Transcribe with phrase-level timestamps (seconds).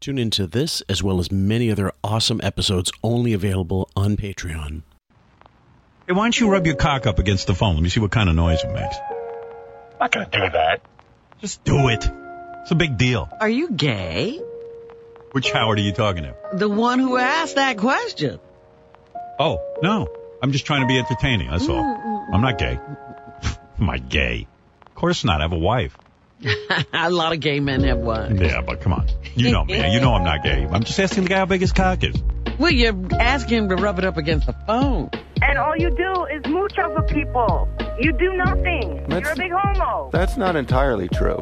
[0.00, 4.82] Tune into this as well as many other awesome episodes only available on Patreon.
[6.06, 7.74] Hey, why don't you rub your cock up against the phone?
[7.74, 8.96] Let me see what kind of noise it makes.
[9.98, 10.82] not gonna do that.
[11.40, 12.08] Just do it.
[12.62, 13.28] It's a big deal.
[13.40, 14.40] Are you gay?
[15.32, 16.34] Which Howard are you talking to?
[16.54, 18.38] The one who asked that question.
[19.38, 20.08] Oh, no.
[20.40, 21.50] I'm just trying to be entertaining.
[21.50, 22.28] That's all.
[22.32, 22.78] I'm not gay.
[23.80, 24.46] Am I gay?
[24.86, 25.40] Of course not.
[25.40, 25.96] I have a wife.
[26.92, 28.40] a lot of gay men have wives.
[28.40, 29.06] Yeah, but come on.
[29.34, 29.92] You know me.
[29.92, 30.66] You know I'm not gay.
[30.70, 32.14] I'm just asking the guy how big his cock is.
[32.58, 35.10] Well, you're asking him to rub it up against the phone.
[35.42, 37.68] And all you do is mooch off of people.
[38.00, 39.06] You do nothing.
[39.10, 40.10] You're a big homo.
[40.12, 41.40] That's not entirely true.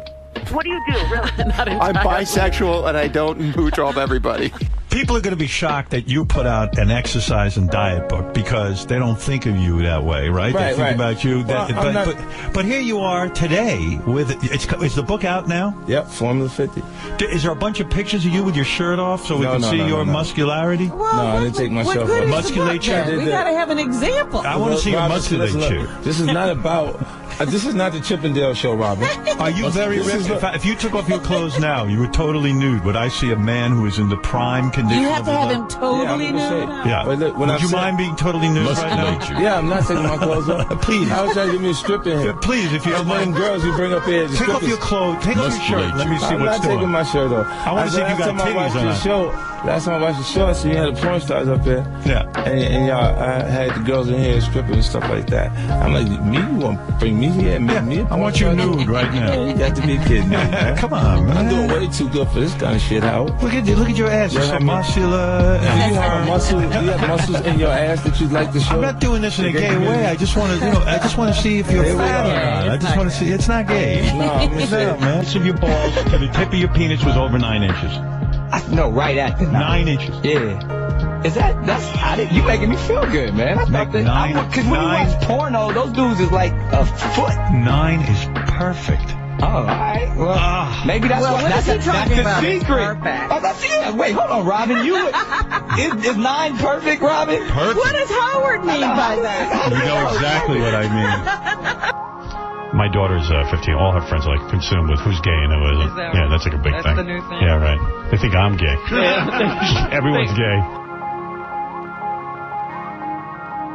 [0.52, 1.30] What do you do, really?
[1.80, 4.52] I'm bisexual and I don't mooch off everybody.
[4.90, 8.32] People are going to be shocked that you put out an exercise and diet book
[8.32, 10.54] because they don't think of you that way, right?
[10.54, 10.94] they Right, think right.
[10.94, 11.42] about you.
[11.42, 15.24] That, Well, but, not- but, but here you are today with it's is the book
[15.24, 15.78] out now?
[15.86, 16.82] Yep, Formula 50.
[17.18, 19.44] D- Is there a bunch of pictures of you with your shirt off so we
[19.44, 20.12] No, can no, see no, your no, no.
[20.12, 20.86] muscularity?
[20.86, 22.10] no, I didn't take my What good off.
[22.10, 22.92] is the Musculature?
[23.04, 23.18] then?
[23.18, 24.40] We gotta have an example.
[24.40, 25.58] I want to see your Robin, musculature.
[25.82, 27.04] listen, This is not about.
[27.38, 29.04] Uh, this is not the Chippendale show, Robin.
[29.38, 30.08] Are you very ripped?
[30.14, 32.82] is In if you took off your clothes now, you were totally nude.
[32.84, 35.02] Would I see a man who is in the prime condition?
[35.02, 35.56] You have of to have life?
[35.56, 36.40] him totally Yeah, nude.
[36.84, 37.02] say- Yeah.
[37.04, 39.38] But look, when Would I you said- mind being totally nude right now?
[39.38, 40.80] Yeah, I'm not taking my clothes off.
[40.80, 41.10] Please.
[41.12, 42.32] I was trying to give me a strip in here.
[42.32, 43.36] Please, if you All don't them mind.
[43.36, 44.26] girls you bring up here.
[44.28, 45.22] the Take off your clothes.
[45.22, 45.94] Take off your shirt.
[45.96, 47.46] Let me see I'm what's not taking my shirt off.
[47.66, 49.02] I wanna see if you last got titties watched or your not.
[49.02, 49.30] show.
[49.66, 51.78] Last time I watched the show, I see you had the porn stars up there.
[52.06, 52.22] Yeah.
[52.46, 55.50] And, and y'all I had the girls in here stripping and stuff like that.
[55.82, 56.38] I'm like, me?
[56.38, 57.58] You want to bring me here?
[57.58, 58.54] Make me a I porn want you star?
[58.54, 59.26] nude right now.
[59.26, 60.76] Man, you got to be kidding me, man.
[60.78, 61.36] Come on, man.
[61.36, 63.42] I'm doing way too good for this kind of shit, Howard.
[63.42, 63.74] Look at you.
[63.74, 64.34] Look at your ass.
[64.34, 65.58] You're so muscular.
[65.58, 66.62] Do you have muscles?
[66.62, 68.76] Do you have muscles in your ass that you'd like to show?
[68.76, 70.06] I'm not doing this in a gay way.
[70.06, 72.66] I just want to, you know, I just want to see if you're fat or
[72.66, 72.72] not.
[72.72, 73.30] I just want to see.
[73.30, 74.12] It's not gay.
[74.16, 75.24] No, I'm gonna No, man.
[75.24, 78.15] Each of your balls to the tip of your penis was over nine inches.
[78.52, 80.14] I, no, right at the Nine inches.
[80.22, 81.22] Yeah.
[81.22, 83.58] Is that that's I did, you making me feel good, man?
[83.58, 86.52] I Make thought that nine- because when you nine- watch porno, those dudes is like
[86.52, 87.34] a foot.
[87.52, 89.14] Nine is perfect.
[89.42, 90.14] Oh, all right.
[90.16, 90.82] Well, Ah.
[90.86, 92.42] maybe that's Well, what, what that's, is he that's talking the about?
[92.42, 92.86] secret.
[93.02, 93.32] Perfect.
[93.32, 93.90] Oh, that's yeah.
[93.94, 94.84] Wait, hold on, Robin.
[94.86, 94.96] You
[95.78, 97.46] is, is nine perfect, Robin?
[97.48, 97.76] Perfect.
[97.76, 99.72] What does Howard mean by that?
[99.72, 101.96] You know exactly what I mean.
[102.74, 103.74] My daughter's uh, 15.
[103.74, 105.88] All her friends are like consumed with who's gay and who isn't.
[105.88, 106.30] Is that yeah, right?
[106.30, 106.96] that's like a big That's thing.
[106.96, 107.40] the new thing?
[107.40, 108.10] Yeah, right.
[108.10, 108.74] They think I'm gay.
[109.96, 110.58] Everyone's gay.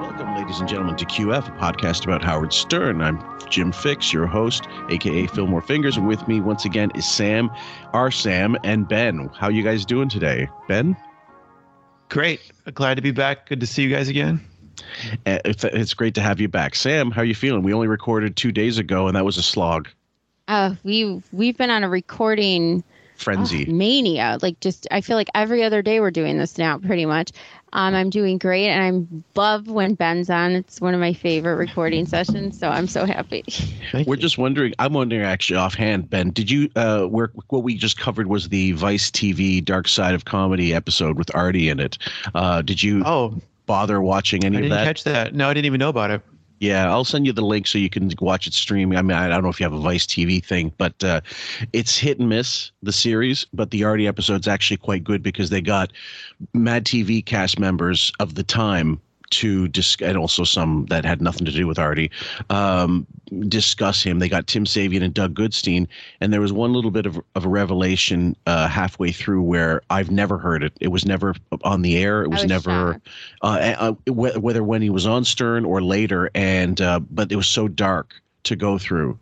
[0.01, 3.01] Welcome, ladies and gentlemen, to QF, a podcast about Howard Stern.
[3.01, 3.17] I'm
[3.49, 7.49] Jim Fixx, your host, aka Fillmore Fingers, and with me once again is Sam,
[7.93, 9.29] our Sam, and Ben.
[9.35, 10.95] How you guys doing today, Ben?
[12.09, 12.41] Great.
[12.73, 13.47] Glad to be back.
[13.47, 14.41] Good to see you guys again.
[15.25, 17.11] Uh, It's, it's great to have you back, Sam.
[17.11, 17.63] How are you feeling?
[17.63, 19.87] We only recorded two days ago, and that was a slog
[20.47, 22.83] Uh, we we've been on a recording
[23.15, 23.67] frenzy.
[23.69, 24.37] oh, mania.
[24.41, 27.31] Like just, I feel like every other day we're doing this now, pretty much.
[27.73, 30.51] Um, I'm doing great, and I love when Ben's on.
[30.51, 33.45] It's one of my favorite recording sessions, so I'm so happy.
[34.05, 34.73] We're just wondering.
[34.79, 36.69] I'm wondering, actually, offhand, Ben, did you?
[36.75, 41.17] Uh, where what we just covered was the Vice TV Dark Side of Comedy episode
[41.17, 41.97] with Artie in it.
[42.35, 43.39] Uh, did you Oh,
[43.71, 44.83] bother watching I any of didn't that?
[44.85, 45.33] catch that.
[45.33, 46.21] No, I didn't even know about it.
[46.59, 48.97] Yeah, I'll send you the link so you can watch it streaming.
[48.97, 51.21] I mean, I don't know if you have a Vice TV thing, but uh,
[51.73, 53.47] it's hit and miss the series.
[53.53, 55.91] But the Artie episode's actually quite good because they got
[56.53, 58.99] Mad TV cast members of the time
[59.31, 62.11] to discuss, and also some that had nothing to do with Artie,
[62.49, 63.07] um,
[63.47, 64.19] discuss him.
[64.19, 65.87] They got Tim Savian and Doug Goodstein,
[66.19, 70.11] and there was one little bit of, of a revelation uh, halfway through where I've
[70.11, 70.73] never heard it.
[70.79, 72.23] It was never on the air.
[72.23, 73.01] It was, was never
[73.41, 77.47] uh, uh, whether when he was on Stern or later, and uh, but it was
[77.47, 79.17] so dark to go through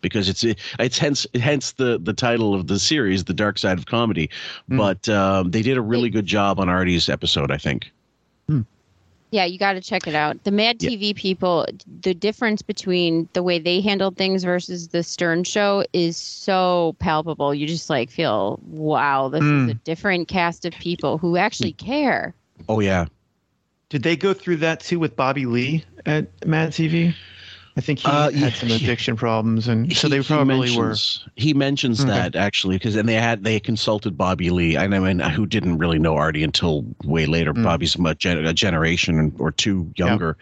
[0.00, 0.44] because it's
[0.78, 4.30] it's hence hence the the title of the series, The Dark Side of Comedy.
[4.68, 7.90] But um, they did a really good job on Artie's episode, I think.
[9.30, 10.42] Yeah, you got to check it out.
[10.44, 10.90] The Mad Yeah.
[10.90, 11.66] TV people,
[12.02, 17.54] the difference between the way they handled things versus the Stern show is so palpable.
[17.54, 19.70] You just like feel, wow, this is mm.
[19.70, 22.34] a different cast of people who actually care.
[22.68, 23.06] Oh yeah,
[23.88, 27.14] Did they go through that too with Bobby Lee at Mad TV?
[27.80, 28.76] I think he Uh, had yeah, some yeah.
[28.76, 30.94] addiction problems, and so He- they he probably were.
[31.36, 32.10] He mentions Okay.
[32.10, 34.76] that actually because and they had they consulted Bobby Lee.
[34.76, 37.54] I mean, who didn't really know Artie until way later.
[37.54, 37.62] Mm.
[37.64, 40.36] Bobby's a, gen- a generation or two younger,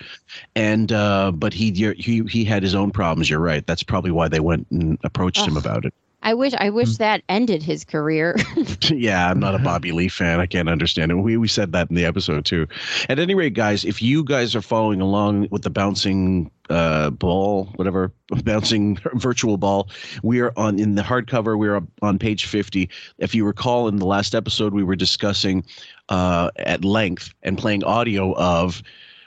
[0.56, 3.30] and uh, but he he he had his own problems.
[3.30, 3.64] You're right.
[3.68, 5.94] That's probably why they went and approached him about it.
[6.22, 8.36] I wish I wish that ended his career.
[8.90, 10.40] yeah, I'm not a Bobby Lee fan.
[10.40, 11.14] I can't understand it.
[11.14, 12.66] We we said that in the episode too.
[13.08, 17.66] At any rate, guys, if you guys are following along with the bouncing uh, ball,
[17.76, 18.12] whatever
[18.44, 19.88] bouncing virtual ball,
[20.22, 21.56] we are on in the hardcover.
[21.56, 22.90] We're on page 50.
[23.18, 25.64] If you recall, in the last episode, we were discussing
[26.08, 28.82] uh, at length and playing audio of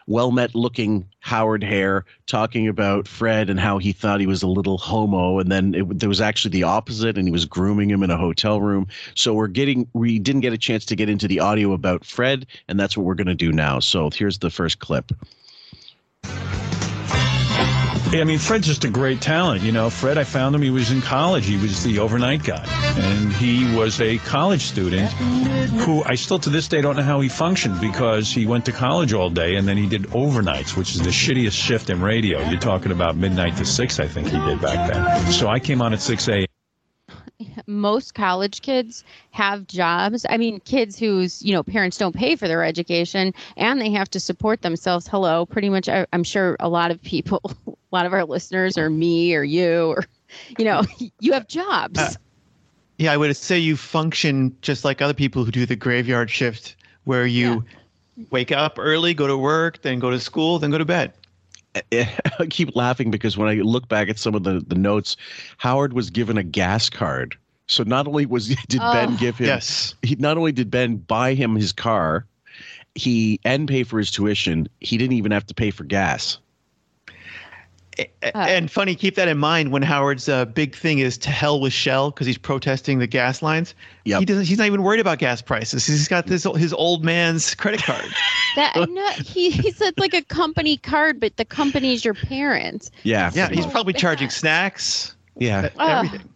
[0.07, 4.47] well met looking Howard Hare talking about Fred and how he thought he was a
[4.47, 5.39] little homo.
[5.39, 8.17] And then it, there was actually the opposite, and he was grooming him in a
[8.17, 8.87] hotel room.
[9.15, 12.47] So we're getting, we didn't get a chance to get into the audio about Fred,
[12.67, 13.79] and that's what we're going to do now.
[13.79, 15.11] So here's the first clip.
[18.13, 19.61] I mean, Fred's just a great talent.
[19.61, 20.61] You know, Fred, I found him.
[20.61, 21.45] He was in college.
[21.45, 22.65] He was the overnight guy.
[22.97, 25.09] And he was a college student
[25.83, 28.73] who I still to this day don't know how he functioned because he went to
[28.73, 32.41] college all day and then he did overnights, which is the shittiest shift in radio.
[32.49, 35.31] You're talking about midnight to six, I think he did back then.
[35.31, 36.50] So I came on at 6 a.m.
[37.67, 40.25] Most college kids have jobs.
[40.29, 44.09] I mean, kids whose you know parents don't pay for their education and they have
[44.11, 45.07] to support themselves.
[45.07, 45.89] Hello, pretty much.
[45.89, 49.43] I, I'm sure a lot of people, a lot of our listeners, or me, or
[49.43, 50.05] you, or
[50.57, 50.83] you know,
[51.19, 51.99] you have jobs.
[51.99, 52.13] Uh,
[52.97, 56.75] yeah, I would say you function just like other people who do the graveyard shift,
[57.05, 57.65] where you
[58.15, 58.25] yeah.
[58.29, 61.13] wake up early, go to work, then go to school, then go to bed.
[61.91, 65.17] I keep laughing because when I look back at some of the, the notes,
[65.57, 67.37] Howard was given a gas card.
[67.71, 69.95] So not only was did oh, Ben give him yes.
[70.01, 72.25] he not only did Ben buy him his car,
[72.95, 76.37] he and pay for his tuition, he didn't even have to pay for gas.
[78.33, 81.73] And funny, keep that in mind when Howard's uh, big thing is to hell with
[81.73, 83.75] Shell because he's protesting the gas lines.
[84.05, 84.19] Yep.
[84.21, 84.45] he doesn't.
[84.45, 85.85] He's not even worried about gas prices.
[85.85, 88.05] He's got this his old man's credit card.
[88.55, 92.91] that no, he he said like a company card, but the company's your parents.
[93.03, 93.49] Yeah, yeah.
[93.49, 95.15] He's probably charging snacks.
[95.37, 96.29] Yeah, everything.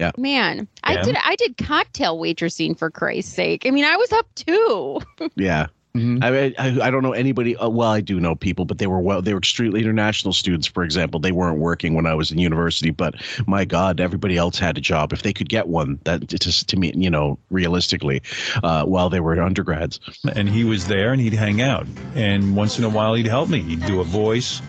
[0.00, 0.12] Yeah.
[0.16, 0.64] Man, Yeah.
[0.82, 3.66] I did I did cocktail waitressing for Christ's sake.
[3.66, 5.00] I mean, I was up too.
[5.36, 5.66] Yeah.
[5.94, 6.22] Mhm.
[6.22, 7.56] I, I I don't know anybody.
[7.56, 9.22] Uh, well, I do know people, but they were well.
[9.22, 11.18] They were extremely international students, for example.
[11.18, 13.14] They weren't working when I was in university, but
[13.46, 15.98] my God, everybody else had a job if they could get one.
[16.04, 18.22] That just to me, you know, realistically,
[18.62, 19.98] uh, while they were undergrads.
[20.36, 23.48] and he was there and he'd hang out and once in a while he'd help
[23.48, 24.60] me he'd do a voice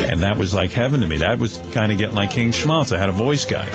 [0.00, 2.92] and that was like heaven to me that was kind of getting like king schmaltz
[2.92, 3.66] i had a voice guy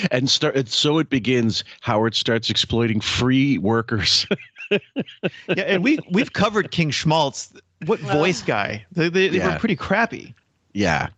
[0.10, 1.64] and start so it begins.
[1.80, 4.26] Howard starts exploiting free workers.
[5.48, 7.52] Yeah, and we we've covered King Schmaltz.
[7.86, 8.84] What voice guy?
[8.92, 9.54] They, they, they Yeah.
[9.54, 10.34] were pretty crappy.
[10.72, 11.08] Yeah,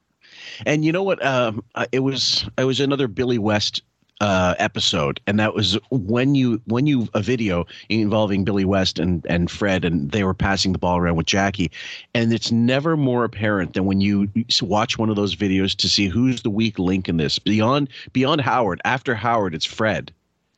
[0.66, 1.24] and you know what?
[1.24, 1.62] Um,
[1.92, 3.82] it was it was another Billy West
[4.20, 9.24] uh, episode, and that was when you when you a video involving Billy West and
[9.28, 11.70] and Fred, and they were passing the ball around with Jackie,
[12.14, 14.28] and it's never more apparent than when you
[14.62, 17.38] watch one of those videos to see who's the weak link in this.
[17.38, 20.12] Beyond beyond Howard, after Howard, it's Fred.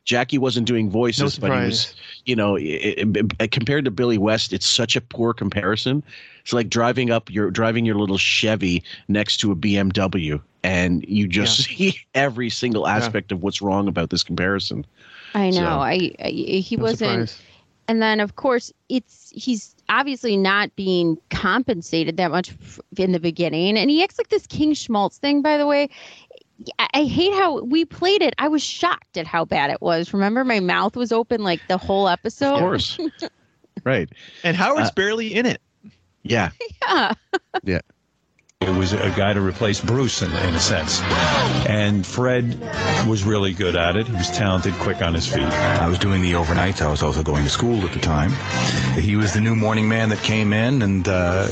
[0.07, 1.93] Jackie wasn't doing voices, No but he was,
[2.25, 6.01] you know, it, it- it- compared to Billy West, it's such a poor comparison.
[6.41, 11.27] It's like driving up your driving your little Chevy next to a BMW, and you
[11.27, 14.85] just see every single aspect of what's wrong about this comparison.
[15.35, 15.57] I know.
[15.57, 17.29] So- I, I he No wasn't.
[17.29, 17.41] surprise.
[17.89, 22.53] And then of course it's he's obviously not being compensated that much
[22.97, 25.41] in the beginning, and he acts like this King Schmaltz thing.
[25.41, 25.89] By the way,
[26.79, 28.33] I, I hate how we played it.
[28.37, 30.13] I was shocked at how bad it was.
[30.13, 32.55] Remember, my mouth was open like the whole episode.
[32.55, 32.97] Of course,
[33.83, 34.09] right?
[34.43, 35.61] And Howard's Uh, barely in it.
[36.23, 36.49] Yeah,
[37.63, 37.79] Yeah.
[38.59, 40.99] it was a guy to replace bruce in, in a sense
[41.69, 42.59] and fred
[43.07, 46.21] was really good at it he was talented quick on his feet I was doing
[46.21, 46.81] the overnights.
[46.81, 48.31] I was also going to school at the time.
[48.99, 51.47] He was the new morning man that came in, and uh,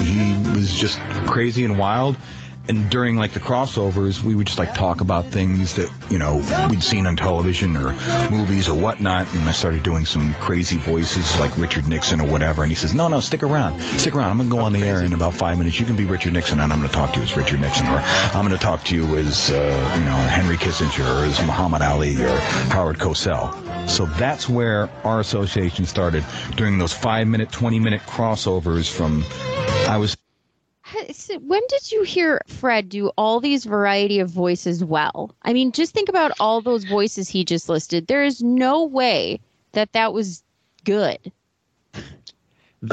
[0.00, 2.16] he was just crazy and wild.
[2.68, 6.36] And during like the crossovers, we would just like talk about things that you know
[6.70, 7.92] we'd seen on television or
[8.30, 9.32] movies or whatnot.
[9.34, 12.62] And I started doing some crazy voices like Richard Nixon or whatever.
[12.62, 14.30] And he says, "No, no, stick around, stick around.
[14.30, 15.78] I'm gonna go on the air in about five minutes.
[15.78, 17.98] You can be Richard Nixon, and I'm gonna talk to you as Richard Nixon, or
[17.98, 22.16] I'm gonna talk to you as uh, you know Henry Kissinger, or as Muhammad Ali,
[22.22, 22.36] or
[22.70, 23.54] Howard Cosell."
[23.88, 26.24] So that's where our association started
[26.56, 29.24] during those five minute, 20 minute crossovers from
[29.88, 30.16] I was
[31.40, 35.34] When did you hear Fred do all these variety of voices well?
[35.42, 38.06] I mean, just think about all those voices he just listed.
[38.06, 39.40] There is no way
[39.72, 40.42] that that was
[40.84, 41.32] good
[41.94, 42.00] or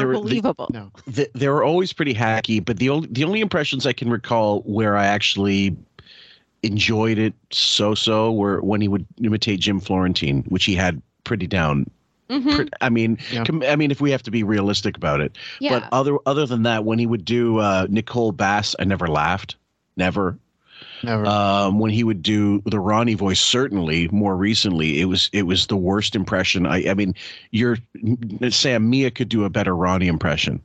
[0.07, 0.67] were- the- believable.
[0.71, 0.91] No.
[1.13, 4.61] th- they were always pretty hacky, but the only the only impressions I can recall
[4.61, 5.75] where I actually
[6.63, 11.47] enjoyed it so so were when he would imitate Jim Florentine, which he had pretty
[11.47, 11.89] down.
[12.31, 12.69] Mhm.
[12.79, 13.43] I mean, Yeah.
[13.43, 15.79] com- I mean, if we have to be realistic about it, Yeah.
[15.79, 19.55] but other other than that, when he would do uh, Nicole Bass, I never laughed,
[19.97, 20.37] never.
[21.03, 21.25] Never.
[21.25, 25.67] Um, when he would do the Ronnie voice, certainly more recently, it was it was
[25.67, 26.65] the worst impression.
[26.65, 27.13] I I mean,
[27.51, 27.77] you're
[28.49, 30.61] Sam Mia could do a better Ronnie impression.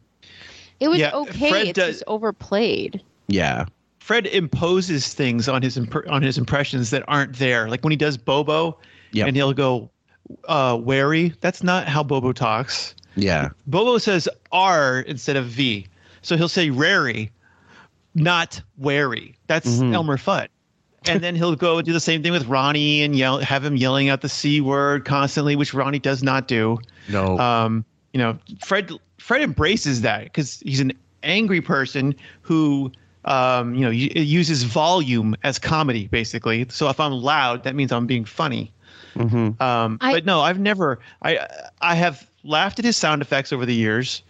[0.81, 1.49] It was Yeah, okay.
[1.51, 3.01] Fred it's does- just overplayed.
[3.29, 3.65] Yeah.
[3.99, 7.69] Fred imposes things on his imp- on his impressions that aren't there.
[7.69, 8.79] Like when he does Bobo,
[9.13, 9.27] Yep.
[9.29, 9.91] and he'll go,
[10.49, 12.95] uh, "Wary." That's not how Bobo talks.
[13.17, 13.51] Yeah.
[13.67, 15.87] Bobo says R instead of V,
[16.23, 17.31] so he'll say "rary,"
[18.15, 19.95] not "wary." That's Mhm.
[19.95, 20.49] Elmer Fudd.
[21.09, 23.77] And then he'll go and do the same thing with Ronnie and yell, have him
[23.77, 26.79] yelling out the c word constantly, which Ronnie does not do.
[27.09, 27.39] No.
[27.39, 30.93] Um, you know, Fred Fred embraces that because he's an
[31.23, 32.91] angry person who,
[33.25, 36.67] um, you know, uses volume as comedy basically.
[36.71, 38.73] So if I'm loud, that means I'm being funny.
[39.17, 39.63] Mm-hmm.
[39.63, 40.99] Um, I- but no, I've never.
[41.23, 41.47] I
[41.81, 44.23] I have laughed at his sound effects over the years,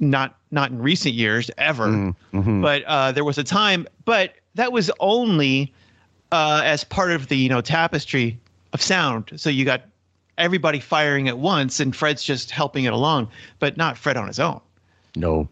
[0.00, 1.86] not not in recent years ever.
[1.88, 2.62] Mm-hmm.
[2.62, 5.72] But uh, there was a time, but that was only
[6.32, 8.38] uh, as part of the you know tapestry
[8.72, 9.32] of sound.
[9.36, 9.82] So you got
[10.36, 13.28] everybody firing at once, and Fred's just helping it along,
[13.58, 14.60] but not Fred on his own.
[15.16, 15.48] No.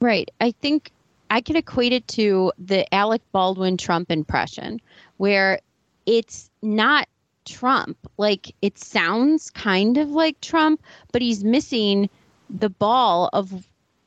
[0.00, 0.30] Right.
[0.40, 0.92] I think
[1.30, 4.80] I can equate it to the Alec Baldwin Trump impression,
[5.18, 5.60] where
[6.06, 7.08] it's not
[7.50, 7.96] Trump.
[8.16, 10.80] Like it sounds kind of like Trump,
[11.12, 12.08] but he's missing
[12.48, 13.66] the ball of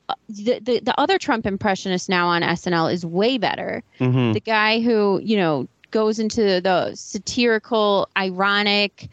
[0.09, 3.83] uh, the, the the other Trump impressionist now on SNL is way better.
[3.99, 4.33] Mm-hmm.
[4.33, 9.09] The guy who you know goes into the satirical, ironic,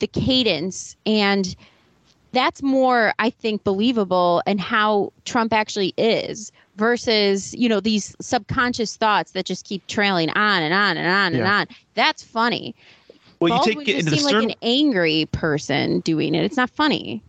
[0.00, 1.54] the cadence and
[2.32, 8.96] that's more i think believable and how trump actually is versus you know these subconscious
[8.96, 11.58] thoughts that just keep trailing on and on and on and Yeah.
[11.60, 12.74] on that's funny
[13.40, 14.44] Well, you Baldwin take it just into the seemed Stern.
[14.44, 17.22] like an angry person doing it it's not funny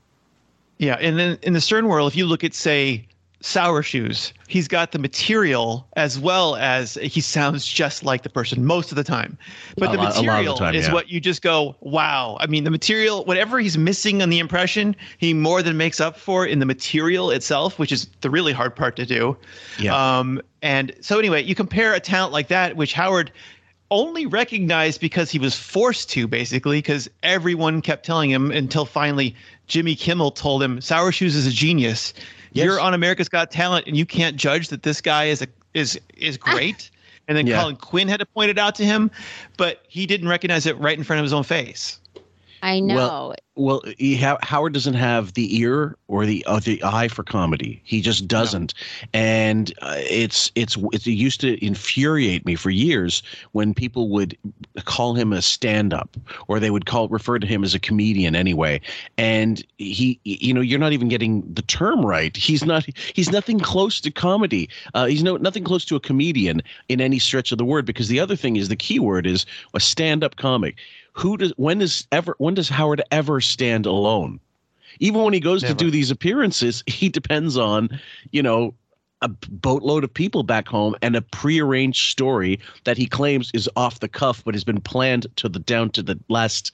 [0.78, 3.08] Yeah, and then in the Stern world, if you look at say
[3.44, 8.64] Sour Shoes, he's got the material as well as he sounds just like the person
[8.66, 9.36] most of the time.
[9.78, 10.94] But A the lot- a lot of the material time, is yeah.
[10.94, 12.38] what you just go, wow.
[12.40, 16.18] I mean, the material, whatever he's missing on the impression, he more than makes up
[16.18, 19.36] for in the material itself, which is the really hard part to do.
[19.80, 19.96] Yeah.
[20.20, 23.32] Um, and so anyway, you compare a talent like that, which Howard
[23.92, 29.36] only recognized because he was forced to, basically, because everyone kept telling him until finally
[29.68, 32.14] Jimmy Kimmel told him, "Sour Shoes is a genius.
[32.54, 32.66] Yes.
[32.66, 36.00] You're on America's Got Talent, and you can't judge that this guy is a is
[36.18, 36.90] is great."
[37.28, 37.62] And then Yeah.
[37.62, 39.12] Colin Quinn had to point it out to him,
[39.56, 42.00] but he didn't recognize it right in front of his own face.
[42.62, 46.82] I know Well, Well, he ha- Howard doesn't have the ear or the uh, the
[46.84, 47.82] eye for comedy.
[47.84, 48.74] He just doesn't,
[49.14, 54.38] and uh, it's it's it used to infuriate me for years when people would
[54.86, 56.16] call him a stand-up
[56.48, 58.80] or they would call refer to him as a comedian anyway.
[59.18, 62.36] And he, you know, you're not even getting the term right.
[62.38, 62.86] He's not.
[63.14, 64.70] He's nothing close to comedy.
[64.94, 67.86] Uh, he's no nothing close to a comedian in any stretch of the word.
[67.86, 70.78] Because the other thing is the key word is a stand-up comic
[71.14, 74.40] who does when does ever when does Howard ever stand alone?
[75.00, 75.74] Even when he goes Never.
[75.74, 78.00] to do these appearances, he depends on,
[78.32, 78.74] you know,
[79.22, 84.00] a boatload of people back home and a prearranged story that he claims is off
[84.00, 86.72] the cuff but has been planned to the down to the last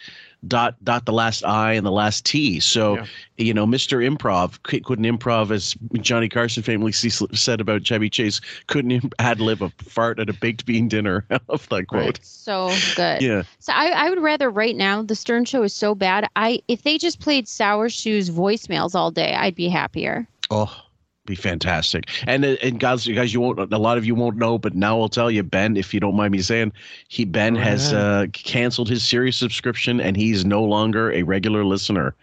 [0.48, 3.06] dot dot the last i and the last t so Yeah.
[3.38, 8.92] you know mr improv couldn't improv as johnny carson famously said about chevy chase couldn't
[8.92, 12.72] im- ad lib a fart at a baked bean dinner i love that quote so
[12.96, 16.28] good yeah So I, I would rather right now the Stern Show is so bad.
[16.36, 20.28] I if they just played Sour Shoes voicemails all day, I'd be happier.
[20.50, 20.74] Oh,
[21.28, 22.06] be fantastic.
[22.26, 23.60] And uh, and guys, you guys, you won't.
[23.72, 25.78] A lot of you won't know, but now I'll tell you, Ben.
[25.78, 26.72] If you don't mind me saying,
[27.10, 28.04] he Ben Go has ahead.
[28.04, 32.16] uh, canceled his series subscription, and he's no longer a regular listener.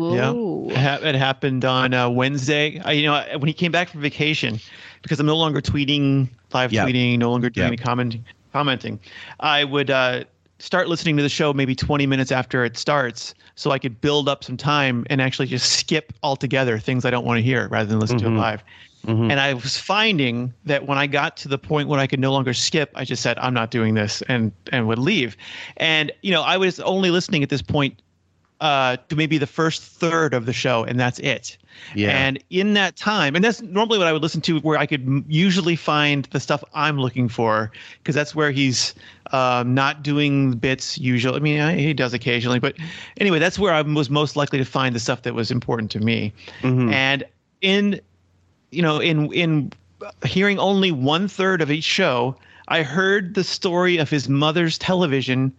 [0.00, 0.32] Yeah.
[0.34, 2.80] It, happened on uh, Wednesday.
[2.84, 4.60] I, you know, when he came back from vacation,
[5.02, 6.84] because I'm no longer tweeting, live Yeah.
[6.86, 7.68] tweeting, no longer doing Yeah.
[7.68, 9.00] any commenting, commenting,
[9.40, 10.22] I would uh,
[10.58, 14.28] start listening to the show maybe 20 minutes after it starts, so I could build
[14.28, 17.88] up some time and actually just skip altogether things I don't want to hear rather
[17.88, 18.38] than listen to it Mhm.
[18.38, 18.64] live.
[19.06, 19.30] Mhm.
[19.30, 22.32] And I was finding that when I got to the point when I could no
[22.32, 25.36] longer skip, I just said, I'm not doing this and and would leave.
[25.76, 28.02] And, you know, I was only listening at this point
[28.60, 31.56] uh, to maybe the first third of the show, and that's it.
[31.94, 32.10] Yeah.
[32.10, 35.24] And in that time, and that's normally what I would listen to, where I could
[35.28, 38.94] usually find the stuff I'm looking for, because that's where he's
[39.32, 41.36] um, not doing bits usually.
[41.36, 42.74] I mean, I- he does occasionally, but
[43.18, 46.00] anyway, that's where I was most likely to find the stuff that was important to
[46.00, 46.32] me.
[46.62, 46.92] Mhm.
[46.92, 47.24] And
[47.60, 48.00] in,
[48.70, 49.72] you know, in in
[50.24, 52.36] hearing only one third of each show,
[52.68, 55.52] I heard the story of his mother's television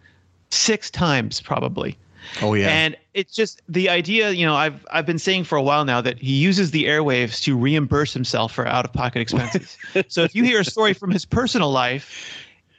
[0.50, 1.96] six times probably.
[2.42, 2.68] Oh yeah.
[2.68, 6.00] And it's just the idea, you know, I've I've been saying for a while now
[6.00, 9.76] that he uses the airwaves to reimburse himself for out of pocket expenses.
[10.08, 12.34] so if you hear a story from his personal life,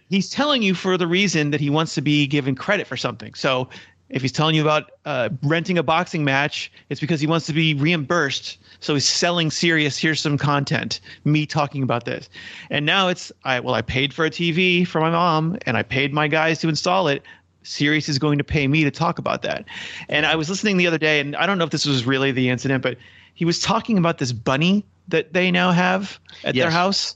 [0.10, 3.34] he's telling you for the reason that he wants to be given credit for something.
[3.34, 3.70] So
[4.12, 7.54] if he's telling you about uh, renting a boxing match, it's because he wants to
[7.54, 8.58] be reimbursed.
[8.82, 9.98] So he's selling Sirius.
[9.98, 11.00] Here's some content.
[11.24, 12.30] Me talking about this,
[12.70, 15.84] and now it's I well I paid for a TV for my mom, and I
[15.84, 17.24] paid my guys to install it.
[17.64, 19.66] Sirius is going to pay me to talk about that.
[20.10, 22.32] And I was listening the other day, and I don't know if this was really
[22.32, 22.98] the incident, but
[23.34, 27.16] he was talking about this bunny that they now have at their house,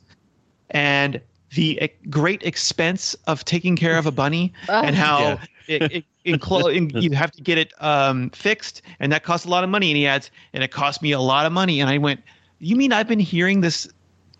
[0.70, 1.22] and
[1.54, 5.46] the great expense of taking care of a bunny, and how Yeah.
[5.68, 9.50] it, it inclo- in, you have to get it um, fixed, and that costs a
[9.50, 9.90] lot of money.
[9.92, 11.80] And he adds, and it cost me a lot of money.
[11.82, 12.22] And I went,
[12.60, 13.88] you mean I've been hearing this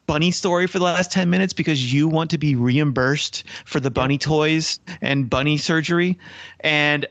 [0.08, 3.92] bunny story for the last 10 minutes because you want to be reimbursed for the
[3.92, 6.18] bunny toys and bunny surgery.
[6.62, 7.06] And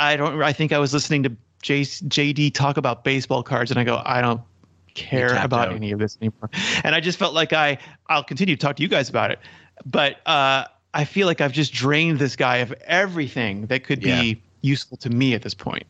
[0.00, 3.78] i don't i think i was listening to J, jd talk about baseball cards and
[3.78, 4.40] i go i don't
[4.94, 5.74] care about out.
[5.74, 6.50] any of this anymore.
[6.82, 7.78] And i just felt like i
[8.08, 9.38] i'll continue to talk to you guys about it.
[9.84, 10.64] But uh
[10.94, 15.10] i feel like i've just drained this guy of everything that could be useful to
[15.10, 15.86] me at this point.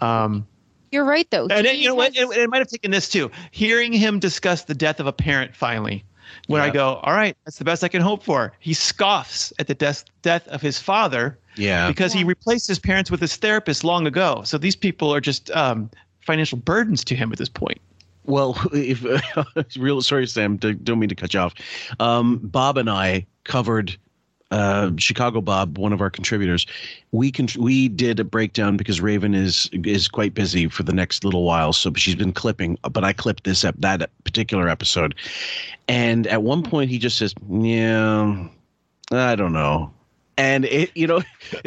[0.00, 0.46] Um
[0.92, 1.46] You're right though.
[1.50, 2.14] and it, you know what?
[2.16, 3.30] It, it might have taken this too.
[3.50, 6.04] Hearing him discuss the death of a parent finally,
[6.46, 8.52] when I go, all right, that's the best I can hope for.
[8.60, 11.88] He scoffs at the death death of his father Yeah.
[11.88, 14.42] because he replaced his parents with his therapist long ago.
[14.44, 17.80] So these people are just um, financial burdens to him at this point.
[18.24, 19.04] Well, if
[19.76, 21.54] real sorry, Sam, don't mean to cut you off.
[22.00, 23.96] Um, Bob and I covered
[24.52, 25.40] uh, Chicago.
[25.40, 26.66] Bob, one of our contributors,
[27.10, 31.24] we con- we did a breakdown because Raven is is quite busy for the next
[31.24, 32.78] little while, so she's been clipping.
[32.90, 35.14] But I clipped this up that particular episode,
[35.88, 38.46] and at one point he just says, "Yeah,
[39.10, 39.92] I don't know."
[40.38, 41.22] And it, you know,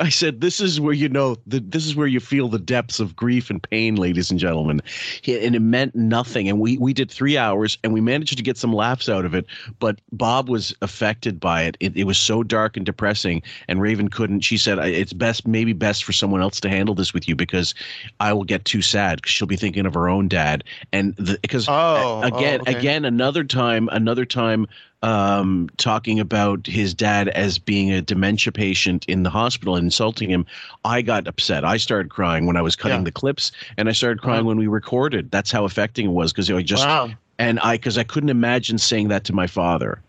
[0.00, 3.00] I said, "This is where you know, the, this is where you feel the depths
[3.00, 4.80] of grief and pain, ladies and gentlemen."
[5.26, 6.48] And it meant nothing.
[6.48, 9.34] And we we did three hours, and we managed to get some laughs out of
[9.34, 9.46] it.
[9.80, 11.76] But Bob was affected by it.
[11.80, 13.42] It, it was so dark and depressing.
[13.68, 14.40] And Raven couldn't.
[14.40, 17.74] She said, "It's best, maybe best for someone else to handle this with you because
[18.20, 21.66] I will get too sad because she'll be thinking of her own dad." And because
[21.68, 22.78] Oh, again, oh, okay.
[22.78, 24.66] again, another time, another time
[25.02, 30.30] um, talking about his dad as being a dementia patient in the hospital and insulting
[30.30, 30.46] him,
[30.84, 31.64] I got upset.
[31.64, 33.04] I started crying when I was cutting Yeah.
[33.04, 34.48] the clips, and I started crying Uh-huh.
[34.48, 35.30] when we recorded.
[35.30, 37.10] That's how affecting it was because I just Wow.
[37.38, 40.00] and I because I couldn't imagine saying that to my father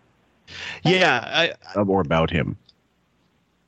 [0.84, 1.24] Yeah,
[1.76, 2.56] I, or about him.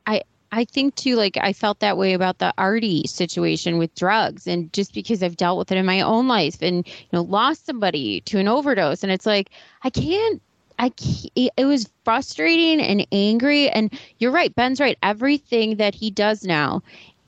[0.08, 4.48] I I think too, like I felt that way about the Artie situation with drugs,
[4.48, 7.66] and just because I've dealt with it in my own life, and you know, lost
[7.66, 9.50] somebody to an overdose, and it's like
[9.84, 10.42] I can't.
[10.80, 10.92] I
[11.36, 14.54] it was frustrating and angry, and you're right.
[14.56, 14.98] Ben's right.
[15.04, 16.82] Everything that he does now,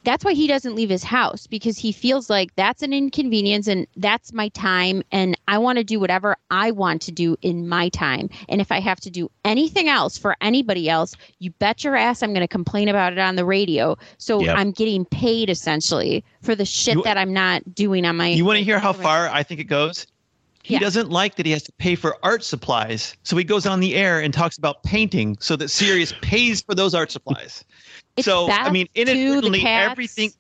[0.04, 3.86] that's why he doesn't leave his house because he feels like that's an inconvenience and
[3.98, 7.90] that's my time, and I want to do whatever I want to do in my
[7.90, 8.30] time.
[8.50, 12.24] And if I have to do anything else for anybody else, you bet your ass
[12.24, 13.98] I'm going to complain about it on the radio.
[14.18, 14.58] So Yep.
[14.58, 18.30] I'm getting paid essentially for the shit You- that I'm not doing on my.
[18.30, 20.08] you want to hear how far I think it goes?
[20.64, 20.80] He Yeah.
[20.80, 23.16] doesn't like that he has to pay for art supplies.
[23.24, 26.76] So he goes on the air and talks about painting so that Sirius pays for
[26.76, 27.64] those art supplies.
[28.18, 30.34] It's so, I mean, inadvertently, everything,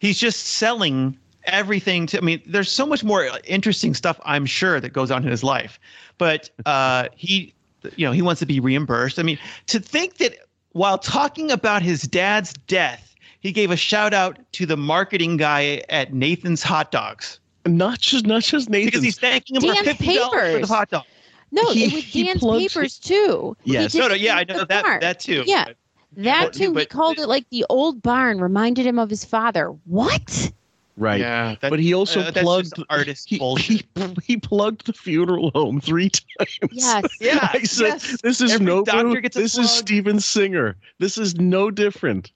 [0.00, 4.80] he's just selling everything to, I mean, there's so much more interesting stuff, I'm sure,
[4.80, 5.80] that goes on in his life.
[6.18, 7.54] But uh, he,
[7.96, 9.18] you know, he wants to be reimbursed.
[9.18, 10.36] I mean, to think that
[10.72, 15.82] while talking about his dad's death, he gave a shout out to the marketing guy
[15.88, 18.86] at Nathan's Hot Dogs Not just not just Nathan.
[18.86, 20.68] because he's thanking him Dan's for fifty dollars for the Papers.
[20.68, 21.04] hot dog.
[21.52, 23.56] No, He- it was Dan's plugs- papers too.
[23.64, 23.94] He Yes.
[23.94, 25.00] No, no, yeah, I know that barn.
[25.00, 25.44] that too.
[25.46, 25.76] Yeah, but-
[26.24, 26.68] that But- too.
[26.68, 29.68] he but- called it like the old barn reminded him of his father.
[29.84, 30.52] What?
[30.98, 31.20] right.
[31.20, 33.82] Yeah, that- but he also uh, plugged just artist he, he
[34.26, 36.58] he plugged the funeral home three times.
[36.72, 37.04] Yes.
[37.20, 38.20] Yeah, I said, yes.
[38.22, 39.70] "This is Every no doctor gets a This is.
[39.70, 40.76] Steven Singer.
[40.98, 42.32] This is no different."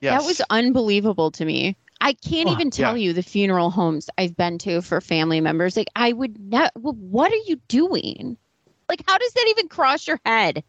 [0.00, 0.20] Yes.
[0.20, 1.76] That was unbelievable to me.
[2.00, 3.08] I can't Oh, even tell yeah.
[3.08, 5.76] you the funeral homes I've been to for family members.
[5.76, 6.72] Like, I would not.
[6.76, 8.36] Well, what are you doing?
[8.88, 10.62] Like, how does that even cross your head?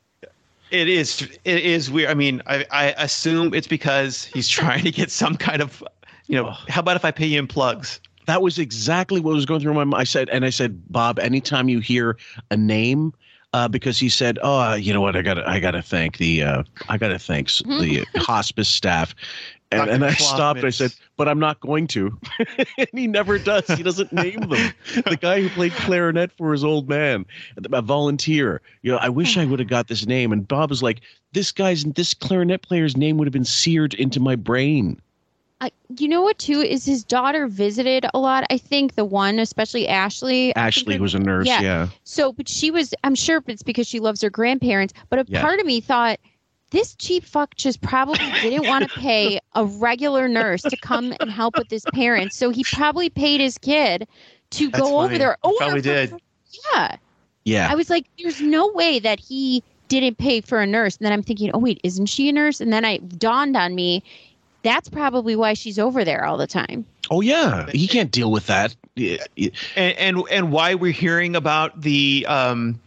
[0.72, 1.22] It is.
[1.46, 2.10] It is weird.
[2.10, 5.84] I mean, I, I assume it's because he's trying to get some kind of,
[6.28, 8.00] you know, how about if I pay you in plugs?
[8.28, 10.00] That was exactly what was going through my mind.
[10.00, 12.18] I said, and I said, Bob, anytime you hear
[12.52, 13.14] a name,
[13.54, 15.16] uh, because he said, "Oh, you know what?
[15.16, 18.70] I got to, I got to thank the, uh, I got to thank the hospice
[18.70, 19.16] staff."
[19.72, 19.92] And, Dr.
[19.92, 20.22] and I Klofman.
[20.36, 20.64] stopped.
[20.64, 22.18] I said, "But I'm not going to."
[22.78, 23.68] and he never does.
[23.68, 24.74] He doesn't name them.
[24.96, 27.26] The guy who played clarinet for his old man,
[27.72, 28.62] a volunteer.
[28.82, 30.32] You know, I wish I would have got this name.
[30.32, 31.02] And Bob was like,
[31.34, 35.00] "This guy's, this clarinet player's name would have been seared into my brain."
[35.62, 38.46] I, you know what too is his daughter visited a lot.
[38.50, 40.56] I think the one, especially Ashley.
[40.56, 41.46] Ashley was a nurse.
[41.48, 41.90] Yeah.
[42.06, 42.94] So, but she was.
[43.04, 44.94] I'm sure it's because she loves her grandparents.
[45.10, 45.42] But a Yeah.
[45.42, 46.20] part of me thought
[46.72, 51.32] this cheap fuck just probably didn't want to pay a regular nurse to come and
[51.32, 52.38] help with his parents.
[52.38, 54.08] So he probably paid his kid
[54.52, 55.38] to That's go over there.
[55.44, 56.14] Oh, Or probably did.
[56.74, 56.98] Yeah.
[57.46, 57.68] Yeah.
[57.72, 60.98] I was like, there's no way that he didn't pay for a nurse.
[60.98, 62.62] And then I'm thinking, oh wait, isn't she a nurse?
[62.62, 64.04] And then I dawned on me,
[64.62, 66.86] that's probably why she's over there all the time.
[67.10, 67.70] Oh yeah.
[67.72, 68.76] He can't deal with that.
[68.96, 69.50] Yeah, yeah.
[69.76, 72.80] and and and why we're hearing about the um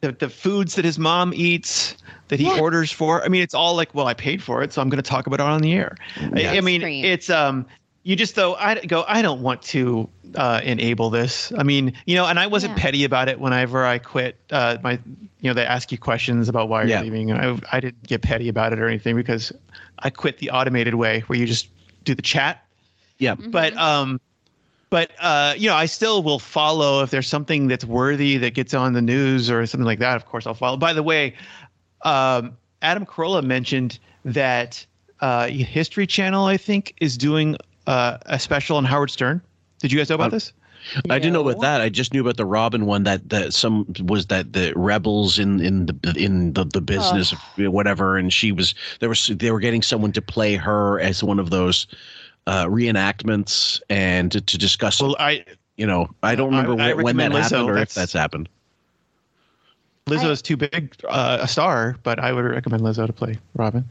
[0.00, 1.96] the, the foods that his mom eats
[2.28, 2.60] that he Yeah.
[2.60, 5.02] orders for i mean it's all like well i paid for it so i'm going
[5.02, 5.96] to talk about it on the air
[6.34, 7.04] I, I mean Extreme.
[7.04, 7.66] it's um
[8.02, 12.14] you just though i go i don't want to uh enable this i mean you
[12.14, 12.82] know and i wasn't Yeah.
[12.82, 14.92] petty about it whenever i quit uh my
[15.40, 17.02] you know they ask you questions about why you're Yeah.
[17.02, 19.52] leaving I, I didn't get petty about it or anything because
[20.00, 21.68] i quit the automated way where you just
[22.04, 22.62] do the chat
[23.18, 23.34] Yeah.
[23.36, 24.20] but um
[24.90, 28.74] but uh you know i still will follow if there's something that's worthy that gets
[28.74, 30.76] on the news or something like that of course i'll follow.
[30.76, 31.34] By the way
[32.02, 34.84] um adam carolla mentioned that
[35.20, 39.40] uh history channel i think is doing uh, a special on howard stern.
[39.78, 40.52] Did you guys know about Uh, this?
[41.10, 41.80] I didn't know about that.
[41.80, 45.60] I just knew about the Robin one that that some was that the rebels in
[45.60, 49.60] in the in the, the business of whatever, and she was there was they were
[49.60, 51.86] getting someone to play her as one of those
[52.46, 55.00] uh, reenactments and to, to discuss.
[55.00, 55.44] well i
[55.76, 57.42] you know, I don't I- remember I wh- when that Lizzo.
[57.50, 58.48] happened or if That's- that's happened.
[60.06, 63.84] lizzo is too big uh, a star but i would recommend lizzo to play robin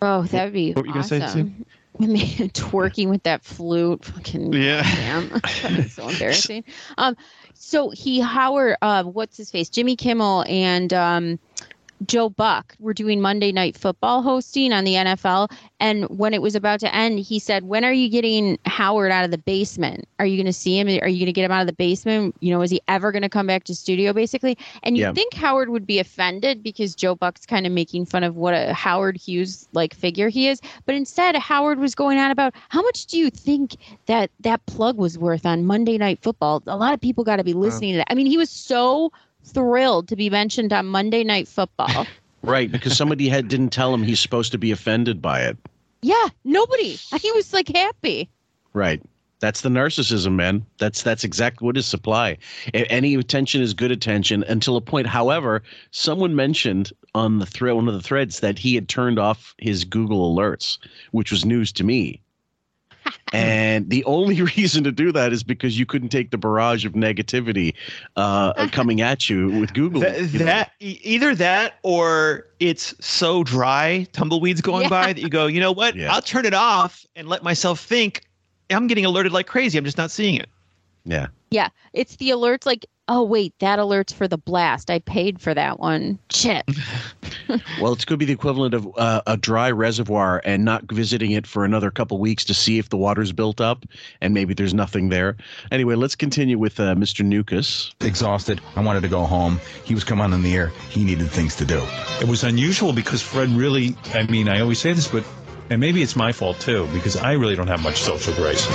[0.00, 1.66] Oh, that would be What were you gonna say, awesome.
[1.98, 4.82] twerking with that flute, fucking Yeah.
[4.82, 5.28] damn,
[5.62, 6.62] That's so embarrassing.
[6.98, 7.16] Um,
[7.54, 11.38] so he Howard, uh, what's his face, Jimmy Kimmel and um,
[12.06, 16.54] Joe Buck were doing Monday Night Football hosting on the NFL, and when it was
[16.54, 20.06] about to end, he said, "When are you getting Howard out of the basement?
[20.18, 20.88] Are you going to see him?
[20.88, 22.34] Are you going to get him out of the basement?
[22.40, 25.12] You know, is he ever going to come back to studio, basically?" And you Yeah.
[25.12, 28.72] think Howard would be offended because Joe Buck's kind of making fun of what a
[28.72, 33.06] Howard Hughes like figure he is, but instead Howard was going on about how much
[33.06, 36.62] do you think that that plug was worth on Monday Night Football?
[36.66, 38.10] A lot of people got to be listening to that.
[38.10, 39.12] I mean, he was so
[39.44, 42.06] thrilled to be mentioned on Monday Night Football.
[42.42, 45.56] Right, because somebody had didn't tell him he's supposed to be offended by it.
[46.02, 46.96] yeah, nobody.
[47.20, 48.30] He was like happy.
[48.74, 49.02] Right.
[49.40, 50.64] That's the narcissism, man.
[50.78, 52.38] That's that's exactly what is supply.
[52.74, 55.08] Any attention is good attention until a point.
[55.08, 59.52] However, someone mentioned on the thread, one of the threads, that he had turned off
[59.58, 60.78] his Google alerts,
[61.10, 62.20] which was news to me.
[63.32, 66.92] And the only reason to do that is because you couldn't take the barrage of
[66.92, 67.74] negativity
[68.16, 70.00] uh, coming at you with Google.
[70.00, 70.44] That, you know?
[70.46, 74.88] that e- either that or it's so dry, tumbleweeds going Yeah.
[74.88, 75.94] by that you go, you know what?
[75.96, 76.12] Yeah.
[76.12, 78.22] I'll turn it off and let myself think.
[78.70, 79.78] I'm getting alerted like crazy.
[79.78, 80.48] I'm just not seeing it.
[81.04, 81.28] yeah.
[81.50, 84.90] Yeah, it's the alerts like, oh wait, that alert's for the blast.
[84.90, 86.18] I paid for that one.
[86.30, 86.62] Shit.
[87.80, 91.30] Well, it's going to be the equivalent of uh, a dry reservoir and not visiting
[91.32, 93.84] it for another couple weeks to see if the water's built up
[94.20, 95.36] and maybe there's nothing there.
[95.70, 97.24] Anyway, let's continue with uh, Mr.
[97.24, 97.92] Nukis.
[98.04, 98.60] Exhausted.
[98.76, 99.60] I wanted to go home.
[99.84, 100.68] He was coming on the air.
[100.90, 101.82] He needed things to do.
[102.20, 105.24] It was unusual because Fred really, I mean, I always say this, but,
[105.70, 108.66] and maybe it's my fault too, because I really don't have much social grace.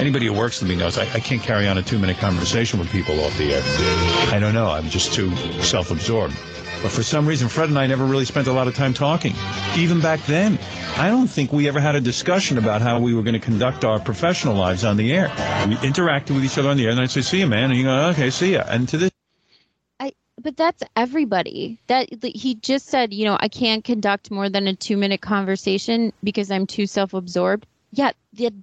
[0.00, 2.78] Anybody who works with me knows I, I can't carry on a two minute conversation
[2.78, 3.62] with people off the air.
[4.34, 4.68] I don't know.
[4.68, 6.36] I'm just too self absorbed.
[6.82, 9.34] But for some reason, Fred and I never really spent a lot of time talking.
[9.76, 10.58] Even back then,
[10.96, 13.84] I don't think we ever had a discussion about how we were going to conduct
[13.84, 15.28] our professional lives on the air.
[15.68, 17.70] We interacted with each other on the air, and I'd say, see you, man.
[17.70, 18.64] And you go, okay, see ya.
[18.66, 19.10] And to this
[20.00, 21.78] I but that's everybody.
[21.86, 26.50] That he just said, you know, I can't conduct more than a 2-minute conversation because
[26.50, 27.64] I'm too self-absorbed.
[27.92, 28.10] Yeah,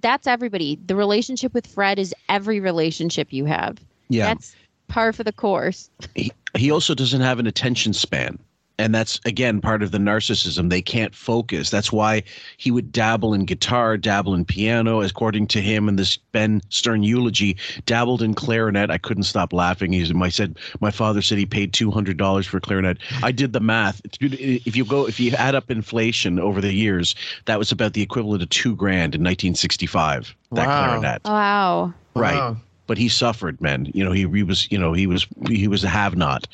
[0.00, 0.78] that's everybody.
[0.84, 3.78] The relationship with Fred is every relationship you have.
[4.08, 4.26] Yeah.
[4.26, 4.54] That's
[4.88, 5.88] par for the course.
[6.14, 8.38] he, he also doesn't have an attention span.
[8.78, 10.70] And that's again part of the narcissism.
[10.70, 11.68] They can't focus.
[11.68, 12.22] That's why
[12.56, 17.02] he would dabble in guitar, dabble in piano, according to him in this Ben Stern
[17.02, 18.90] eulogy, dabbled in clarinet.
[18.90, 19.92] I couldn't stop laughing.
[19.92, 22.96] He's I said my father said he paid two hundred dollars for clarinet.
[23.22, 24.00] I did the math.
[24.18, 28.00] If you go if you add up inflation over the years, that was about the
[28.00, 30.34] equivalent of two grand in nineteen sixty five.
[30.52, 31.20] That clarinet.
[31.26, 31.92] Wow.
[32.14, 32.34] Right.
[32.34, 32.56] Wow.
[32.90, 33.88] But he suffered, man.
[33.94, 36.48] You know, he, he was, you know, he was, he was a have not.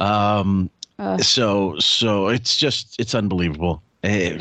[0.00, 1.18] Um, Ugh.
[1.22, 3.82] so, so it's just, it's unbelievable.
[4.04, 4.36] Eh,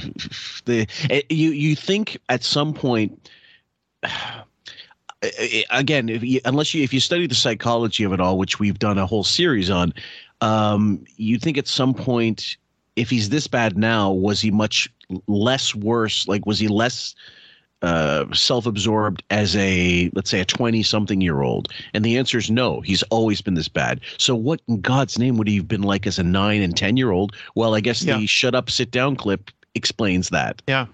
[0.65, 3.31] the, eh, you, you think at some point,
[4.03, 8.59] eh, again, if you, unless you, if you study the psychology of it all, which
[8.59, 9.93] we've done a whole series on,
[10.41, 12.57] um, you think at some point,
[12.97, 14.91] if he's this bad now, was he much
[15.27, 16.27] less worse?
[16.27, 17.15] Like, was he less
[17.81, 22.49] uh, self-absorbed as a let's say a 20 something year old and the answer is
[22.49, 25.83] no he's always been this bad so what in god's name would he have been
[25.83, 28.17] like as a 9 and 10 year old well i guess Yeah.
[28.17, 30.87] the shut up sit down clip explains that Yeah.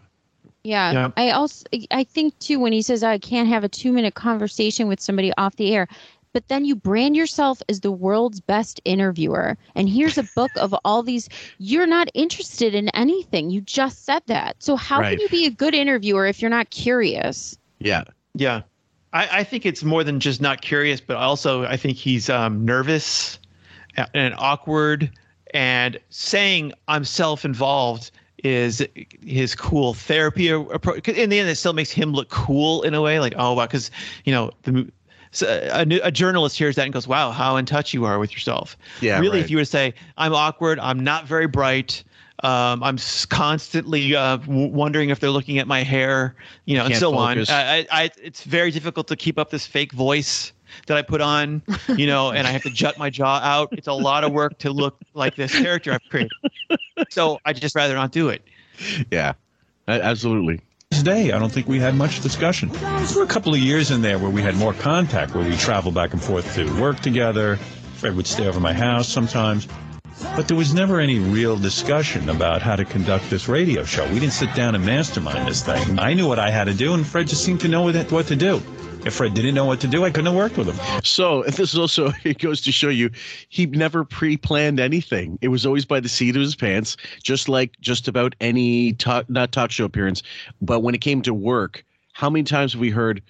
[0.65, 0.91] Yeah.
[0.93, 1.11] Yeah.
[1.17, 5.01] I also I think too when he says I can't have a 2-minute conversation with
[5.01, 5.87] somebody off the air,
[6.33, 9.57] but then you brand yourself as the world's best interviewer.
[9.75, 13.49] And here's a book of all these you're not interested in anything.
[13.49, 14.55] You just said that.
[14.59, 15.11] So how Right.
[15.17, 17.57] can you be a good interviewer if you're not curious?
[17.79, 18.61] yeah Yeah.
[19.13, 22.65] I, I think it's more than just not curious, but also I think he's um,
[22.65, 23.37] nervous
[24.15, 25.11] and awkward.
[25.53, 28.09] And saying I'm self involved
[28.43, 28.85] is
[29.23, 31.07] his cool therapy approach.
[31.07, 33.19] In the end, it still makes him look cool in a way.
[33.19, 33.67] Like, oh, wow.
[33.67, 33.91] Because,
[34.25, 34.91] you know, the,
[35.33, 38.31] so a, a journalist hears that and goes, wow, how in touch you are with
[38.31, 38.77] yourself.
[39.01, 39.43] Yeah, Really, right.
[39.43, 42.03] if you were to say, I'm awkward, I'm not very bright.
[42.43, 42.97] Um, I'm
[43.29, 47.49] constantly uh, w- wondering if they're looking at my hair, you know, and so focus.
[47.49, 47.55] on.
[47.55, 50.51] I, I, it's very difficult to keep up this fake voice
[50.87, 51.61] that I put on,
[51.95, 53.69] you know, and I have to jut my jaw out.
[53.71, 56.31] It's a lot of work to look like this character I've created.
[57.09, 58.41] So I just rather not do it.
[59.11, 59.33] yeah
[59.87, 60.59] absolutely
[61.03, 62.69] day, I don't think we had much discussion.
[62.69, 65.55] There were a couple of years in there where we had more contact, where we
[65.57, 67.57] traveled back and forth to work together.
[67.95, 69.67] Fred would stay over my house sometimes.
[70.35, 74.05] But there was never any real discussion about how to conduct this radio show.
[74.07, 75.99] We didn't sit down and mastermind this thing.
[75.99, 78.27] I knew what I had to do, and Fred just seemed to know what what
[78.27, 78.61] to do.
[79.05, 81.01] If Fred didn't know what to do, I couldn't have worked with him.
[81.03, 83.09] So this is also it goes to show you
[83.49, 85.37] he never pre-planned anything.
[85.41, 89.29] It was always by the seat of his pants, just like just about any talk
[89.29, 90.23] not talk show appearance.
[90.61, 93.21] But when it came to work, how many times have we heard?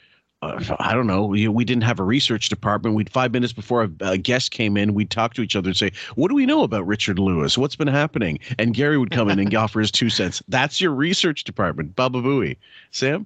[0.43, 1.25] Uh, I don't know.
[1.25, 2.95] We, we didn't have a research department.
[2.95, 5.77] We'd five minutes before a, a guest came in, we'd talk to each other and
[5.77, 7.57] say, "What do we know about Richard Lewis?
[7.57, 10.43] What's been happening?" And Gary would come in and offer his two cents.
[10.47, 12.57] That's your research department, Baba Booey.
[12.91, 13.25] Sam.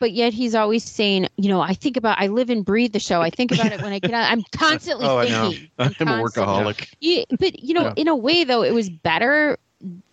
[0.00, 3.00] But yet he's always saying, you know, I think about, I live and breathe the
[3.00, 3.20] show.
[3.20, 4.30] I think about it when I get out.
[4.30, 5.50] I'm constantly Oh, I know.
[5.50, 5.70] thinking.
[5.78, 6.88] I'm a workaholic.
[7.00, 7.94] Yeah, but you know, Yeah.
[7.96, 9.58] in a way though, it was better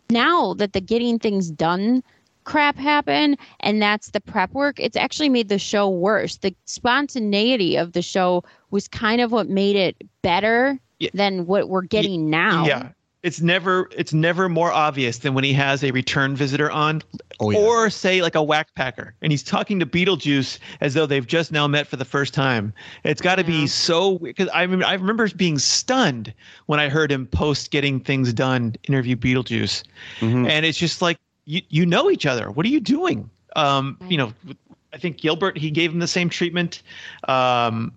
[0.09, 2.03] now that the getting things done
[2.43, 4.79] crap happened and that's the prep work.
[4.79, 6.37] It's actually made the show worse.
[6.37, 10.79] The spontaneity of the show was kind of what made it better
[11.13, 12.65] than what we're getting now.
[12.65, 12.89] Yeah.
[13.25, 17.01] It's never it's never more obvious than when he has a return visitor on,
[17.39, 17.57] Oh, yeah.
[17.57, 21.51] or say like a whack packer, and he's talking to Beetlejuice as though they've just
[21.51, 22.71] now met for the first time.
[23.03, 26.33] It's got to be so because I remember I remember being stunned
[26.67, 29.83] when I heard him post getting things done interview Beetlejuice,
[30.19, 30.45] Mm-hmm.
[30.45, 32.51] and it's just like you you know each other.
[32.51, 33.27] What are you doing?
[33.55, 34.33] Um, you know,
[34.93, 36.83] I think Gilbert he gave him the same treatment.
[37.27, 37.91] Um,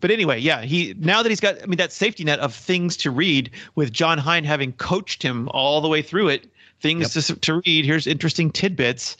[0.00, 2.96] but anyway, yeah, he now that he's got I mean that safety net of things
[2.98, 6.46] to read with Jon Hein having coached him all the way through it,
[6.80, 9.16] things to, to read, here's interesting tidbits.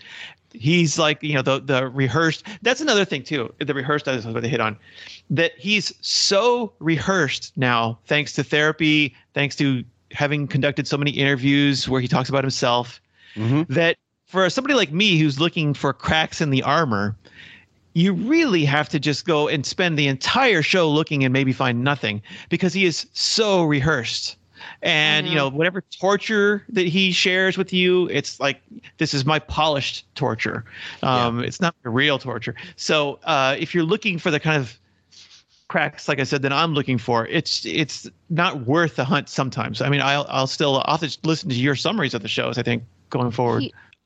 [0.53, 2.47] He's like, you know, the the rehearsed.
[2.63, 3.53] That's another thing too.
[3.59, 4.77] The rehearsed is what they hit on.
[5.31, 11.89] That he's so rehearsed now, thanks to therapy, thanks to having conducted so many interviews
[11.89, 13.01] where he talks about himself,
[13.35, 13.73] mm-hmm.
[13.73, 17.17] that for somebody like me who's looking for cracks in the armor,
[17.95, 21.83] you really have to just go and spend the entire show looking and maybe find
[21.83, 24.37] nothing because he is so rehearsed.
[24.83, 28.61] And you know, whatever torture that he shares with you, it's like
[28.99, 30.65] this is my polished torture.
[31.03, 32.55] Um, It's not the real torture.
[32.77, 34.79] So uh, if you're looking for the kind of
[35.69, 39.29] cracks, like I said, that I'm looking for, it's it's not worth the hunt.
[39.29, 42.29] Sometimes, I mean, I'll I'll still I'll have to listen to your summaries of the
[42.29, 42.59] shows.
[42.59, 43.65] I think going forward.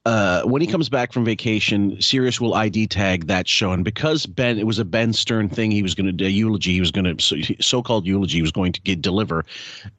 [0.09, 4.25] Uh, when he comes back from vacation, Sirius will ID tag that show, and because
[4.25, 6.73] Ben, it was a Ben Stern thing, he was going to do a eulogy.
[6.73, 8.39] He was going to so, called eulogy.
[8.39, 9.45] He was going to get deliver.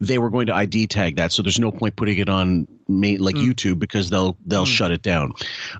[0.02, 3.18] They were going to ID tag that, so there's no point putting it on ma-
[3.20, 5.32] like YouTube because they'll they'll shut it down.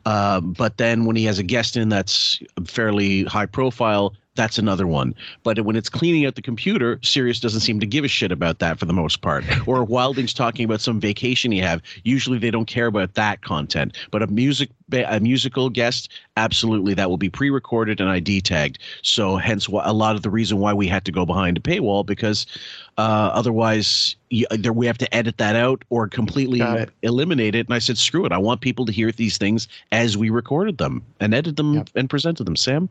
[0.06, 4.14] Um, but then when he has a guest in that's fairly high profile.
[4.40, 5.16] That's another one.
[5.44, 8.60] But when it's cleaning out the computer, Sirius doesn't seem to give a shit about
[8.60, 9.44] that for the most part.
[9.68, 11.82] Or Wilding's talking about some vacation you have.
[12.06, 13.98] Usually they don't care about that content.
[14.12, 18.80] But a music a musical guest, absolutely, that will be pre-recorded and ID tagged.
[19.02, 22.06] So hence a lot of the reason why we had to go behind a paywall
[22.06, 22.48] because
[22.98, 26.90] uh, otherwise you, there, we have to edit that out or completely it.
[27.04, 27.68] eliminate it.
[27.68, 28.32] And I said, screw it.
[28.32, 32.10] I want people to hear these things as we recorded them and edited them and
[32.10, 32.56] presented them.
[32.56, 32.90] Sam.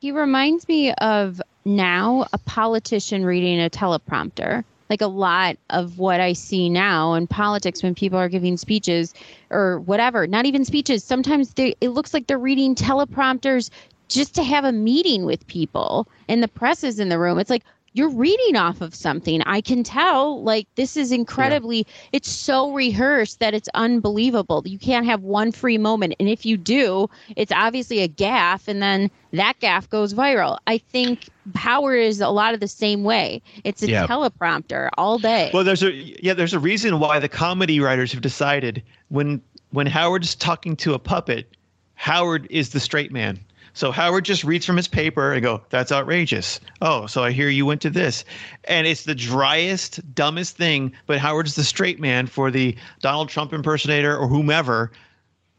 [0.00, 4.64] He reminds me of now a politician reading a teleprompter.
[4.88, 9.12] Like a lot of what I see now in politics when people are giving speeches
[9.50, 11.04] or whatever, not even speeches.
[11.04, 13.68] Sometimes they, it looks like they're reading teleprompters
[14.08, 17.38] just to have a meeting with people and the press is in the room.
[17.38, 19.42] It's like, you're reading off of something.
[19.42, 24.62] I can tell, like, this is incredibly, it's so rehearsed that it's unbelievable.
[24.64, 26.14] You can't have one free moment.
[26.20, 30.58] And if you do, it's obviously a gaffe, and then that gaffe goes viral.
[30.66, 33.42] I think Howard is a lot of the same way.
[33.64, 34.06] It's a Yeah.
[34.06, 35.50] teleprompter all day.
[35.52, 39.86] Well, there's a yeah, there's a reason why the comedy writers have decided when when
[39.86, 41.56] Howard's talking to a puppet,
[41.94, 43.38] Howard is the straight man.
[43.80, 47.48] So Howard just reads from his paper and go, "That's outrageous." Oh, so I hear
[47.48, 48.26] you went to this,
[48.64, 50.92] and it's the driest, dumbest thing.
[51.06, 54.92] But Howard's the straight man for the Donald Trump impersonator or whomever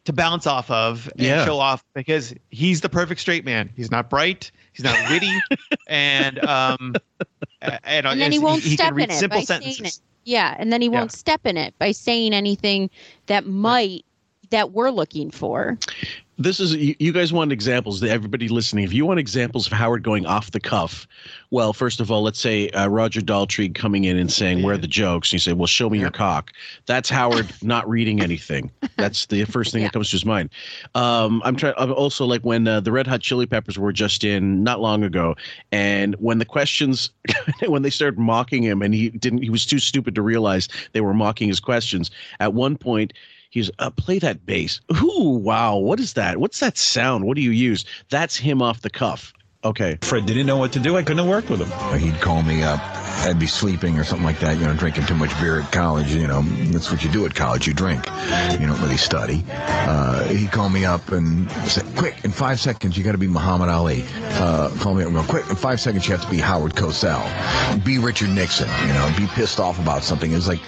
[0.06, 1.46] to bounce off of and Yeah.
[1.46, 3.72] show off because he's the perfect straight man.
[3.76, 5.42] He's not bright, he's not witty,
[5.88, 6.94] and um,
[7.60, 9.78] and, and then he won't he step can read in it simple by sentences.
[9.78, 10.00] saying it.
[10.26, 12.92] Yeah, and then he won't step in it by saying anything
[13.26, 14.06] that might
[14.52, 15.80] that we're looking for.
[16.38, 20.02] This is you, guys want examples that everybody listening if you want examples of howard
[20.02, 21.08] going off the cuff
[21.50, 24.78] well first of all let's say uh, roger daltrey coming in and saying where are
[24.78, 25.30] the jokes?
[25.30, 26.52] And you say well show me your cock.
[26.86, 28.72] That's howard not reading anything.
[28.98, 30.50] That's the first thing that comes to his mind.
[30.96, 34.24] Um, i'm trying i'm also like when uh, the red hot chili peppers were just
[34.24, 35.36] in not long ago
[35.72, 37.12] and when the questions
[37.68, 41.02] when they started mocking him and he didn't he was too stupid to realize they
[41.02, 43.14] were mocking his questions at one point
[43.52, 44.80] He's uh, play that bass.
[45.04, 45.76] Ooh, wow!
[45.78, 46.38] What is that?
[46.38, 47.26] What's that sound?
[47.26, 47.86] What do you use?
[48.10, 49.34] That's him off the cuff.
[49.64, 49.98] Okay.
[50.02, 50.98] Fred didn't know what to do.
[50.98, 52.00] I couldn't have worked with him.
[52.00, 52.80] He'd call me up.
[53.24, 56.12] I'd be sleeping or something like that, you know, drinking too much beer at college.
[56.12, 57.68] You know, that's what you do at college.
[57.68, 58.04] You drink.
[58.08, 59.46] You don't really study.
[59.52, 63.28] Uh, he'd call me up and say, quick, in five seconds, you got to be
[63.28, 64.04] Muhammad Ali.
[64.32, 66.74] Uh, call me up and go, quick, in five seconds, you have to be Howard
[66.74, 67.22] Cosell.
[67.86, 70.34] Be Richard Nixon, you know, be pissed off about something.
[70.34, 70.62] It's like,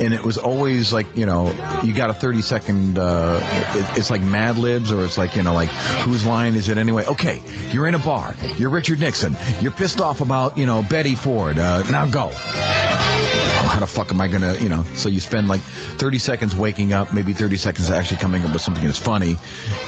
[0.00, 1.48] and it was always like, you know,
[1.84, 3.38] you got a 30 second, uh,
[3.74, 5.68] it, it's like Mad Libs or it's like, you know, like,
[6.04, 7.04] whose line is it anyway?
[7.04, 8.34] Okay, you're in a bar.
[8.56, 9.36] You're Richard Nixon.
[9.60, 11.58] You're pissed off about, you know, Betty Ford.
[11.58, 12.28] Uh, now go.
[12.28, 14.84] How the fuck am I gonna, you know?
[14.94, 18.62] So you spend like 30 seconds waking up, maybe 30 seconds actually coming up with
[18.62, 19.36] something that's funny,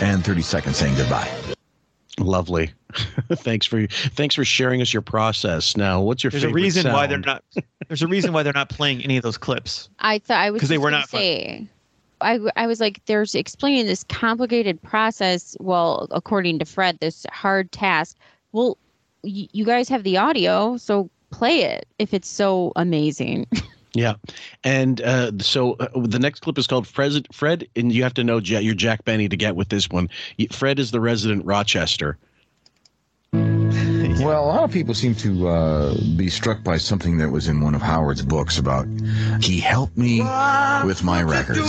[0.01, 1.31] and 30 seconds saying goodbye.
[2.19, 2.73] Lovely.
[3.33, 5.77] thanks for thanks for sharing us your process.
[5.77, 7.45] Now, what's your There's a favorite reason why they're not.
[7.89, 9.89] There's a reason why they're not playing any of those clips.
[10.01, 11.21] I thought I was because they were not fun.
[11.21, 11.69] say.
[12.23, 15.57] I, I was like, there's explaining this complicated process.
[15.59, 18.17] Well, according to Fred, this hard task.
[18.53, 18.79] Well,
[19.23, 23.47] y- you guys have the audio, so play it if it's so amazing.
[23.93, 24.15] Yeah,
[24.63, 27.27] and uh, so uh, the next clip is called Fred.
[27.33, 30.09] Fred, and you have to know Ja- you're Jack Benny to get with this one.
[30.53, 32.17] Fred is the resident Rochester.
[34.21, 37.63] Well, a lot of people seem to uh, be struck by something that was in
[37.63, 38.87] one of Howard's books about
[39.41, 40.21] he helped me
[40.85, 41.61] with my records.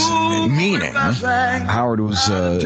[0.50, 2.60] Meaning, Howard was uh,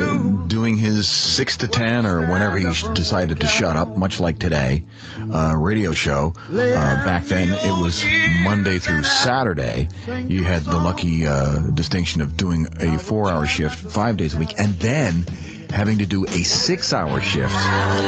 [0.48, 4.84] doing his 6 to 10 or whenever he decided to shut up, much like today,
[5.32, 6.34] uh, radio show.
[6.50, 8.04] Uh, back then, it was
[8.42, 9.88] Monday through Saturday.
[10.28, 14.38] You had the lucky uh, distinction of doing a four hour shift five days a
[14.38, 14.56] week.
[14.58, 15.26] And then
[15.76, 17.54] having to do a six-hour shift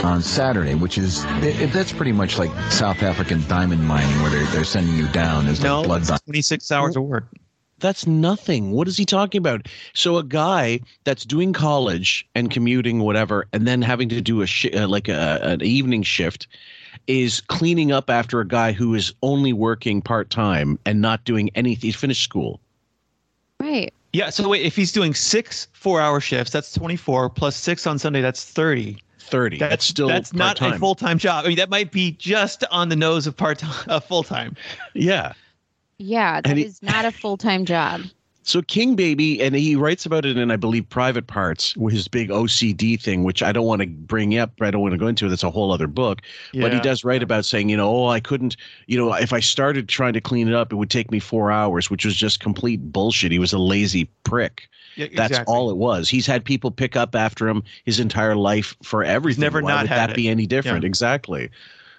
[0.06, 4.32] on Saturday, which is it, it- that's pretty much like South African diamond mining, where
[4.32, 6.02] they're, they're sending you down as No, like blood.
[6.10, 7.26] it's 26 hours of work.
[7.80, 8.72] That's nothing.
[8.72, 9.68] What is he talking about?
[9.94, 14.48] So a guy that's doing college and commuting, whatever, and then having to do a
[14.48, 16.48] shi uh, like a, an evening shift,
[17.06, 21.52] is cleaning up after a guy who is only working part time and not doing
[21.54, 21.88] anything.
[21.90, 22.60] He's finished school.
[23.60, 23.94] right.
[24.18, 24.30] Yeah.
[24.32, 28.22] So wait, if he's doing six four-hour shifts, that's 24 plus six on Sunday.
[28.22, 28.98] That's 30.
[29.20, 29.58] Thirty.
[29.58, 31.44] That's, That's still that's not a full-time job.
[31.44, 34.56] I mean, that might be just on the nose of part-time, uh, full-time.
[34.94, 35.34] Yeah.
[35.98, 38.02] Yeah, that And is he- not a full time job.
[38.48, 42.08] So King Baby, and he writes about it in, I believe, Private Parts, with his
[42.08, 44.54] big OCD thing, which I don't want to bring up.
[44.62, 45.26] I don't want to go into.
[45.26, 45.30] It.
[45.30, 46.22] That's a whole other book.
[46.54, 48.56] But he does write about saying, you know, oh, I couldn't,
[48.86, 51.52] you know, if I started trying to clean it up, it would take me four
[51.52, 53.34] hours, which was just complete bullshit.
[53.34, 54.70] He was a lazy prick.
[54.96, 55.54] Yeah, That's exactly.
[55.54, 56.08] all it was.
[56.08, 59.42] He's had people pick up after him his entire life for everything.
[59.42, 60.16] never Why not would that it.
[60.16, 60.84] be any different?
[60.84, 60.88] Yeah.
[60.88, 61.52] Exactly.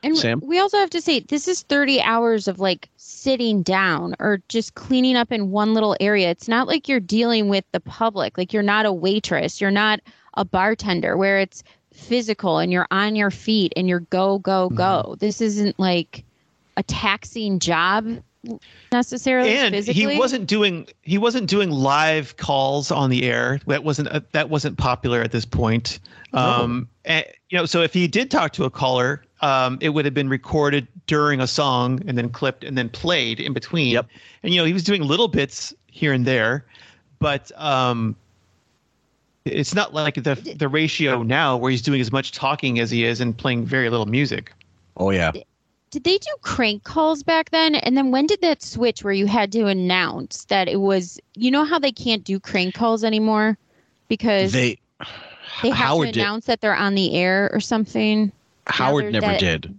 [0.08, 0.40] And Sam?
[0.44, 4.74] we also have to say this is 30 hours of like sitting down or just
[4.74, 6.30] cleaning up in one little area.
[6.30, 8.38] It's not like you're dealing with the public.
[8.38, 10.00] Like you're not a waitress, you're not
[10.34, 15.04] a bartender where it's physical and you're on your feet and you're go go go.
[15.04, 15.14] Mm-hmm.
[15.18, 16.24] This isn't like
[16.76, 18.22] a taxing job
[18.92, 20.12] necessarily and physically.
[20.12, 24.48] he wasn't doing he wasn't doing live calls on the air that wasn't uh, that
[24.48, 25.98] wasn't popular at this point
[26.32, 30.04] um and, you know so if he did talk to a caller um it would
[30.04, 34.06] have been recorded during a song and then clipped and then played in between Yep.
[34.42, 36.64] and you know he was doing little bits here and there
[37.18, 38.16] but um
[39.44, 43.04] it's not like the the ratio now where he's doing as much talking as he
[43.04, 44.52] is and playing very little music
[45.00, 45.30] Oh yeah.
[45.90, 47.76] did they do crank calls back then?
[47.76, 51.20] And then when did that switch where you had to announce that it was?
[51.36, 53.56] You know how they can't do crank calls anymore
[54.08, 54.80] because They
[55.62, 58.32] they have Howard to did- announce that they're on the air or something.
[58.68, 59.74] Howard never that- did.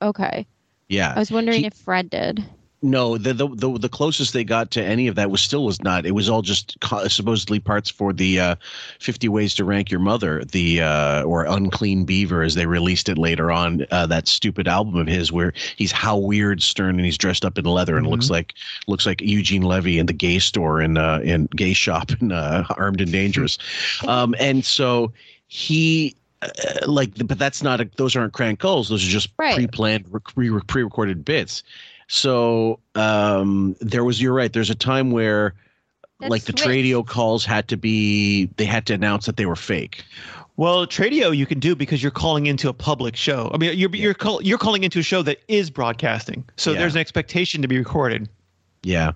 [0.00, 0.46] Okay,
[0.88, 1.12] Yeah.
[1.14, 2.44] I was wondering He- if Fred did.
[2.80, 5.82] No, the, the the the closest they got to any of that was still was
[5.82, 6.06] not.
[6.06, 8.54] It was all just co- supposedly parts for the uh,
[9.00, 13.18] Fifty Ways to Rank Your Mother, the uh, or Unclean Beaver, as they released it
[13.18, 13.84] later on.
[13.90, 17.58] Uh, that stupid album of his where he's how weird Stern and he's dressed up
[17.58, 18.54] in leather and looks like
[18.86, 22.64] looks like Eugene Levy in the gay store in uh, in gay shop in uh,
[22.76, 23.58] Armed and Dangerous,
[24.06, 25.12] um, and so
[25.48, 26.14] he.
[26.42, 26.48] Uh,
[26.86, 28.88] like, but that's not a, those aren't crank calls.
[28.88, 29.54] Those are just Right.
[29.56, 31.62] pre-planned, pre pre-recorded bits.
[32.06, 34.20] So um, there was.
[34.22, 34.52] You're right.
[34.52, 35.54] There's a time where,
[36.20, 36.66] That like, the switched.
[36.68, 38.46] Tradio calls had to be.
[38.56, 40.04] They had to announce that they were fake.
[40.56, 43.50] Well, Tradio you can do because you're calling into a public show.
[43.54, 46.80] I mean, you're you're call, you're calling into a show that is broadcasting, so Yeah.
[46.80, 48.28] there's an expectation to be recorded.
[48.82, 49.12] Yeah.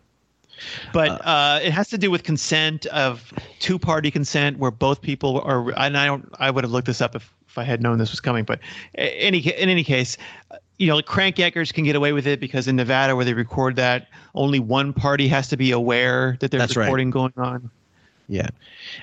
[0.92, 5.70] But uh, it has to do with consent of two-party consent, where both people are.
[5.78, 6.28] And I don't.
[6.38, 8.44] I would have looked this up if, if I had known this was coming.
[8.44, 8.60] But
[8.94, 10.16] any in any case,
[10.50, 13.34] uh, you know, crank yankers can get away with it because in Nevada, where they
[13.34, 16.84] record that, only one party has to be aware that there's That's right.
[16.84, 17.70] recording going on.
[18.32, 18.48] Yeah,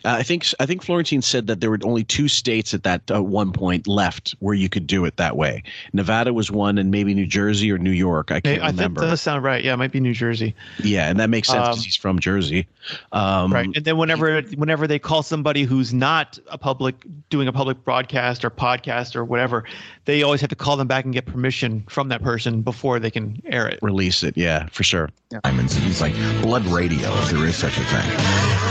[0.03, 3.11] uh, I think I think Florentine said that there were only two states at that
[3.11, 5.61] uh, one point left where you could do it that way.
[5.93, 8.31] Nevada was one, and maybe New Jersey or New York.
[8.31, 9.01] I can't I think remember.
[9.01, 9.63] that does sound right.
[9.63, 10.55] Yeah, it might be New Jersey.
[10.83, 12.65] yeah, and that makes sense because Um, he's from Jersey.
[13.11, 16.95] Um, right and then whenever whenever they call somebody who's not a public
[17.29, 19.63] doing a public broadcast or podcast or whatever
[20.09, 23.11] they always have to call them back and get permission from that person before they
[23.11, 24.35] can air it Release it.
[24.35, 25.09] Yeah, for sure.
[25.43, 25.75] Diamonds.
[25.75, 28.09] He's like blood radio, if there is such a thing.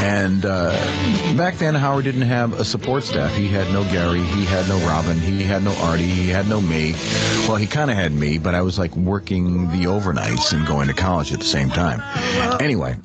[0.03, 0.72] And uh,
[1.36, 3.32] back then, Howard didn't have a support staff.
[3.36, 4.20] He had no Gary.
[4.20, 5.16] He had no Robin.
[5.16, 6.03] He had no Artie.
[6.03, 6.95] He had no me.
[7.47, 10.89] Well, he kind of had me, but I was like working the overnights and going
[10.89, 12.03] to college at the same time.
[12.61, 12.97] Anyway,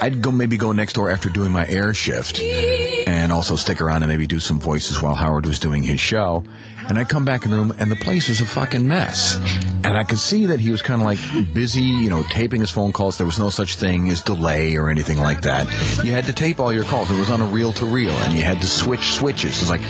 [0.00, 4.04] I'd go maybe go next door after doing my air shift and also stick around
[4.04, 6.44] and maybe do some voices while Howard was doing his show.
[6.88, 9.36] And I come back in the room and the place is a fucking mess.
[9.84, 11.18] And I could see that he was kind of like
[11.54, 13.18] busy, you know, taping his phone calls.
[13.18, 15.66] There was no such thing as delay or anything like that.
[16.02, 17.10] You had to tape all your calls.
[17.10, 19.60] It was on a reel to reel and you had to switch switches.
[19.60, 19.82] It's like,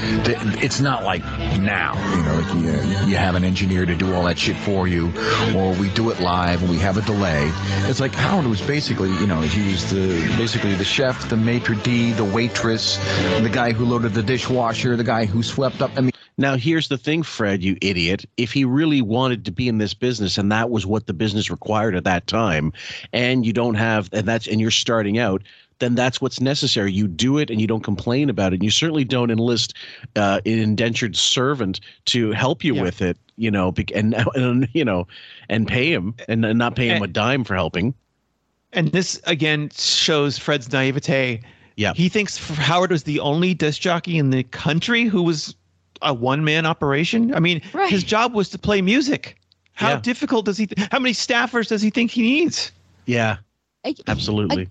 [0.63, 1.23] it's not like
[1.61, 4.89] now, you know, like you, you have an engineer to do all that shit for
[4.89, 5.13] you
[5.55, 7.51] or we do it live and we have a delay.
[7.89, 11.77] It's like Howard was basically, you know, he was the, basically the chef, the maitre
[11.77, 12.97] d', the waitress,
[13.41, 15.91] the guy who loaded the dishwasher, the guy who swept up.
[15.97, 18.24] I mean, Now, here's the thing, Fred, you idiot.
[18.36, 21.51] If he really wanted to be in this business and that was what the business
[21.51, 22.72] required at that time,
[23.12, 25.43] and you don't have, and that's, and you're starting out,
[25.80, 26.93] then that's what's necessary.
[26.93, 28.57] You do it and you don't complain about it.
[28.57, 29.74] And you certainly don't enlist
[30.16, 32.82] uh, an indentured servant to help you Yeah.
[32.82, 35.07] with it, you know, and, and, you know,
[35.49, 37.95] and pay him and, and not pay him And- a dime for helping.
[38.72, 41.41] and this again shows fred's naivete
[41.76, 41.95] Yeah.
[41.95, 45.55] he thinks howard was the only disc jockey in the country who was
[46.03, 47.91] a one-man operation i mean Right.
[47.91, 49.37] his job was to play music
[49.73, 50.01] how Yeah.
[50.01, 52.73] difficult does he th- how many staffers does he think he needs
[53.07, 53.37] Yeah,
[53.85, 54.69] I- absolutely.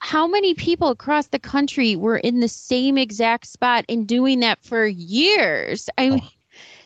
[0.00, 4.58] how many people across the country were in the same exact spot and doing that
[4.62, 5.88] for years?
[5.98, 6.14] I oh.
[6.14, 6.22] mean,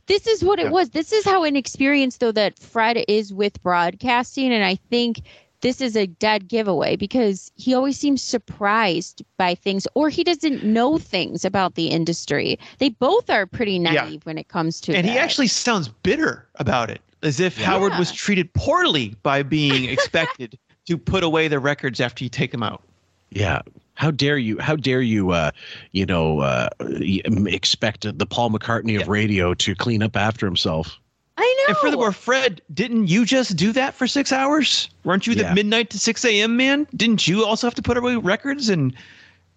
[0.06, 0.70] this is what it Oh.
[0.70, 0.90] Was.
[0.90, 4.52] This is how inexperienced, though, that Fred is with broadcasting.
[4.52, 5.22] And I think
[5.62, 10.62] this is a dead giveaway because he always seems surprised by things or he doesn't
[10.62, 12.58] know things about the industry.
[12.78, 13.92] They both are pretty Yeah.
[13.92, 17.96] naive when it comes to and he actually sounds bitter about it as if howard
[17.98, 22.62] was treated poorly by being expected to put away the records after you take them
[22.62, 22.82] out
[23.30, 23.62] Yeah.
[23.94, 24.58] How dare you?
[24.58, 25.30] How dare you?
[25.30, 25.50] Uh,
[25.92, 30.98] you know, uh, expect the Paul McCartney of radio to clean up after himself.
[31.38, 31.64] I know.
[31.68, 35.54] and furthermore fred didn't you just do that for six hours weren't you the Yeah.
[35.54, 38.94] midnight to 6 a.m man didn't you also have to put away records and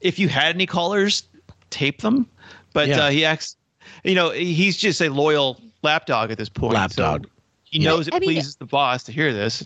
[0.02, 1.24] if you had any callers
[1.70, 2.28] tape them
[2.74, 3.06] but Yeah.
[3.06, 3.58] uh, he acts
[4.04, 7.28] you know he's just a loyal lapdog at this point so Lapdog.
[7.66, 7.90] he Yeah.
[7.90, 9.64] knows it I mean- pleases the boss to hear this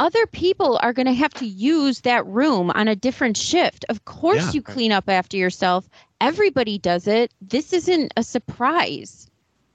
[0.00, 3.84] other people are going to have to use that room on a different shift.
[3.88, 4.50] Of course, Yeah.
[4.54, 5.88] you clean up after yourself.
[6.20, 7.30] Everybody does it.
[7.40, 9.30] This isn't a surprise.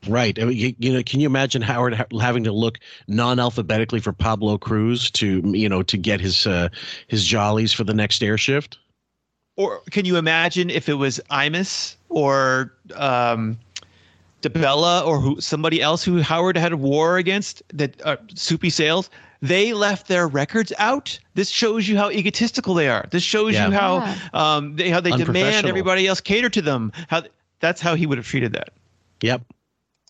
[0.07, 0.39] Right.
[0.41, 4.13] I mean, you, you know, can you imagine Howard ha- having to look non-alphabetically for
[4.13, 6.69] Pablo Cruise to, you know, to get his uh,
[7.07, 8.77] his jollies for the next air shift?
[9.57, 13.59] Or can you imagine if it was Imus or um,
[14.41, 19.09] DeBella or who somebody else who Howard had a war against that uh, Soupy Sales?
[19.41, 21.17] They left their records out.
[21.33, 23.05] This shows you how egotistical they are.
[23.11, 23.67] This shows Yeah.
[23.67, 24.15] you how Yeah.
[24.33, 26.91] um, they how they demand everybody else cater to them.
[27.09, 27.23] How
[27.59, 28.69] that's how he would have treated that.
[29.21, 29.41] Yep.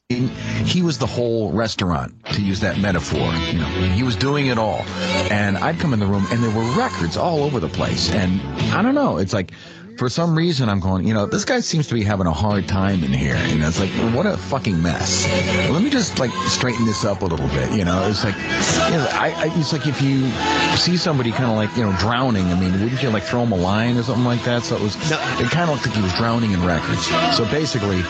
[0.09, 3.31] He was the whole restaurant, to use that metaphor.
[3.51, 4.81] You know, he was doing it all.
[5.29, 8.09] And I'd come in the room and there were records all over the place.
[8.09, 8.41] And
[8.73, 9.51] I don't know, it's like
[9.99, 12.69] for some reason I'm going, you know, this guy seems to be having a hard
[12.69, 13.35] time in here.
[13.35, 15.27] And it's like, what a fucking mess.
[15.69, 17.69] Let me just like straighten this up a little bit.
[17.73, 20.29] You know, it's like, you know, I, I, it's like if you
[20.77, 23.51] see somebody kind of like, you know, drowning, I mean, wouldn't you like throw him
[23.51, 24.63] a line or something like that?
[24.63, 27.05] So it was, it kind of looked like he was drowning in records.
[27.35, 28.01] So basically,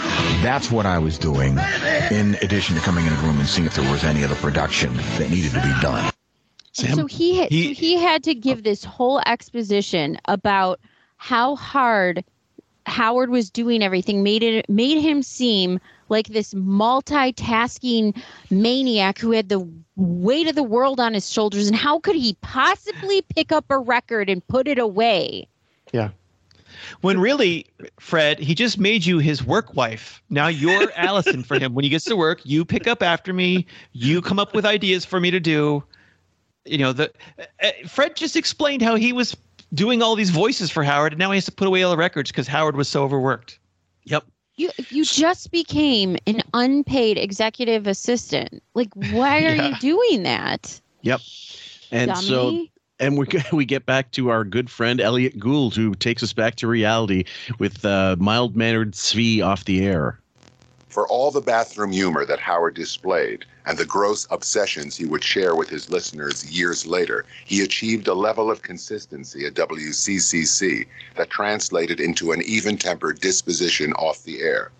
[0.45, 1.57] that's what I was doing
[2.11, 4.95] in addition to coming in a room and seeing if there was any other production
[5.17, 6.11] that needed to be done.
[6.71, 10.79] So he He- so he had to give this whole exposition about
[11.19, 12.23] how hard
[12.85, 19.49] Howard was doing everything made it made him seem like this multitasking maniac who had
[19.49, 23.65] the weight of the world on his shoulders and how could he possibly pick up
[23.69, 25.47] a record and put it away?
[25.91, 26.09] Yeah.
[27.01, 27.67] When really,
[27.99, 30.23] Fred, he just made you his work wife.
[30.29, 31.73] Now you're Allison for him.
[31.73, 33.65] When he gets to work, you pick up after me.
[33.91, 35.83] You come up with ideas for me to do.
[36.63, 37.11] You know, the
[37.61, 39.35] uh, Fred just explained how he was
[39.73, 41.97] doing all these voices for Howard, and now he has to put away all the
[41.97, 43.59] records because Howard was so overworked.
[44.05, 44.25] Yep.
[44.55, 48.61] You you just became an unpaid executive assistant.
[48.73, 49.69] Like why are Yeah.
[49.69, 50.79] you doing that?
[51.01, 51.21] Yep.
[51.91, 52.65] And so
[52.99, 56.55] and we we get back to our good friend Elliot Gould, who takes us back
[56.55, 57.23] to reality
[57.57, 60.19] with uh, mild mannered Svi off the air.
[60.89, 65.55] For all the bathroom humor that Howard displayed and the gross obsessions he would share
[65.55, 71.99] with his listeners years later, he achieved a level of consistency at WCCC that translated
[71.99, 74.71] into an even tempered disposition off the air.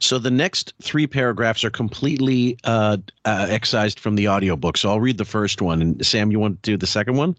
[0.00, 4.76] So the next three paragraphs are completely uh, uh, excised from the audiobook.
[4.76, 5.82] So I'll read the first one.
[5.82, 7.36] And Sam, you want to do the second one?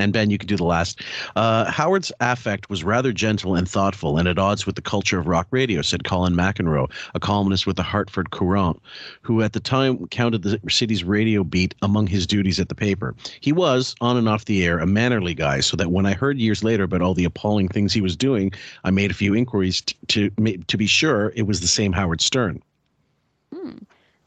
[0.00, 1.02] And Ben, you could do the last.
[1.36, 5.26] Uh, Howard's affect was rather gentle and thoughtful and at odds with the culture of
[5.26, 8.80] rock radio, said Colin McEnroe, a columnist with the Hartford Courant,
[9.22, 13.14] who at the time counted the city's radio beat among his duties at the paper.
[13.40, 16.38] He was, on and off the air, a mannerly guy, so that when I heard
[16.38, 18.52] years later about all the appalling things he was doing,
[18.84, 22.20] I made a few inquiries t- to, to be sure it was the same Howard
[22.20, 22.62] Stern.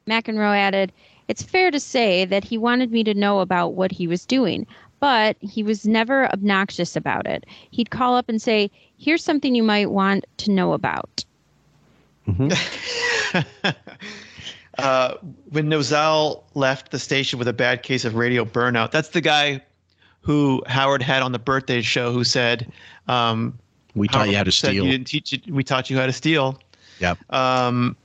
[0.07, 0.91] McEnroe added,
[1.27, 4.67] It's fair to say that he wanted me to know about what he was doing,
[5.03, 7.45] but he was never obnoxious about it.
[7.71, 11.25] He'd call up and say, Here's something you might want to know about.
[14.77, 15.15] uh,
[15.49, 19.61] when Nozal left the station with a bad case of radio burnout, that's the guy
[20.21, 22.71] who Howard had on the birthday show who said,
[23.09, 23.59] um,
[23.95, 24.85] We taught you how to steal.
[24.85, 26.61] You didn't teach you, we taught you how to steal.
[26.99, 27.17] Yep.
[27.29, 27.97] Um,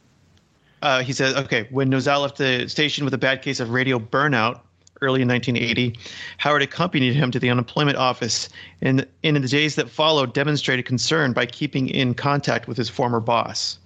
[0.82, 4.01] uh, he said, okay, when Nozal left the station with a bad case of radio
[4.01, 4.62] burnout
[5.01, 5.99] early in 1980,
[6.38, 8.49] Howard accompanied him to the unemployment office
[8.80, 12.88] and, and in the days that followed demonstrated concern by keeping in contact with his
[12.88, 13.78] former boss.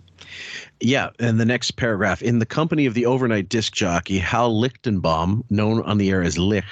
[0.80, 5.44] Yeah, and the next paragraph in the company of the overnight disc jockey Hal Lichtenbaum,
[5.50, 6.64] known on the air as Lich.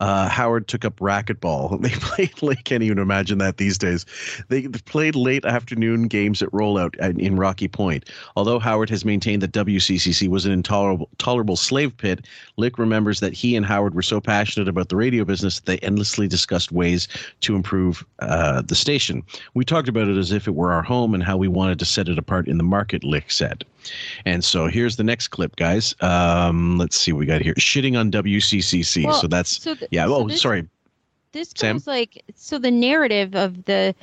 [0.00, 1.80] Uh, Howard took up racquetball.
[1.86, 2.64] They played late.
[2.64, 4.04] Can't even imagine that these days.
[4.48, 8.08] They played late afternoon games at Rollout in Rocky Point.
[8.34, 12.26] Although Howard has maintained that WCCC was an intolerable tolerable slave pit,
[12.56, 15.78] Lick remembers that he and Howard were so passionate about the radio business that they
[15.78, 17.08] endlessly discussed ways
[17.42, 19.22] to improve uh, the station.
[19.54, 21.84] We talked about it as if it were our home and how we wanted to
[21.84, 23.04] set it apart in the market.
[23.04, 23.64] Lick said.
[24.24, 25.94] And so here's the next clip, guys.
[26.00, 27.54] Um, let's see what we got here.
[27.54, 29.04] Shitting on WCCC.
[29.04, 30.06] Well, so that's so th- yeah.
[30.06, 30.68] so oh, this- sorry.
[31.32, 31.92] This goes Sam?
[31.92, 33.94] like so the narrative of the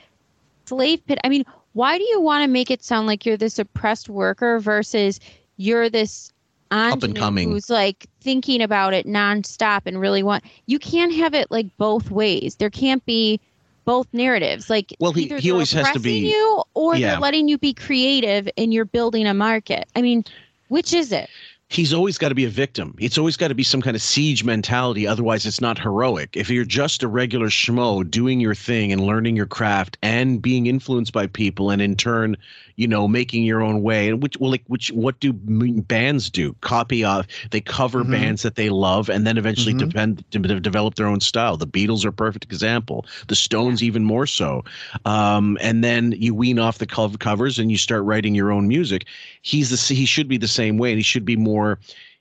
[0.66, 1.20] slave pit.
[1.24, 4.60] I mean, why do you want to make it sound like you're this oppressed worker
[4.60, 5.20] versus
[5.58, 6.32] you're this
[6.74, 7.50] up and coming.
[7.50, 12.10] who's like thinking about it nonstop and really want you can't have it like both
[12.12, 12.56] ways.
[12.56, 13.40] There can't be
[13.86, 14.70] both narratives.
[14.70, 17.12] Like Well, he- either he they're always has to be- you or Yeah.
[17.12, 19.88] they're letting you be creative and you're building a market.
[19.96, 20.24] I mean,
[20.70, 21.30] which is it?
[21.74, 22.96] He's always got to be a victim.
[23.00, 25.08] It's always got to be some kind of siege mentality.
[25.08, 26.38] Otherwise, it's not heroic.
[26.38, 30.68] If you're just a regular schmo doing your thing and learning your craft and being
[30.68, 32.38] influenced by people, and in turn,
[32.76, 36.56] you know, making your own way, and which, well, like, which, what do bands do?
[36.62, 37.28] Copy off.
[37.52, 38.12] They cover Mhm.
[38.12, 39.80] bands that they love, and then eventually Mhm.
[39.80, 41.58] depend de- de- develop their own style.
[41.58, 43.06] The Beatles are a perfect example.
[43.28, 44.64] The Stones even more so.
[45.06, 49.06] Um, and then you wean off the covers and you start writing your own music.
[49.42, 51.63] He's the he should be the same way, and he should be more.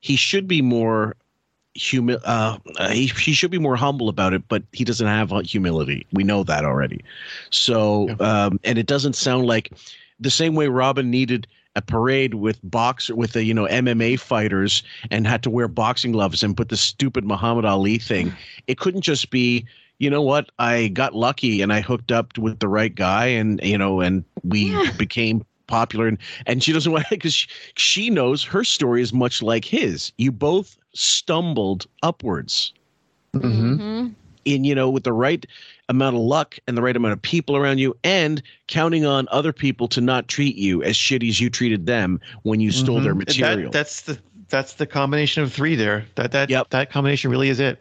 [0.00, 1.16] He should be more
[1.74, 5.32] humi- uh, uh, he, he should be more humble about it, but he doesn't have
[5.32, 6.06] uh, humility.
[6.12, 7.02] We know that already.
[7.50, 9.72] So, um, and it doesn't sound like
[10.18, 14.82] the same way Robin needed a parade with boxer with the you know MMA fighters
[15.10, 18.32] and had to wear boxing gloves and put the stupid Muhammad Ali thing.
[18.66, 19.66] It couldn't just be
[19.98, 23.60] you know what I got lucky and I hooked up with the right guy and
[23.62, 28.44] you know and we became popular, and and she doesn't want because she, she knows
[28.44, 30.12] her story is much like his.
[30.18, 32.72] You both stumbled upwards.
[33.34, 34.08] Mm-hmm.
[34.44, 35.46] In you know, with the right
[35.88, 39.52] amount of luck and the right amount of people around you, and counting on other
[39.52, 43.14] people to not treat you as shitty as you treated them when you stole their
[43.14, 43.26] Mhm.
[43.26, 43.70] material.
[43.70, 44.18] That, that's the
[44.48, 46.04] that's the combination of three there.
[46.16, 47.78] That that that combination really is it.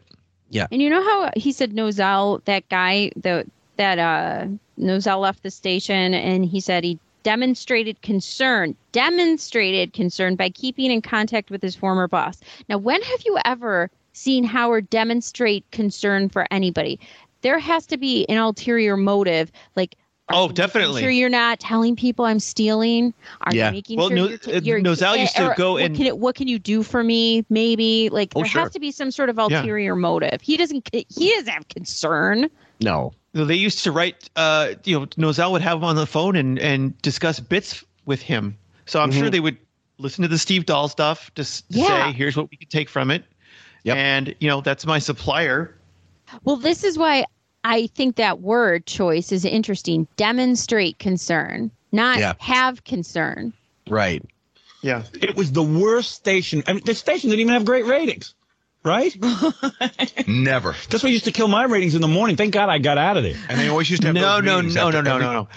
[0.52, 0.68] Yeah.
[0.72, 3.46] And you know how he said Nozell, that guy, the
[3.78, 4.48] that uh
[4.80, 11.02] Nozell left the station, and he said he demonstrated concern, demonstrated concern by keeping in
[11.02, 12.40] contact with his former boss.
[12.70, 17.00] Now, when have you ever seen Howard demonstrate concern for anybody?
[17.42, 19.96] There has to be an ulterior motive, like.
[20.34, 21.02] Oh, definitely.
[21.02, 23.14] Sure, you're not telling people I'm stealing.
[23.42, 23.68] Are Yeah.
[23.68, 26.06] you making Well, sure No- you're, uh, you're Nozell used to go what and- Can
[26.06, 27.44] it, what can you do for me?
[27.50, 28.62] Maybe like Oh, there sure.
[28.62, 29.60] has to be some sort of Yeah.
[29.60, 30.40] ulterior motive.
[30.42, 30.88] He doesn't.
[30.94, 32.50] He doesn't have concern.
[32.82, 33.12] No.
[33.34, 36.36] So They used to write, uh, you know, Nozell would have him on the phone
[36.36, 38.58] and, and discuss bits with him.
[38.86, 39.32] So I'm sure Mhm.
[39.32, 39.58] they would
[40.00, 42.12] listen to the Steve Dahl stuff, just to Yeah.
[42.12, 43.24] say, here's what we can take from it.
[43.86, 45.76] And, you know, that's my supplier.
[46.44, 47.26] Well, this is why
[47.64, 50.08] I think that word choice is interesting.
[50.18, 52.34] Demonstrate concern, not Yeah.
[52.40, 53.54] have concern.
[53.90, 54.24] Right.
[54.82, 55.04] Yeah.
[55.14, 56.64] It was the worst station.
[56.68, 58.34] I mean, the station didn't even have great ratings,
[58.84, 59.16] right?
[60.28, 60.76] Never.
[60.90, 62.36] That's what used to kill my ratings in the morning.
[62.36, 63.36] Thank God I got out of there.
[63.50, 65.48] And they always used to have no, no, no, no, no, no, no.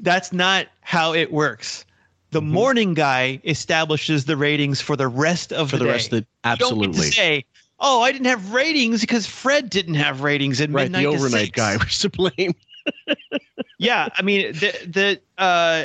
[0.00, 1.84] That's not how it works.
[2.30, 2.52] The Mm-hmm.
[2.52, 5.90] morning guy establishes the ratings for the rest of For the, the day.
[5.92, 7.44] rest of the- You don't get to say,
[7.80, 11.16] "Oh, I didn't have ratings because Fred didn't have ratings at Right, midnight the to
[11.16, 12.54] overnight six." guy was to blame.
[13.78, 15.84] yeah, I mean the the uh,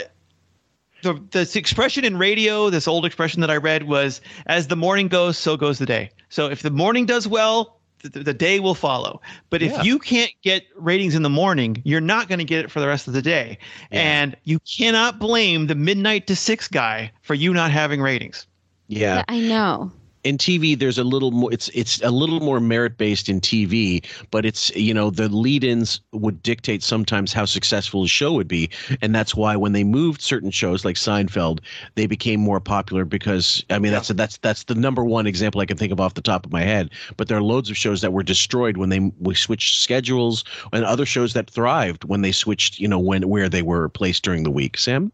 [1.04, 5.08] the this expression in radio, this old expression that I read was, "As the morning
[5.08, 8.76] goes, so goes the day." So if the morning does well, the, the day will
[8.76, 9.22] follow.
[9.50, 12.72] But if you can't get ratings in the morning, you're not going to get it
[12.72, 13.58] for the rest of the day,
[13.92, 18.48] and you cannot blame the midnight to six guy for you not having ratings.
[18.88, 19.24] Yeah.
[19.28, 19.92] I know.
[20.24, 21.52] In TV, there's a little more.
[21.52, 26.00] It's it's a little more merit based in TV, but it's you know the lead-ins
[26.12, 28.70] would dictate sometimes how successful a show would be,
[29.02, 31.60] and that's why when they moved certain shows like Seinfeld,
[31.96, 35.66] they became more popular because I mean that's that's that's the number one example I
[35.66, 36.92] can think of off the top of my head.
[37.18, 40.86] But there are loads of shows that were destroyed when they we switched schedules, and
[40.86, 44.44] other shows that thrived when they switched you know when where they were placed during
[44.44, 44.78] the week.
[44.78, 45.12] Sam.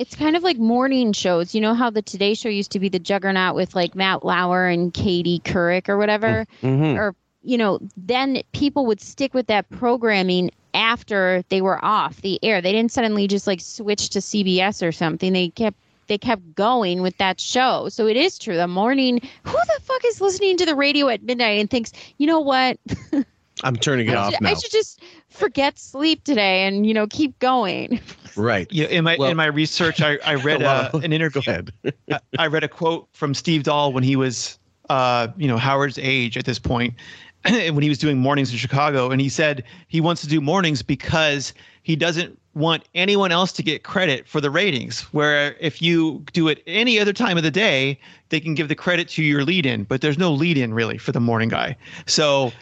[0.00, 1.54] It's kind of like morning shows.
[1.54, 4.66] You know how the Today Show used to be the juggernaut with like Matt Lauer
[4.66, 6.46] and Katie Couric or whatever?
[6.62, 6.96] Mhm.
[6.96, 12.42] Or, you know, then people would stick with that programming after they were off the
[12.42, 12.62] air.
[12.62, 15.34] They didn't suddenly just like switch to CBS or something.
[15.34, 15.76] They kept
[16.06, 17.90] they kept going with that show.
[17.90, 18.56] So it is true.
[18.56, 22.26] The morning, who the fuck is listening to the radio at midnight and thinks, you
[22.26, 22.78] know what?
[23.62, 24.50] I'm turning it I off should, now.
[24.50, 28.00] I should just forget sleep today and you know keep going.
[28.36, 28.70] Right.
[28.70, 31.42] Yeah, in my in my research, I, I read uh, Well, an interview.
[32.10, 34.56] I, I read a quote from Steve Dahl when he was,
[34.88, 36.94] uh, you know, Howard's age at this point,
[37.44, 40.40] and when he was doing mornings in Chicago, and he said he wants to do
[40.40, 41.52] mornings because
[41.82, 45.02] he doesn't want anyone else to get credit for the ratings.
[45.12, 47.98] Where if you do it any other time of the day,
[48.28, 51.20] they can give the credit to your lead-in, but there's no lead-in really for the
[51.20, 51.76] morning guy.
[52.06, 52.52] So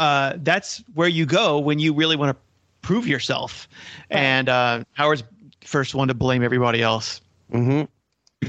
[0.00, 2.42] uh, that's where you go when you really want to
[2.80, 3.68] prove yourself.
[4.08, 5.22] And uh, Howard's
[5.62, 7.20] first one to blame everybody else.
[7.52, 7.82] Mm-hmm.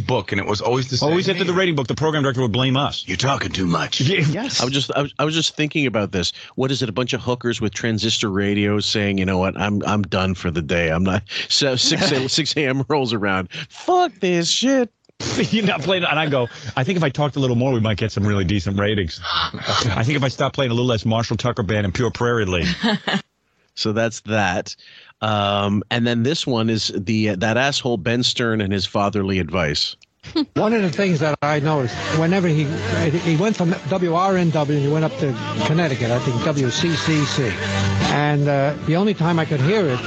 [0.07, 1.09] Book, and it was always the same.
[1.09, 3.05] Always after the rating book, the program director would blame us.
[3.05, 3.99] You're talking too much.
[4.09, 4.61] Yes.
[4.61, 6.31] I was just I was, I was just thinking about this.
[6.55, 6.87] What is it?
[6.87, 10.49] A bunch of hookers with transistor radios saying, you know what, I'm I'm done for
[10.49, 10.89] the day.
[10.89, 11.23] I'm not.
[11.49, 12.85] So six six a.m.
[12.87, 13.51] rolls around.
[13.51, 14.89] Fuck this shit.
[15.51, 16.47] You're not playing, and I go.
[16.75, 19.19] I think if I talked a little more, we might get some really decent ratings.
[19.23, 22.45] I think if I stop playing a little less Marshall Tucker Band and Pure Prairie
[22.45, 22.67] League.
[23.75, 24.75] So that's that.
[25.21, 29.95] Um, and then this one is the that asshole Ben Stern and his fatherly advice.
[30.53, 32.65] One of the things that I noticed, whenever he
[33.25, 37.51] he went from WRNW he went up to Connecticut, I think WCCC,
[38.11, 39.99] and uh, the only time I could hear it,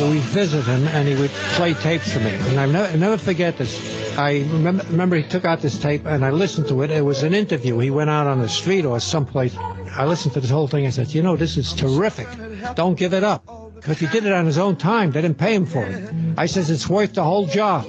[0.00, 3.56] we'd visit him and he would play tapes for me, and I never never forget
[3.58, 4.02] this.
[4.18, 6.90] I remember, remember he took out this tape and I listened to it.
[6.90, 7.78] It was an interview.
[7.78, 9.56] He went out on the street or someplace.
[9.56, 10.86] I listened to this whole thing.
[10.86, 12.28] I said, you know, this is terrific.
[12.74, 13.42] Don't give it up.
[13.74, 15.12] Because he did it on his own time.
[15.12, 16.12] They didn't pay him for it.
[16.36, 17.86] I says, it's worth the whole job.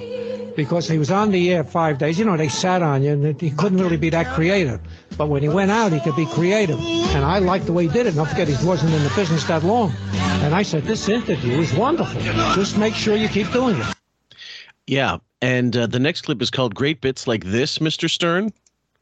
[0.56, 2.18] Because he was on the air five days.
[2.18, 4.80] You know, they sat on you and he couldn't really be that creative.
[5.16, 6.78] But when he went out, he could be creative.
[6.78, 8.14] And I liked the way he did it.
[8.14, 9.92] Don't forget, he wasn't in the business that long.
[10.12, 12.20] And I said, this interview is wonderful.
[12.54, 13.86] Just make sure you keep doing it.
[14.86, 18.08] Yeah, and uh, the next clip is called "Great Bits Like This," Mr.
[18.10, 18.52] Stern.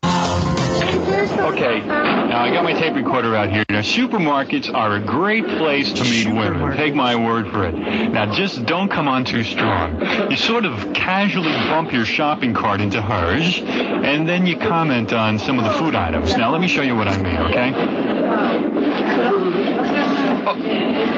[0.05, 1.81] Okay,
[2.29, 3.65] now I got my tape recorder out here.
[3.69, 6.77] Now, supermarkets are a great place to meet women.
[6.77, 7.75] Take my word for it.
[7.75, 10.01] Now, just don't come on too strong.
[10.31, 15.39] You sort of casually bump your shopping cart into hers, and then you comment on
[15.39, 16.37] some of the food items.
[16.37, 17.73] Now, let me show you what I mean, okay?
[20.45, 20.57] Oh,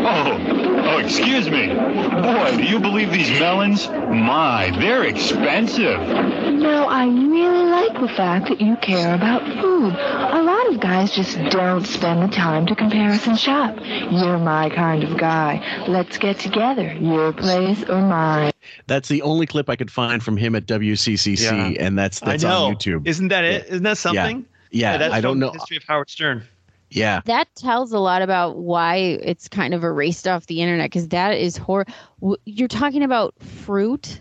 [0.07, 1.69] oh, oh, excuse me.
[1.69, 3.89] Boy, do you believe these melons?
[3.89, 5.99] My, they're expensive.
[5.99, 9.95] No, I really like the fact that you care about food.
[9.95, 13.77] A lot of guys just don't spend the time to comparison shop.
[13.81, 15.85] You're my kind of guy.
[15.89, 16.93] Let's get together.
[16.93, 18.53] Your place or mine.
[18.87, 22.75] That's the only clip I could find from him at WCCC, and that's that's on
[22.75, 23.07] YouTube.
[23.07, 23.67] Isn't that it?
[23.69, 24.45] Isn't that something?
[24.71, 25.53] Yeah, that's I don't from know.
[25.53, 26.47] History of Howard Stern.
[26.95, 27.21] Yeah.
[27.25, 31.33] That tells a lot about why it's kind of erased off the internet because that
[31.37, 31.87] is hor.
[32.21, 34.21] w- You're talking about fruit.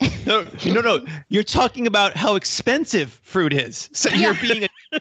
[0.26, 1.04] No, no, no.
[1.28, 3.90] You're talking about how expensive fruit is.
[3.92, 5.00] So you're being a.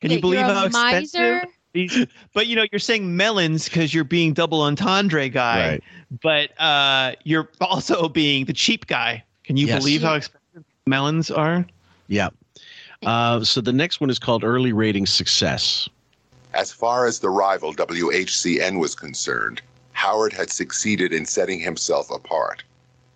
[0.00, 1.20] Can you believe you're a how expensive?
[1.20, 1.44] miser.
[1.72, 5.68] these- But you know, you're saying melons because you're being double entendre guy.
[5.70, 5.84] Right.
[6.22, 9.22] But uh, you're also being the cheap guy.
[9.44, 9.80] Can you Yes.
[9.80, 11.64] believe how expensive melons are?
[12.08, 12.30] Yeah.
[13.12, 15.88] Uh, so the next one is called Early Rating Success.
[16.54, 19.60] As far as the rival WHCN was concerned,
[19.92, 22.62] Howard had succeeded in setting himself apart.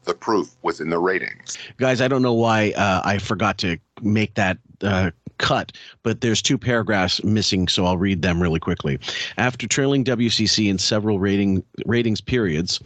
[0.04, 1.56] The proof was in the ratings.
[1.78, 5.72] Guys, I don't know why uh, I forgot to make that uh, cut,
[6.02, 8.98] but there's two paragraphs missing, so I'll read them really quickly.
[9.36, 12.80] After trailing WCC in several rating ratings periods,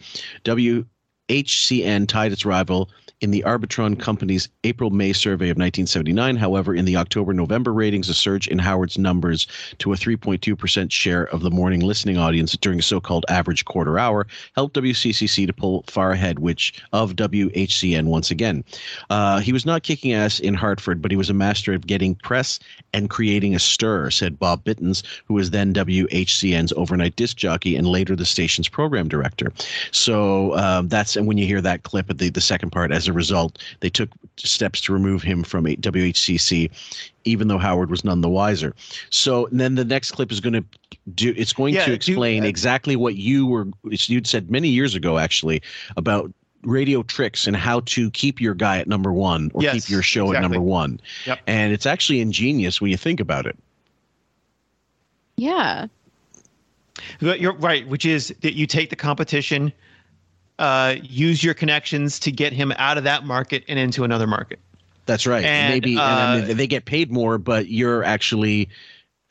[0.44, 2.90] WHCN tied its rival
[3.20, 6.36] in the Arbitron Company's April-May survey of 1979.
[6.36, 9.46] However, in the October-November ratings, a surge in Howard's numbers
[9.78, 14.26] to a 3.2% share of the morning listening audience during a so-called average quarter hour
[14.54, 18.64] helped WCCC to pull far ahead, which of WHCN once again.
[19.10, 22.14] Uh, he was not kicking ass in Hartford, but he was a master of getting
[22.14, 22.58] press
[22.94, 27.86] and creating a stir, said Bob Bittens, who was then WHCN's overnight disc jockey and
[27.86, 29.52] later the station's program director.
[29.90, 33.09] So um, that's and when you hear that clip at the the second part, as
[33.11, 34.08] a result, they took
[34.38, 36.70] steps to remove him from a- WHCC,
[37.24, 38.74] even though Howard was none the wiser.
[39.11, 40.64] So then the next clip is going to
[41.14, 41.34] do.
[41.36, 44.94] It's going Yeah, to do- explain uh, exactly what you were you'd said many years
[44.94, 45.61] ago, actually,
[45.98, 46.32] about
[46.62, 50.02] radio tricks and how to keep your guy at number one or Yes, keep your
[50.02, 51.00] show at number one.
[51.26, 51.38] Yep.
[51.46, 53.56] And it's actually ingenious when you think about it.
[55.36, 55.86] Yeah.
[57.20, 59.72] But You're right, which is that you take the competition,
[60.61, 64.61] uh, use your connections to get him out of that market and into another market.
[65.06, 65.44] That's right.
[65.44, 68.68] And, Maybe and I uh, mean, they get paid more, but you're actually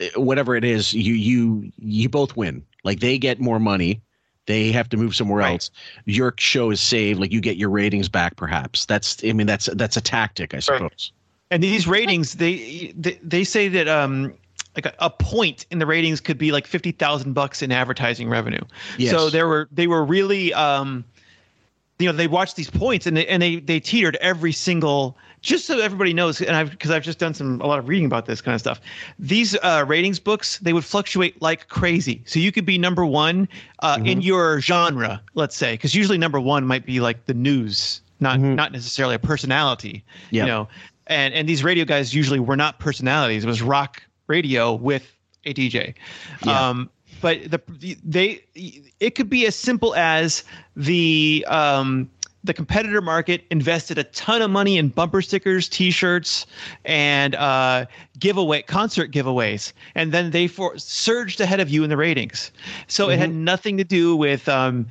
[0.01, 2.65] uh, whatever it is, you you you both win.
[2.83, 4.01] Like they get more money.
[4.47, 5.69] They have to move somewhere else.
[6.05, 7.19] Your show is saved.
[7.19, 8.87] Like you get your ratings back, perhaps.
[8.87, 11.11] That's I mean that's that's a tactic, I suppose.
[11.51, 14.33] And these ratings, they they, they say that um
[14.75, 18.29] like a, a point in the ratings could be like fifty thousand bucks in advertising
[18.29, 18.61] revenue.
[18.97, 19.11] Yes.
[19.11, 21.05] So they were they were really um
[21.99, 25.65] you know they watched these points and they and they they teetered every single just
[25.65, 28.25] so everybody knows and I've because I've just done some a lot of reading about
[28.25, 28.79] this kind of stuff.
[29.19, 32.21] These uh, ratings books they would fluctuate like crazy.
[32.25, 33.47] So you could be number one
[33.81, 34.05] uh, Mm-hmm.
[34.05, 38.39] in your genre, let's say, because usually number one might be like the news, not
[38.39, 40.03] not necessarily a personality.
[40.25, 40.35] Mm-hmm.
[40.35, 40.43] Yeah.
[40.43, 40.67] You know,
[41.07, 43.43] and and these radio guys usually were not personalities.
[43.43, 45.11] It was rock radio with
[45.45, 45.95] a DJ.
[46.45, 46.69] Yeah.
[46.69, 46.89] Um,
[47.21, 47.61] but the
[48.03, 48.43] they
[48.99, 50.43] it could be as simple as
[50.75, 52.09] the um,
[52.43, 56.45] the competitor market invested a ton of money in bumper stickers, T-shirts,
[56.85, 57.85] and uh,
[58.17, 62.51] giveaway concert giveaways, and then they for surged ahead of you in the ratings.
[62.87, 64.87] So it had nothing to do with um,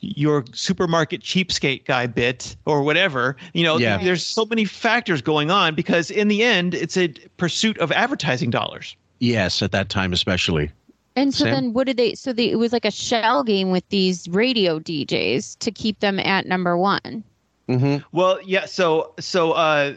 [0.00, 3.36] your supermarket cheapskate guy bit or whatever.
[3.54, 3.98] You know, Yeah.
[3.98, 8.50] there's so many factors going on because in the end, it's a pursuit of advertising
[8.50, 8.96] dollars.
[9.20, 10.72] Yes, at that time especially.
[11.14, 11.52] And so Sam?
[11.52, 14.78] then what did they so they it was like a shell game with these radio
[14.78, 17.24] DJs to keep them at number 1.
[17.68, 18.16] Mm-hmm.
[18.16, 18.66] Well, yeah.
[18.66, 19.94] So, so uh,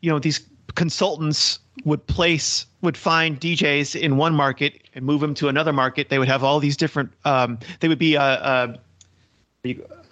[0.00, 0.40] you know, these
[0.74, 6.08] consultants would place would find DJs in one market and move them to another market.
[6.08, 7.12] They would have all these different.
[7.24, 8.76] Um, they would be uh, uh,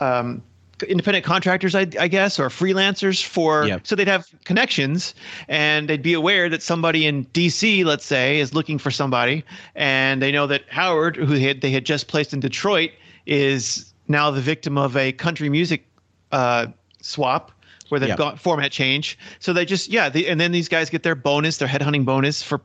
[0.00, 0.42] um,
[0.82, 3.66] independent contractors, I, I guess, or freelancers for.
[3.66, 3.86] Yep.
[3.86, 5.14] So they'd have connections,
[5.48, 10.22] and they'd be aware that somebody in DC, let's say, is looking for somebody, and
[10.22, 12.90] they know that Howard, who they had, they had just placed in Detroit,
[13.26, 15.86] is now the victim of a country music
[16.32, 16.66] uh,
[17.00, 17.52] swap
[17.88, 18.18] where they've Yep.
[18.18, 19.18] got format change.
[19.38, 22.42] So they just yeah, they, and then these guys get their bonus, their headhunting bonus
[22.42, 22.60] for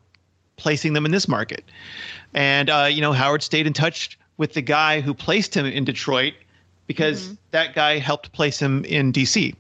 [0.56, 1.66] placing them in this market.
[2.34, 5.84] And uh, you know, Howard stayed in touch with the guy who placed him in
[5.84, 6.34] Detroit
[6.88, 7.34] because mm-hmm.
[7.52, 9.54] that guy helped place him in DC.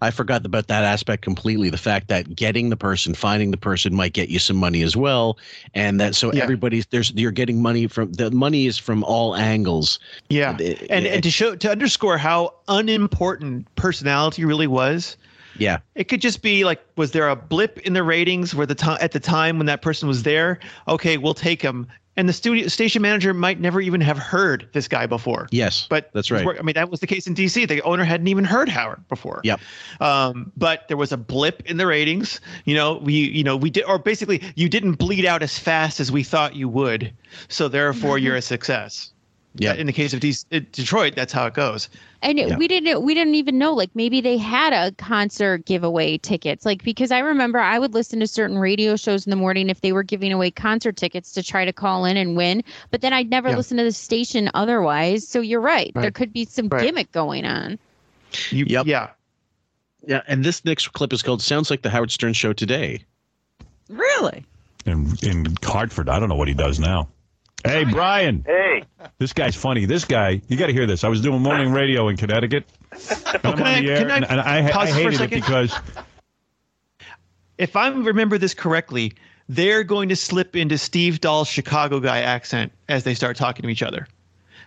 [0.00, 1.70] I forgot about that aspect completely.
[1.70, 4.96] The fact that getting the person, finding the person might get you some money as
[4.96, 5.38] well,
[5.74, 6.42] and that so Yeah.
[6.42, 9.98] everybody's there's you're getting money from the money is from all angles.
[10.28, 15.16] Yeah, It- and it- and to show to underscore how unimportant personality really was.
[15.58, 18.74] Yeah, It could just be like, was there a blip in the ratings where the
[18.74, 20.58] time at the time when that person was there?
[20.86, 21.86] Okay, we'll take him.
[22.16, 25.48] And the studio station manager might never even have heard this guy before.
[25.50, 26.46] yes, But that's right.
[26.58, 27.68] I mean, that was the case in DC.
[27.68, 29.40] The owner hadn't even heard Howard before.
[29.44, 29.60] Yep.
[30.00, 32.40] Um, but there was a blip in the ratings.
[32.64, 36.00] You know, we, you know, we did, or basically, you didn't bleed out as fast
[36.00, 37.12] as we thought you would.
[37.48, 39.12] So therefore, you're a success.
[39.58, 39.74] Yeah.
[39.74, 41.88] In the case of DC, uh, Detroit, that's how it goes.
[42.22, 46.18] And it- we didn't we didn't even know like maybe they had a concert giveaway
[46.18, 49.70] tickets like because I remember I would listen to certain radio shows in the morning
[49.70, 53.00] if they were giving away concert tickets to try to call in and win but
[53.00, 53.56] then I'd never Yeah.
[53.56, 56.82] listen to the station otherwise so you're right, there could be some Right.
[56.82, 57.78] gimmick going on
[58.50, 58.86] You, Yep.
[58.86, 59.08] Yeah.
[60.06, 63.00] Yeah, and this next clip is called "Sounds Like the Howard Stern Show Today."
[63.88, 64.44] Really?
[64.84, 67.08] In in Hartford, I don't know what he does now.
[67.68, 68.42] Hey, Brian.
[68.46, 68.84] Hey.
[69.18, 69.84] This guy's funny.
[69.86, 71.04] This guy, you got to hear this.
[71.04, 72.64] I was doing morning radio in Connecticut.
[73.26, 74.98] And I'm can on I- the air, can I and, and I, pause I for
[74.98, 75.74] a hated it because
[77.58, 79.12] if I remember this correctly,
[79.48, 83.68] they're going to slip into Steve Dahl's Chicago guy accent as they start talking to
[83.68, 84.06] each other.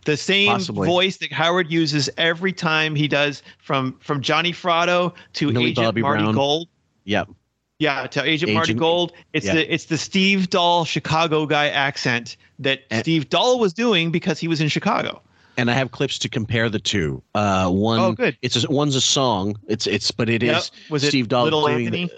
[0.06, 0.88] The same Possibly.
[0.88, 5.88] voice that Howard uses every time he does from from Johnny Fratto to Millie Agent
[5.88, 6.36] Bobby Marty Brown.
[6.36, 6.70] Gold.
[7.04, 7.30] Yep.
[7.80, 9.14] Yeah, to Agent, Marty Gold.
[9.34, 9.54] It's yeah.
[9.54, 14.48] the it's the Steve Dahl Chicago guy accent that Steve Dahl was doing because he
[14.50, 15.22] was in Chicago.
[15.58, 17.22] and I have clips to compare the two.
[17.34, 18.38] Uh, one, Oh, good.
[18.42, 19.58] It's a, one's a song.
[19.68, 20.92] It's it's, but it is Yep.
[20.92, 22.12] Was it Steve Dahl Little doing Anthony?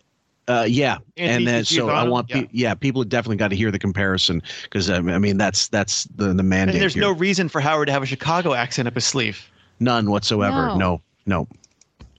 [0.48, 2.38] The, uh, yeah, Anthony and then so I want, Yeah.
[2.38, 2.46] yeah.
[2.52, 6.34] yeah, people have definitely got to hear the comparison because I mean that's that's the
[6.34, 6.76] the mandate.
[6.76, 7.04] And there's here.
[7.04, 9.48] no reason for Howard to have a Chicago accent up his sleeve.
[9.80, 10.70] none whatsoever.
[10.70, 10.76] No.
[10.76, 11.48] No, no.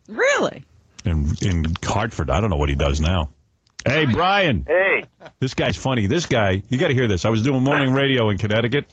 [0.09, 0.65] Really?
[1.05, 3.31] In in Hartford, I don't know what he does now.
[3.85, 4.65] Hey, Brian.
[4.67, 5.05] Hey.
[5.41, 6.07] This guy's funny.
[6.07, 7.25] This guy, you got to hear this.
[7.25, 8.87] I was doing morning radio in Connecticut,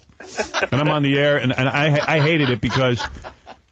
[0.72, 2.99] and I'm on the air, and, and I I hated it because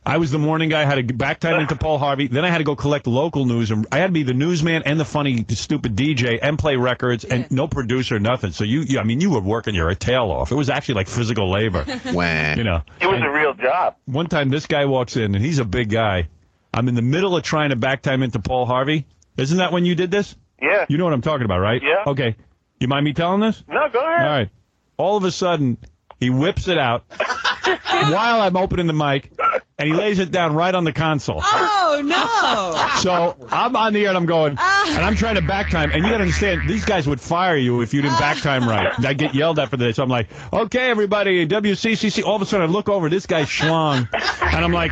[0.07, 0.83] I was the morning guy.
[0.83, 2.27] I had to get back time into Paul Harvey.
[2.27, 4.83] Then I had to go collect local news, and I had to be the newsman
[4.85, 8.53] and the funny, stupid DJ and play records, and no producer, nothing.
[8.53, 10.49] So you, you, I mean, you were working your tail off.
[10.49, 11.83] It was actually like physical labor.
[12.13, 12.53] Wah.
[12.53, 12.83] You know.
[13.01, 13.95] It was a real job.
[14.05, 16.29] One time, this guy walks in, and he's a big guy.
[16.77, 19.07] I'm in the middle of trying to back time into Paul Harvey.
[19.35, 20.35] Isn't that when you did this?
[20.61, 20.85] Yeah.
[20.87, 21.81] You know what I'm talking about, right?
[21.81, 22.03] Yeah.
[22.05, 22.35] Okay.
[22.79, 23.63] You mind me telling this?
[23.67, 24.21] No, go ahead.
[24.21, 24.49] All right.
[24.97, 25.79] All of a sudden,
[26.19, 27.03] he whips it out
[27.63, 29.31] while I'm opening the mic,
[29.79, 31.39] and he lays it down right on the console.
[31.43, 32.99] Oh no!
[33.01, 34.59] So I'm on the air and I'm going, and
[35.05, 35.91] I'm trying to back time.
[35.91, 38.67] And you got to understand, these guys would fire you if you didn't back time
[38.67, 38.91] right.
[39.05, 39.97] I get yelled at for this.
[39.97, 42.23] So I'm like, okay, everybody, WCCC.
[42.23, 44.91] All of a sudden, I look over, this guy's schlong, and I'm like,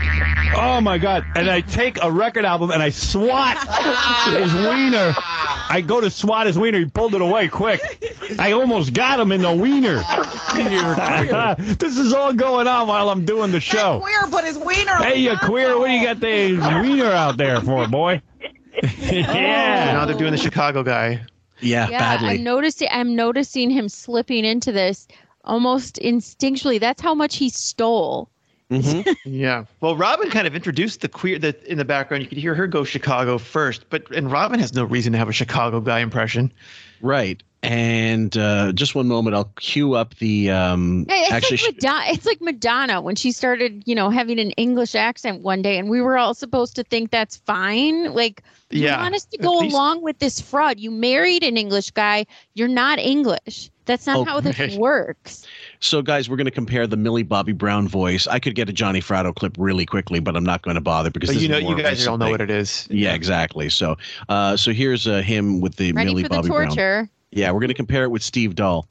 [0.56, 1.26] oh my god!
[1.36, 3.58] And I take a record album and I swat
[4.28, 5.16] his wiener.
[5.68, 6.78] I go to swat his wiener.
[6.78, 7.82] He pulled it away quick.
[8.38, 10.04] I almost got him in the wiener.
[11.80, 14.00] this is all going on while I'm doing the show.
[14.00, 14.95] Queer put his wiener.
[15.03, 18.21] Hey, you the queer, what do you got the wiener out there for, boy?
[18.99, 19.93] yeah.
[19.93, 21.26] Now they're doing the Chicago guy.
[21.61, 25.07] Yeah, yeah I'm noticing I'm noticing him slipping into this
[25.45, 28.30] almost instinctually that's how much he stole
[28.69, 29.11] mm-hmm.
[29.26, 29.65] yeah.
[29.80, 32.23] Well, Robin kind of introduced the queer that in the background.
[32.23, 35.30] You could hear her go Chicago first, but and Robin has no reason to have
[35.30, 36.51] a Chicago guy impression.
[37.01, 37.41] Right.
[37.66, 41.57] And uh, just one moment, I'll cue up the um, Hey, It's actually.
[41.57, 42.03] like Madonna.
[42.07, 45.89] It's like Madonna when she started, you know, having an English accent one day, and
[45.89, 48.13] we were all supposed to think that's fine.
[48.13, 50.80] Like, you Yeah, want us to go least- along with this fraud?
[50.80, 52.26] You married an English guy.
[52.53, 53.70] You're not English.
[53.86, 55.45] That's not Oh, how this works.
[55.80, 58.26] So, guys, we're going to compare the Millie Bobby Brown voice.
[58.26, 61.11] I could get a Johnny Fratto clip really quickly, but I'm not going to bother
[61.11, 62.88] because this you know, more you guys recent all know what it is.
[62.89, 63.70] Yeah, exactly.
[63.70, 63.95] So,
[64.28, 67.09] uh, so here's uh, him with the Ready Millie for the Bobby Brown.
[67.36, 67.46] Torture.
[67.46, 68.88] Yeah, we're going to compare it with Steve Dahl.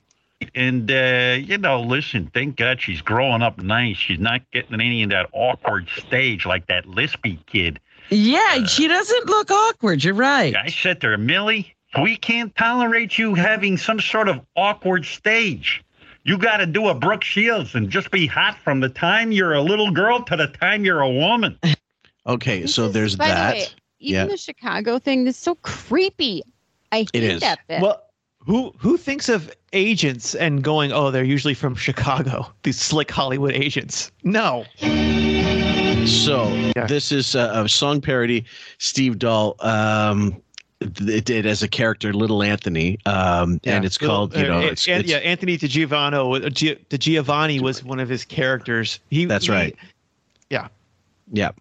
[0.54, 3.96] And uh, you know, listen, thank God she's growing up nice.
[3.96, 7.80] She's not getting any of that awkward stage like that lispy kid.
[8.10, 10.04] Yeah, she doesn't look awkward.
[10.04, 10.54] You're right.
[10.54, 15.82] I said to her, Millie, we can't tolerate you having some sort of awkward stage.
[16.24, 19.54] You got to do a Brooke Shields and just be hot from the time you're
[19.54, 21.58] a little girl to the time you're a woman.
[22.26, 23.52] Okay, so there's By that.
[23.52, 23.66] the way,
[23.98, 24.24] even yeah.
[24.24, 26.42] the Chicago thing is so creepy.
[26.90, 27.40] I hate is.
[27.42, 27.82] that bit.
[27.82, 28.02] Well,
[28.46, 32.46] who who thinks of agents and going, oh, they're usually from Chicago?
[32.62, 34.10] These slick Hollywood agents.
[34.22, 34.64] No.
[36.06, 36.46] So
[36.86, 38.44] this is a, a song parody.
[38.78, 40.40] Steve Dahl um,
[40.80, 44.64] it did as a character, Little Anthony, um, and it's called you uh, know An-
[44.64, 46.44] it's, An- it's- yeah, Anthony DiGiovanni.
[46.44, 49.00] uh, Gi- DiGiovanni was one of his characters.
[49.10, 49.24] He.
[49.24, 49.76] That's he- right.
[50.50, 50.68] Yeah.
[51.32, 51.52] yeah.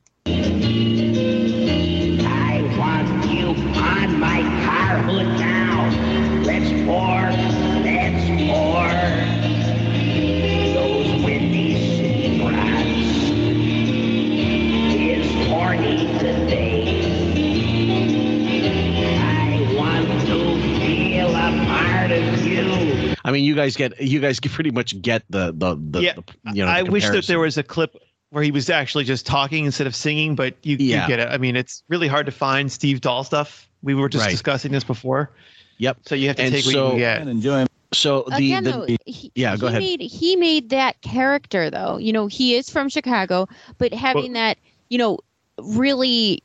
[23.24, 26.54] I mean, you guys get you guys pretty much get the the, the, yeah, the
[26.54, 26.72] you know.
[26.72, 27.96] I the wish that there was a clip
[28.30, 31.04] where he was actually just talking instead of singing, but you, Yeah.
[31.04, 31.28] you get it.
[31.30, 33.70] I mean, it's really hard to find Steve Dahl stuff.
[33.84, 34.32] We were just Right.
[34.32, 35.30] discussing this before.
[35.78, 35.98] Yep.
[36.08, 37.28] So you have to And take what so- you can get.
[37.28, 37.60] Enjoy.
[37.60, 37.68] Him.
[37.94, 39.82] So the, Again, the though, he, yeah, go he ahead.
[39.84, 41.98] Made, he made that character though.
[41.98, 43.48] You know, he is from Chicago,
[43.78, 44.58] but having that,
[44.90, 45.20] you know,
[45.62, 46.42] really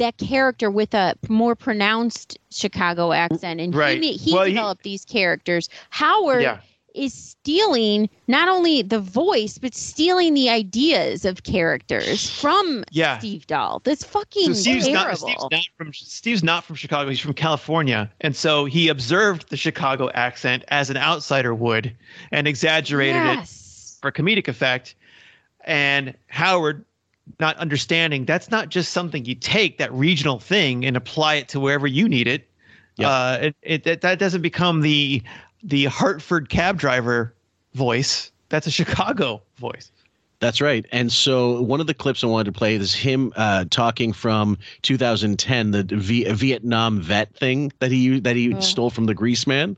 [0.00, 4.02] that character with a more pronounced Chicago accent, and Right.
[4.02, 5.68] he he Well, he- developed these characters.
[5.90, 6.58] Howard Yeah.
[6.94, 13.18] is stealing not only the voice but stealing the ideas of characters from Yeah.
[13.18, 13.80] Steve Dahl.
[13.84, 15.28] That's fucking So Steve's not, terrible.
[15.28, 17.08] Steve's not from Steve's not from Chicago.
[17.10, 21.94] He's from California, and so he observed the Chicago accent as an outsider would,
[22.32, 23.96] and exaggerated yes.
[23.96, 24.96] it for comedic effect.
[25.64, 26.84] And Howard,
[27.38, 31.60] not understanding that's not just something you take that regional thing and apply it to
[31.60, 32.48] wherever you need it.
[32.98, 35.22] Uh, it, it that, that doesn't become the
[35.62, 37.34] the Hartford cab driver
[37.74, 38.30] voice.
[38.50, 39.90] That's a Chicago voice.
[40.40, 40.86] That's right.
[40.90, 44.56] And so one of the clips I wanted to play is him uh, talking from
[44.82, 48.60] 2010, the v- Vietnam vet thing that he that he Oh.
[48.60, 49.76] stole from the Grease Man.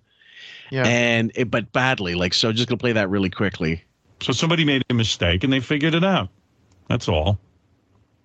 [0.71, 0.85] Yeah.
[0.87, 2.15] And it, but badly.
[2.15, 3.83] Like so, just gonna play that really quickly.
[4.21, 6.29] So somebody made a mistake and they figured it out.
[6.89, 7.39] That's all.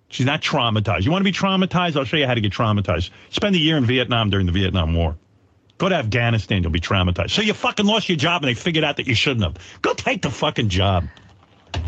[0.08, 1.04] She's not traumatized.
[1.04, 1.96] You want to be traumatized?
[1.96, 3.10] I'll show you how to get traumatized.
[3.30, 5.16] Spend a year in Vietnam during the Vietnam War.
[5.76, 7.30] Go to Afghanistan, you'll be traumatized.
[7.30, 9.80] So you fucking lost your job and they figured out that you shouldn't have.
[9.82, 11.04] Go take the fucking job.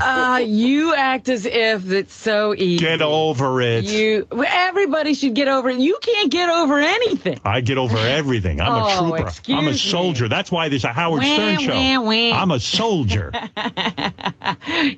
[0.02, 2.78] Uh, you act as if it's so easy.
[2.78, 3.84] Get over it.
[3.84, 5.78] You, everybody should get over it.
[5.78, 7.38] You can't get over anything.
[7.44, 8.62] I get over everything.
[8.62, 9.32] I'm Oh, a trooper.
[9.52, 9.76] I'm a me.
[9.76, 10.26] soldier.
[10.28, 11.74] That's why there's a Howard Wah, Stern show.
[11.74, 12.32] wah, wah.
[12.40, 13.32] I'm a soldier.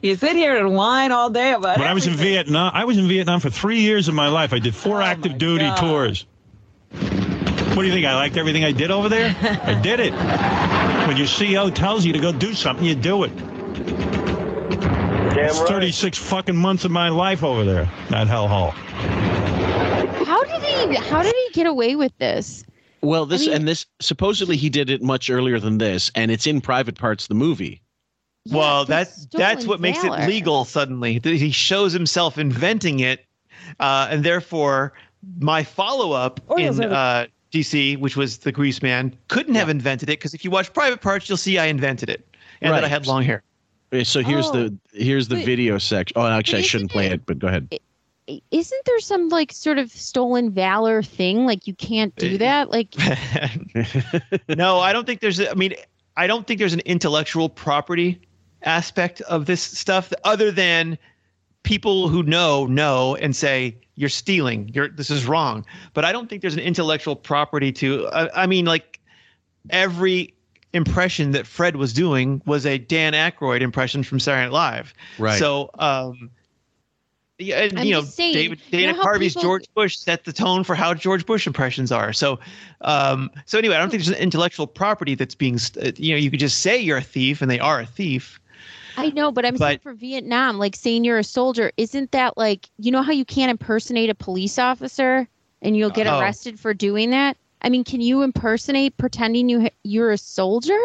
[0.03, 2.14] You sit here and whine all day about when I was in.
[2.14, 4.53] Vietnam, I was in Vietnam for three years of my life.
[4.53, 5.76] I did four Oh, active duty God.
[5.78, 6.26] tours.
[6.91, 8.07] What do you think?
[8.07, 9.35] I liked everything I did over there?
[9.64, 10.12] I did it.
[11.09, 13.33] When your CEO tells you to go do something, you do it.
[15.35, 18.72] It's 36 fucking months of my life over there, that hellhole.
[20.26, 20.95] How did he?
[20.97, 22.64] How did he get away with this?
[23.01, 26.47] Well, this mean- and this supposedly he did it much earlier than this, and it's
[26.47, 27.80] in private parts of the movie.
[28.51, 30.20] well, but that's that's stolen what makes valor.
[30.20, 31.20] it legal suddenly.
[31.22, 33.24] He shows himself inventing it,
[33.80, 34.93] uh, and therefore
[35.39, 40.09] my follow up Or in uh, DC, which was the Grease Man, couldn't have invented
[40.11, 42.26] it because if you watch private parts, you'll see I invented it
[42.61, 43.43] and that I had long hair.
[44.05, 44.53] So here's Oh.
[44.53, 46.14] the here's the But- video section.
[46.16, 47.68] Oh, actually, I shouldn't play it- it, but go ahead.
[48.51, 51.45] Isn't there some like sort of stolen valor thing?
[51.45, 52.36] Like you can't do eh.
[52.38, 52.70] that.
[52.70, 52.95] Like
[54.49, 55.40] no, I don't think there's.
[55.40, 55.74] I mean,
[56.16, 58.20] I don't think there's an intellectual property
[58.62, 60.97] aspect of this stuff other than
[61.64, 64.70] people who know know and say you're stealing.
[64.72, 65.66] You're this is wrong.
[65.93, 68.09] But I don't think there's an intellectual property to.
[68.09, 69.01] I, I mean, like
[69.70, 70.32] every
[70.72, 74.94] impression that Fred was doing was a Dan Aykroyd impression from Saturday Night Live.
[75.18, 75.38] Right.
[75.38, 76.30] So, um,
[77.38, 79.96] yeah, and, I'm you know, just saying, David you know Dana Carvey's people- George Bush
[79.96, 82.12] set the tone for how George Bush impressions are.
[82.12, 82.38] So,
[82.82, 86.12] um, so anyway, I don't think there's an intellectual property that's being, st- uh, you
[86.12, 88.38] know, you could just say you're a thief and they are a thief.
[88.96, 92.68] I know, but I'm saying for Vietnam, like saying you're a soldier, isn't that like
[92.78, 95.26] you know how you can't impersonate a police officer
[95.62, 96.20] and you'll get Oh.
[96.20, 97.38] arrested for doing that?
[97.62, 100.78] I mean, can you impersonate pretending you you're a soldier?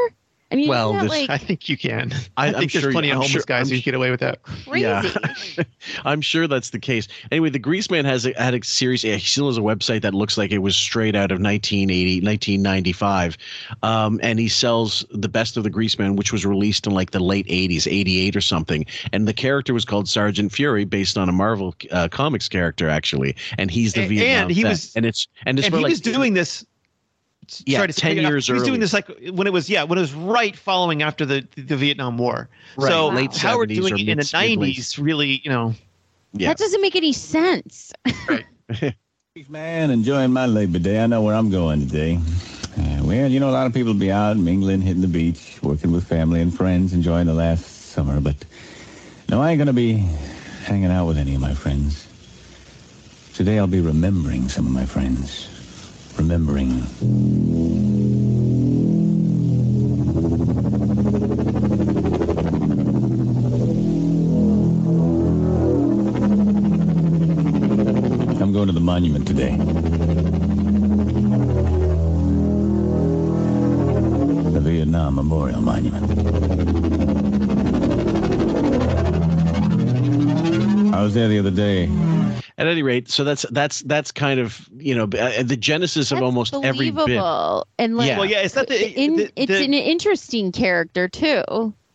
[0.49, 2.13] I mean, Well, that like I think you can.
[2.37, 3.93] I- I, I'm think sure- there's plenty I'm of homeless sure- guys I'm who get
[3.95, 4.41] away with that.
[4.43, 4.81] crazy?
[4.85, 5.03] Yeah.
[6.05, 7.07] I'm sure that's the case.
[7.31, 9.01] Anyway, the Grease Man has a, had a series.
[9.01, 13.37] He still has a website that looks like it was straight out of 1980, 1995,
[13.83, 17.11] um, and he sells the best of the Grease Man, which was released in like
[17.11, 18.85] the late 80s, 88 or something.
[19.11, 23.35] And the character was called Sergeant Fury, based on a Marvel uh, Comics character actually.
[23.57, 24.69] And he's the And- Vietnam and he vet.
[24.69, 26.65] was- and it's and it's and he like was doing this.
[27.65, 28.31] Yeah, sorry to 10 pick it up.
[28.31, 31.01] years He was doing this like when it was yeah when it was right following
[31.01, 32.49] after the the Vietnam War.
[32.75, 35.73] Right, So late Howard 70s doing it in the 90s really you know
[36.33, 36.49] yeah.
[36.49, 37.93] That doesn't make any sense.
[38.27, 38.45] Right.
[39.49, 40.99] Man, enjoying my Labor Day.
[41.01, 42.19] I know where I'm going today.
[42.77, 45.91] Uh, well, you know, a lot of people be out mingling, hitting the beach, working
[45.91, 48.19] with family and friends, enjoying the last summer.
[48.19, 48.35] But
[49.29, 50.05] no, I ain't going to be
[50.63, 52.07] hanging out with any of my friends.
[53.33, 55.46] Today I'll be remembering some of my friends.
[56.17, 56.71] Remembering.
[68.41, 69.55] I'm going to the monument today.
[74.51, 76.03] The Vietnam Memorial Monument.
[80.93, 81.89] I was there the other day.
[82.59, 86.23] At any rate, so that's that's that's kind of you know uh, the genesis of
[86.23, 86.95] almost every bit.
[86.95, 88.17] Believable and like Yeah.
[88.17, 91.43] Well, yeah, it's not the- in, the- it's the- an interesting character too.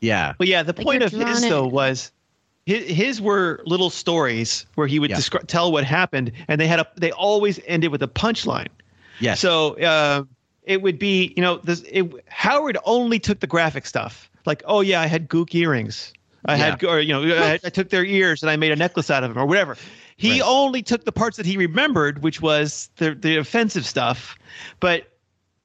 [0.00, 0.34] Yeah.
[0.38, 2.12] Well, yeah, the Like, point of his in- though was
[2.66, 5.16] his, his were little stories where he would Yeah.
[5.16, 8.68] descri- tell what happened, and they had a they always ended with a punchline.
[9.18, 9.40] Yes.
[9.40, 10.22] So uh,
[10.62, 14.80] it would be you know this it, Howard only took the graphic stuff like oh
[14.80, 16.12] yeah I had gook earrings
[16.44, 19.10] I had or you know I, I took their ears and I made a necklace
[19.10, 19.76] out of them or whatever.
[20.22, 24.36] He only took the parts that he remembered, which was the the offensive stuff,
[24.80, 25.08] but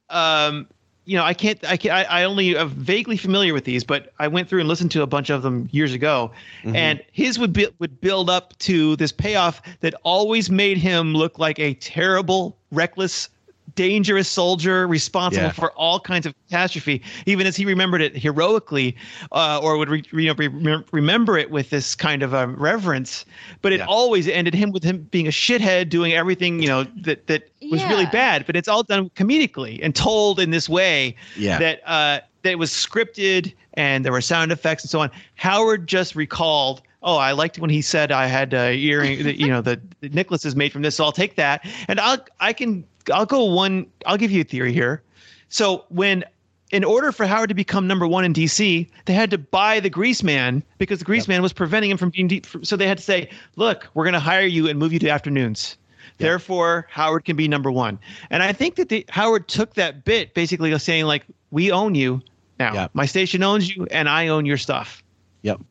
[0.10, 0.68] um
[1.04, 4.14] you know i can't i can I, I only am vaguely familiar with these but
[4.20, 6.32] i went through and listened to a bunch of them years ago.
[6.64, 11.40] And his would be, would build up to this payoff that always made him look
[11.40, 13.30] like a terrible reckless
[13.76, 15.52] dangerous soldier responsible Yeah.
[15.52, 18.96] for all kinds of catastrophe even as he remembered it heroically
[19.32, 23.26] uh, or would re, you know, re, remember it with this kind of a reverence
[23.62, 27.28] but it always ended him with him being a shithead doing everything you know that
[27.28, 31.60] that was really bad but it's all done comedically and told in this way Yeah.
[31.60, 35.12] that uh, that it was scripted and there were sound effects and so on.
[35.36, 39.62] Howard just recalled, oh, I liked when he said I had uh, earring, you know,
[39.62, 41.64] the, the necklace is made from this, so I'll take that.
[41.88, 43.88] And I'll I can I'll go one.
[44.06, 45.02] I'll give you a theory here.
[45.50, 46.24] So when
[46.72, 49.90] in order for Howard to become number one in DC, they had to buy the
[49.90, 52.28] Grease Man because the Grease Man was preventing him from being.
[52.28, 55.00] De- so they had to say, "Look, we're going to hire you and move you
[55.00, 55.78] to afternoons."
[56.18, 58.00] Therefore, Howard can be number one.
[58.32, 61.96] And I think that the, Howard took that bit, basically of saying like, "We own
[61.96, 62.22] you
[62.60, 62.74] now.
[62.94, 65.04] My station owns you, and I own your stuff."
[65.44, 65.62] Yep.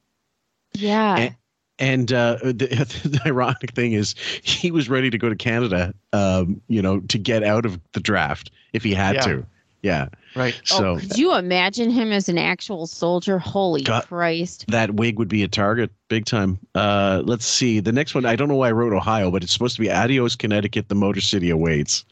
[0.75, 1.17] Yeah.
[1.17, 1.37] And,
[1.79, 2.53] and uh, the,
[3.05, 7.19] the ironic thing is, he was ready to go to Canada, um, you know, to
[7.19, 9.21] get out of the draft if he had Yeah.
[9.23, 9.47] to.
[9.83, 10.09] Yeah.
[10.35, 10.61] Right.
[10.65, 13.39] So Could you imagine him as an actual soldier?
[13.39, 14.05] Holy God.
[14.07, 14.65] Christ.
[14.69, 16.59] that wig would be a target big time.
[16.75, 17.79] Uh, let's see.
[17.79, 19.91] The next one, I don't know why I wrote Ohio, but it's supposed to be
[19.91, 20.89] Adios, Connecticut.
[20.89, 22.05] The Motor City awaits.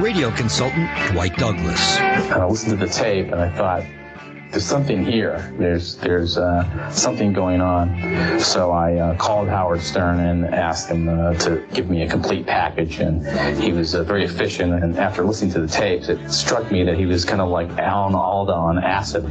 [0.00, 1.98] Radio consultant Dwight Douglas.
[1.98, 3.82] I listened to the tape and I thought,
[4.50, 5.54] there's something here.
[5.58, 8.40] There's there's uh, something going on.
[8.40, 12.46] So I uh, called Howard Stern and asked him uh, to give me a complete
[12.46, 13.26] package, and
[13.60, 14.72] he was uh, very efficient.
[14.72, 17.68] And after listening to the tapes, it struck me that he was kind of like
[17.78, 19.24] Alan Alda on acid.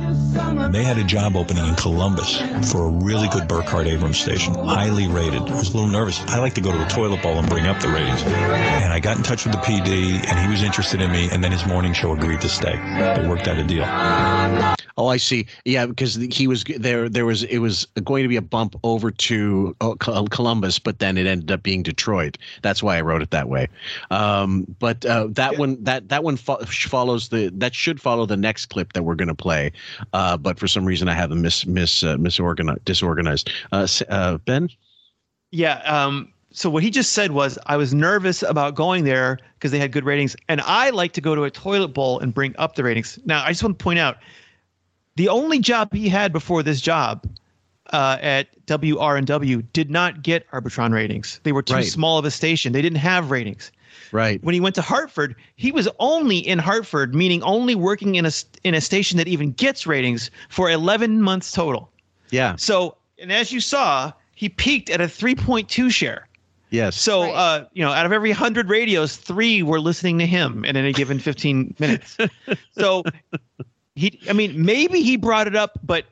[0.71, 2.39] They had a job opening in Columbus
[2.71, 5.41] for a really good Burkhart Abrams station, highly rated.
[5.41, 6.19] I was a little nervous.
[6.27, 8.21] I like to go to a toilet bowl and bring up the ratings.
[8.23, 11.29] And I got in touch with the PD, and he was interested in me.
[11.31, 12.75] And then his morning show agreed to stay.
[13.17, 13.85] They worked out a deal.
[15.07, 15.47] Oh, I see.
[15.63, 17.07] Yeah, because he was there.
[17.07, 19.95] There was it was going to be a bump over to uh,
[20.29, 22.37] Columbus, but then it ended up being Detroit.
[22.61, 23.69] That's why I wrote it that way.
[24.11, 28.35] Um, but uh, that one that that one fo- follows the that should follow the
[28.35, 29.71] next clip that we're going to play.
[30.11, 33.49] Uh, but for some reason, I have them mis mis uh, misorganized disorganized.
[33.71, 34.69] Uh, uh, ben.
[35.51, 35.77] Yeah.
[35.85, 39.79] Um, so what he just said was, I was nervous about going there because they
[39.79, 42.75] had good ratings, and I like to go to a toilet bowl and bring up
[42.75, 43.17] the ratings.
[43.23, 44.17] Now, I just want to point out,
[45.17, 47.27] the only job he had before this job
[47.91, 51.39] uh, at WRNW did not get Arbitron ratings.
[51.43, 51.85] They were too Right.
[51.85, 52.71] small of a station.
[52.71, 53.71] They didn't have ratings.
[54.11, 54.41] Right.
[54.43, 58.31] When he went to Hartford, he was only in Hartford, meaning only working in a
[58.63, 61.89] in a station that even gets ratings for 11 months total.
[62.29, 62.55] Yeah.
[62.57, 66.27] So, and as you saw, he peaked at a 3.2 share.
[66.69, 66.95] Yes.
[66.95, 70.75] So, uh, you know, out of every 100 radios, three were listening to him in
[70.75, 72.17] any given 15 minutes.
[72.77, 73.03] so,
[73.97, 76.05] he, I mean, maybe he brought it up, but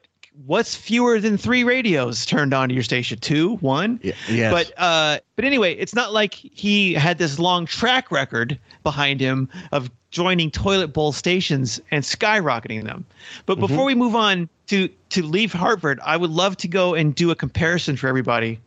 [0.46, 3.20] what's fewer than three radios turned on to your station?
[3.20, 4.00] Two, one?
[4.02, 4.14] Yeah.
[4.28, 4.52] yes.
[4.52, 9.50] But, uh, but anyway, it's not like he had this long track record behind him
[9.72, 13.06] of joining toilet bowl stations and skyrocketing them.
[13.46, 17.14] But before we move on to to leave Hartford, I would love to go and
[17.14, 18.59] do a comparison for everybody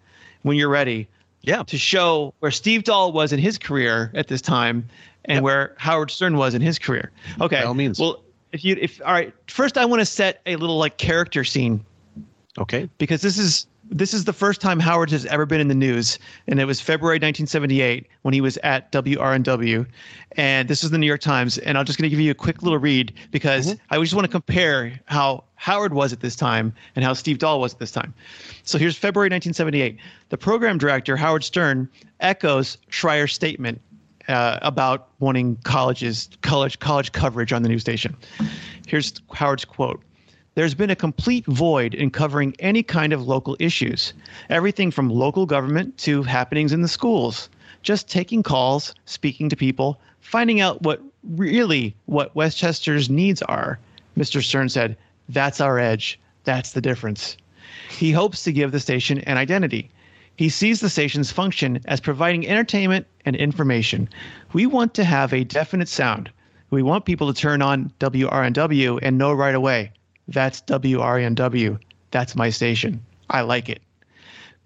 [0.43, 1.09] when you're ready.
[1.41, 1.63] Yeah.
[1.65, 4.89] To show where Steve Dahl was in his career at this time
[5.25, 7.11] and where Howard Stern was in his career.
[7.41, 7.61] Okay.
[7.61, 7.99] By all means.
[7.99, 8.23] Well,
[8.53, 11.85] if you if all right, first I want to set a little like character scene
[12.59, 12.89] Okay.
[12.99, 16.19] because this is this is the first time Howard has ever been in the news,
[16.47, 19.87] and it was February 1978 when he was at WRNW,
[20.33, 21.57] and this is the New York Times.
[21.59, 23.95] And I'm just going to give you a quick little read because mm-hmm.
[23.95, 27.61] I just want to compare how Howard was at this time and how Steve Dahl
[27.61, 28.13] was at this time.
[28.63, 29.97] So here's February 1978.
[30.29, 31.89] The program director Howard Stern
[32.21, 33.81] echoes Schreier's statement
[34.29, 38.17] uh, about wanting colleges college college coverage on the news station.
[38.87, 40.03] Here's Howard's quote.
[40.55, 44.13] There's been a complete void in covering any kind of local issues,
[44.51, 47.49] everything from local government to happenings in the schools.
[47.83, 51.01] Just taking calls, speaking to people, finding out what
[51.37, 53.79] really what Westchester's needs are.
[54.17, 54.43] Mr.
[54.43, 54.97] Stern said,
[55.29, 56.19] "That's our edge.
[56.45, 57.37] That's the difference."
[57.89, 59.91] He hopes to give the station an identity.
[60.39, 64.09] He sees the station's function as providing entertainment and information.
[64.53, 66.31] We want to have a definite sound.
[66.71, 69.91] We want people to turn on WRNW and know right away
[70.29, 71.79] that's WRNW.
[72.13, 73.05] That's my station.
[73.31, 73.83] I like it.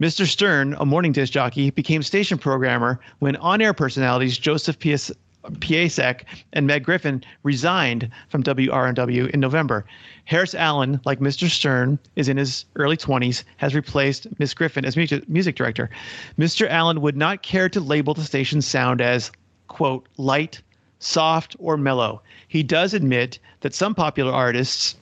[0.01, 0.27] Mr.
[0.27, 5.11] Stern, a morning disc jockey, became station programmer when on air personalities Joseph P.S.
[5.45, 9.85] Piasek and Meg Griffin resigned from WRNW in November.
[10.25, 11.49] Harris Allen, like Mr.
[11.49, 15.91] Stern, is in his early 20s, has replaced Miss Griffin as music, music director.
[16.39, 16.69] Mr.
[16.69, 19.33] Allen would not care to label the station's sound as,
[19.69, 20.61] quote, light,
[21.01, 22.23] soft, or mellow.
[22.49, 24.95] He does admit that some popular artists,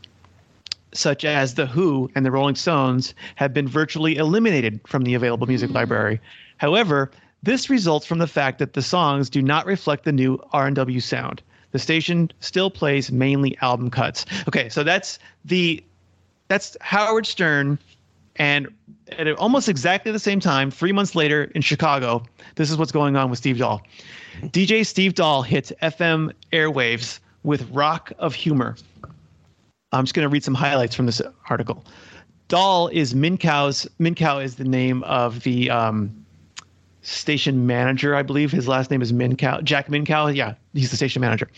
[0.93, 5.47] such as The Who and the Rolling Stones, have been virtually eliminated from the available
[5.47, 5.75] music mm.
[5.75, 6.21] library.
[6.57, 7.11] However,
[7.43, 11.43] this results from the fact that the songs do not reflect the new R&W sound.
[11.73, 14.27] The station still plays mainly album cuts.
[14.49, 15.83] Okay, so that's the
[16.49, 17.79] that's Howard Stern
[18.37, 18.69] and
[19.19, 22.23] at almost exactly the same time, 3 months later in Chicago,
[22.57, 23.83] this is what's going on with Steve Dahl.
[24.43, 28.77] DJ Steve Dahl hits FM airwaves with Rock of Humor.
[29.93, 31.85] I'm just going to read some highlights from this article.
[32.49, 36.20] Dahl is Minkow's Minkow is the name of the um,
[37.02, 38.52] station manager, I believe.
[38.52, 39.62] His last name is Minkow.
[39.64, 40.35] Jack Minkow.
[40.35, 41.48] Yeah, he's the station manager.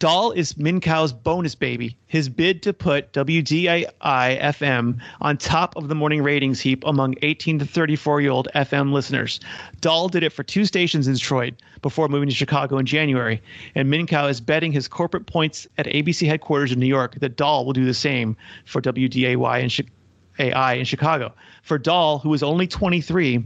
[0.00, 1.96] Dahl is Minkow's bonus baby.
[2.08, 7.60] His bid to put WDAI FM on top of the morning ratings heap among 18
[7.60, 9.38] to 34 year old FM listeners.
[9.80, 13.40] Dahl did it for two stations in Detroit before moving to Chicago in January,
[13.76, 17.64] and Minkow is betting his corporate points at ABC headquarters in New York that Dahl
[17.64, 19.90] will do the same for WDAY in Chi-
[20.38, 21.32] AI in Chicago.
[21.62, 23.44] For Dahl, who is only 23,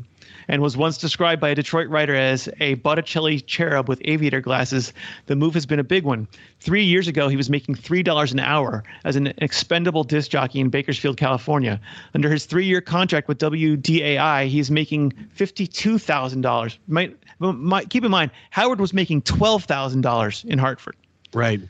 [0.49, 4.93] and was once described by a Detroit writer as a Botticelli cherub with aviator glasses,
[5.27, 6.27] the move has been a big one.
[6.61, 10.71] Three years ago, he was making $3 an hour as an expendable disc jockey in
[10.71, 11.81] Bakersfield, California.
[12.15, 16.79] Under his three year contract with WDAI, he's making $52,000.
[16.89, 20.97] Might, might, keep in mind, Howard was making $12,000 in Hartford.
[21.35, 21.61] Right.
[21.61, 21.69] He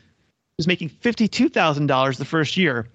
[0.56, 2.88] was making $52,000 the first year.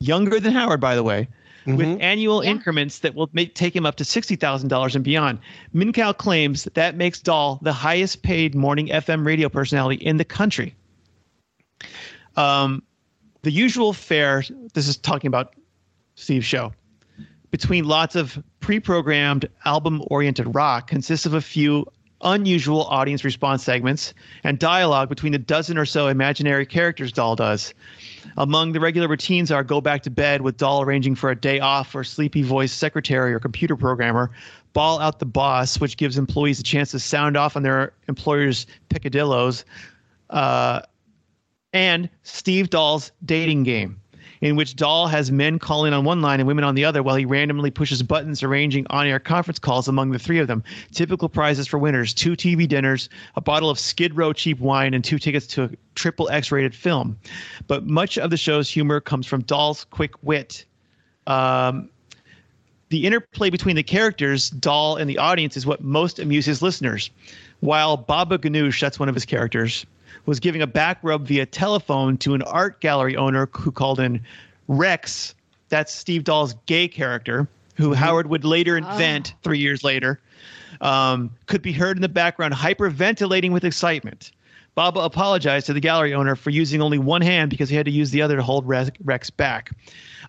[0.00, 1.28] Younger than Howard, by the way
[1.66, 5.38] with annual increments that will make, take him up to $60,000 and beyond.
[5.74, 10.24] Minkow claims that, that makes Dahl the highest paid morning FM radio personality in the
[10.24, 10.74] country.
[12.36, 12.82] Um,
[13.42, 14.42] the usual fare,
[14.72, 15.54] this is talking about
[16.14, 16.72] Steve's show,
[17.50, 21.86] between lots of pre programmed album oriented rock consists of a few
[22.24, 27.74] unusual audience response segments and dialogue between the dozen or so imaginary characters Dahl does.
[28.36, 31.60] Among the regular routines are go back to bed with Dahl arranging for a day
[31.60, 34.30] off for sleepy voice secretary or computer programmer,
[34.72, 38.66] ball out the boss, which gives employees a chance to sound off on their employer's
[38.90, 39.64] picadillos,
[40.30, 40.80] uh,
[41.72, 44.00] and Steve Dahl's dating game,
[44.40, 47.16] in which Dahl has men calling on one line and women on the other while
[47.16, 50.62] he randomly pushes buttons arranging on air conference calls among the three of them.
[50.92, 55.04] Typical prizes for winners two TV dinners, a bottle of Skid Row cheap wine, and
[55.04, 57.18] two tickets to a triple X rated film.
[57.66, 60.64] But much of the show's humor comes from Dahl's quick wit.
[61.26, 61.88] Um,
[62.90, 67.10] the interplay between the characters, Dahl and the audience, is what most amuses listeners.
[67.60, 69.86] While Baba Ganoush, that's one of his characters,
[70.26, 74.20] was giving a back rub via telephone to an art gallery owner who called in
[74.68, 75.34] Rex,
[75.68, 80.20] that's Steve Dahl's gay character, who Howard would later invent three years later,
[80.80, 84.32] um, could be heard in the background hyperventilating with excitement.
[84.74, 87.92] Baba apologized to the gallery owner for using only one hand because he had to
[87.92, 89.70] use the other to hold Rex, back.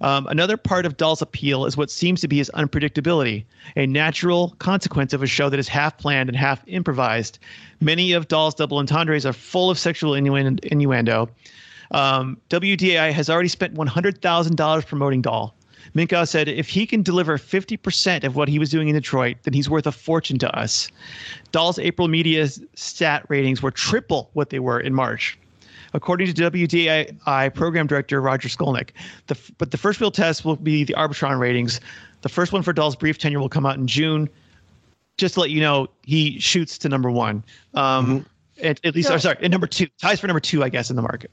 [0.01, 3.45] Um, another part of Dahl's appeal is what seems to be his unpredictability,
[3.75, 7.39] a natural consequence of a show that is half planned and half improvised.
[7.81, 11.29] Many of Dahl's double entendres are full of sexual innuen- innuendo.
[11.91, 15.54] Um, WDAI has already spent $100,000 promoting Dahl.
[15.93, 19.53] Minkow said if he can deliver 50% of what he was doing in Detroit, then
[19.53, 20.89] he's worth a fortune to us.
[21.51, 25.37] Dahl's April media stat ratings were triple what they were in March.
[25.93, 28.89] According to WDI program director Roger Skolnick,
[29.27, 31.79] the, but the first real test will be the Arbitron ratings.
[32.21, 34.29] The first one for Dahl's brief tenure will come out in June.
[35.17, 37.43] Just to let you know, he shoots to number one.
[37.75, 38.25] Um,
[38.61, 40.97] at, at least, or sorry, at number two, ties for number two, I guess, in
[40.97, 41.31] the market.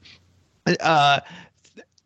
[0.79, 1.19] Uh,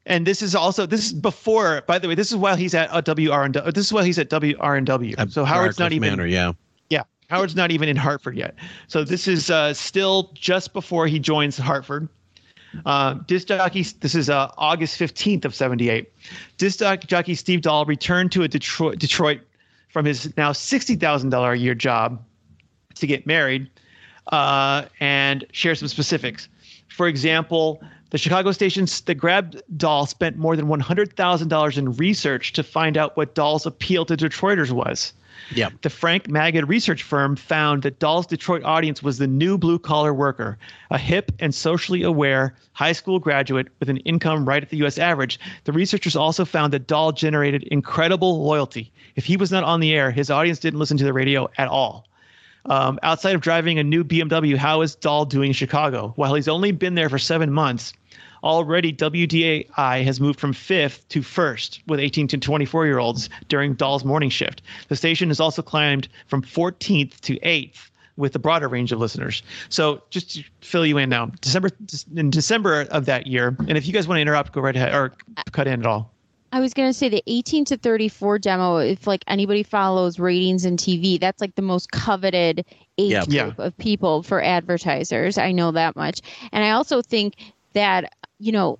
[0.07, 1.84] and this is also this is before.
[1.88, 3.73] By the way, this is while he's at WRNW.
[3.73, 5.31] This is while he's at WRNW.
[5.31, 6.09] So Howard's not even.
[6.09, 6.53] Manor, yeah.
[6.89, 8.55] Yeah, Howard's not even in Hartford yet.
[8.88, 12.09] So this is uh, still just before he joins Hartford.
[12.85, 16.11] Uh, disc jockey, this is uh, August 15th of 78.
[16.57, 19.41] Disc jock- jockey Steve Dahl returned to a Detroit, Detroit
[19.89, 22.21] from his now $60,000 a year job
[22.95, 23.69] to get married
[24.31, 26.49] uh, and share some specifics.
[26.89, 32.63] For example, the Chicago stations that grabbed Dahl spent more than $100,000 in research to
[32.63, 35.13] find out what Dahl's appeal to Detroiters was.
[35.53, 35.69] Yeah.
[35.81, 40.13] The Frank Magid research firm found that Dahl's Detroit audience was the new blue collar
[40.13, 40.57] worker,
[40.89, 44.97] a hip and socially aware high school graduate with an income right at the U.S.
[44.97, 45.39] average.
[45.65, 48.91] The researchers also found that Dahl generated incredible loyalty.
[49.15, 51.67] If he was not on the air, his audience didn't listen to the radio at
[51.67, 52.06] all.
[52.68, 56.14] Um, outside of driving a new BMW, how is Dahl doing in Chicago?
[56.15, 57.94] While he's only been there for seven months,
[58.44, 63.73] already WDAI has moved from fifth to first with 18 to 24 year olds during
[63.73, 64.61] Dahl's morning shift.
[64.89, 69.44] The station has also climbed from 14th to 8th with a broader range of listeners.
[69.69, 71.69] So just to fill you in now, December
[72.15, 74.94] in December of that year, and if you guys want to interrupt, go right ahead
[74.94, 75.14] or
[75.52, 76.11] cut in at all.
[76.52, 80.64] I was going to say the 18 to 34 demo, if like anybody follows ratings
[80.65, 82.65] and TV, that's like the most coveted
[82.98, 83.26] age Yeah.
[83.26, 83.65] group Yeah.
[83.65, 85.38] of people for advertisers.
[85.38, 86.22] I know that much.
[86.52, 87.36] And I also think
[87.74, 88.80] that, you know,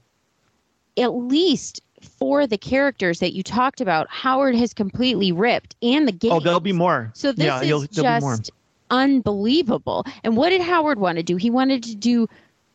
[0.98, 1.82] at least
[2.20, 6.32] for the characters that you talked about, Howard has completely ripped and the game.
[6.32, 7.12] Oh, there'll be more.
[7.14, 8.38] So this yeah, you'll- is there'll be more.
[8.38, 8.52] just
[8.90, 10.06] unbelievable.
[10.24, 11.36] And what did Howard want to do?
[11.36, 12.28] He wanted to do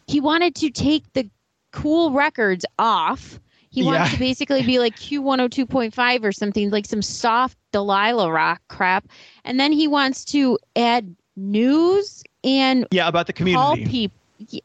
[0.08, 1.28] he wanted to take the
[1.70, 3.38] cool records off.
[3.72, 4.08] He wanted Yeah.
[4.10, 9.08] to basically be like Q102.5 or something like some soft Delilah rock crap.
[9.44, 13.44] And then he wants to add news and Yeah, about the call
[13.76, 13.84] community.
[13.86, 14.60] people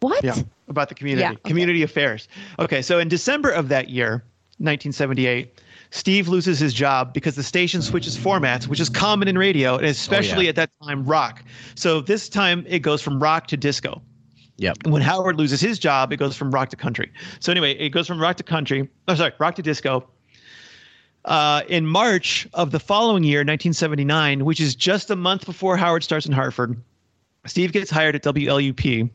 [0.00, 0.24] What?
[0.24, 0.36] Yeah,
[0.68, 1.40] about the community, Yeah, okay.
[1.44, 2.28] community affairs.
[2.58, 4.24] Okay, so in December of that year,
[4.58, 5.60] 1978,
[5.90, 9.86] Steve loses his job because the station switches formats, which is common in radio, and
[9.86, 11.42] oh, especially at that time, rock.
[11.74, 14.00] So this time it goes from rock to disco.
[14.58, 14.78] Yep.
[14.84, 17.10] And when Howard loses his job, it goes from rock to country.
[17.40, 18.88] So anyway, it goes from rock to country.
[19.06, 20.08] Oh, sorry, rock to disco.
[21.24, 26.02] Uh, in March of the following year, 1979, which is just a month before Howard
[26.02, 26.80] starts in Hartford,
[27.46, 29.10] Steve gets hired at WLUP.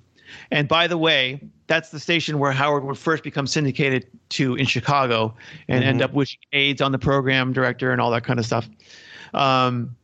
[0.51, 4.65] And by the way, that's the station where Howard would first become syndicated to in
[4.65, 5.35] Chicago
[5.67, 6.03] and end Mhm.
[6.05, 8.67] up wishing aids on the program director and all that kind of stuff.
[9.33, 9.95] Um,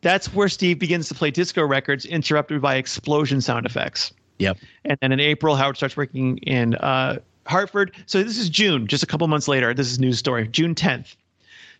[0.00, 4.12] that's where Steve begins to play disco records interrupted by explosion sound effects.
[4.38, 4.58] Yep.
[4.84, 7.92] And then in April, Howard starts working in uh, Hartford.
[8.06, 9.74] So this is June, just a couple months later.
[9.74, 11.16] This is news story, June 10th.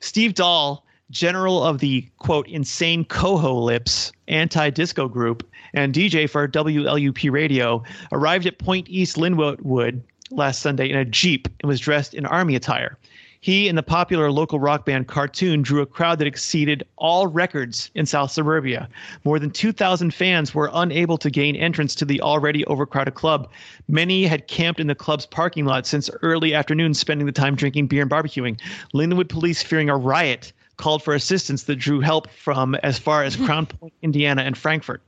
[0.01, 7.31] Steve Dahl, general of the quote insane coho lips anti-disco group and DJ for WLUP
[7.31, 12.27] radio, arrived at Point East Lynwood last Sunday in a jeep and was dressed in
[12.27, 12.99] army attire.
[13.43, 17.91] He and the popular local rock band Cartoon drew a crowd that exceeded all records
[17.97, 18.89] in South Suburbia.
[19.25, 23.51] More than 2,000 fans were unable to gain entrance to the already overcrowded club.
[23.89, 27.89] Many had camped in the club's parking lot since early afternoon, spending the time drinking
[27.89, 28.61] beer and barbecuing.
[28.95, 33.35] Lynwood police, fearing a riot, called for assistance that drew help from as far as
[33.35, 35.03] Crown Point, Indiana, and Frankfort.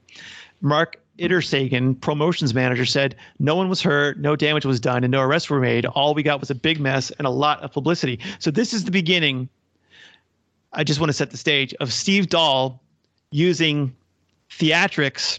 [0.60, 5.20] Mark Ittersagen, promotions manager, said no one was hurt, no damage was done, and no
[5.20, 5.86] arrests were made.
[5.86, 8.18] All we got was a big mess and a lot of publicity.
[8.38, 9.48] So this is the beginning.
[10.72, 12.82] I just want to set the stage of Steve Dahl
[13.30, 13.94] using
[14.50, 15.38] theatrics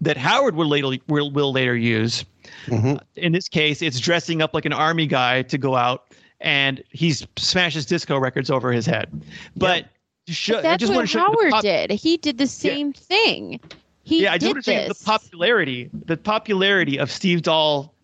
[0.00, 2.24] that Howard will later will, will later use.
[2.66, 2.96] Mm-hmm.
[3.16, 7.12] In this case, it's dressing up like an army guy to go out, and he
[7.36, 9.10] smashes disco records over his head.
[9.56, 9.86] But
[10.26, 11.90] to show, But I that's just want what to show Howard pop- did.
[11.90, 13.60] He did the same thing.
[14.04, 14.98] He yeah, I just did want to show this.
[14.98, 17.94] the popularity, the popularity of Steve Dahl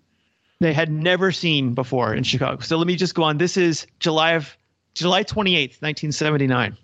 [0.60, 2.60] they had never seen before in Chicago.
[2.60, 3.39] So let me just go on.
[3.39, 4.56] This is July of
[4.94, 6.77] July 28th, 1979.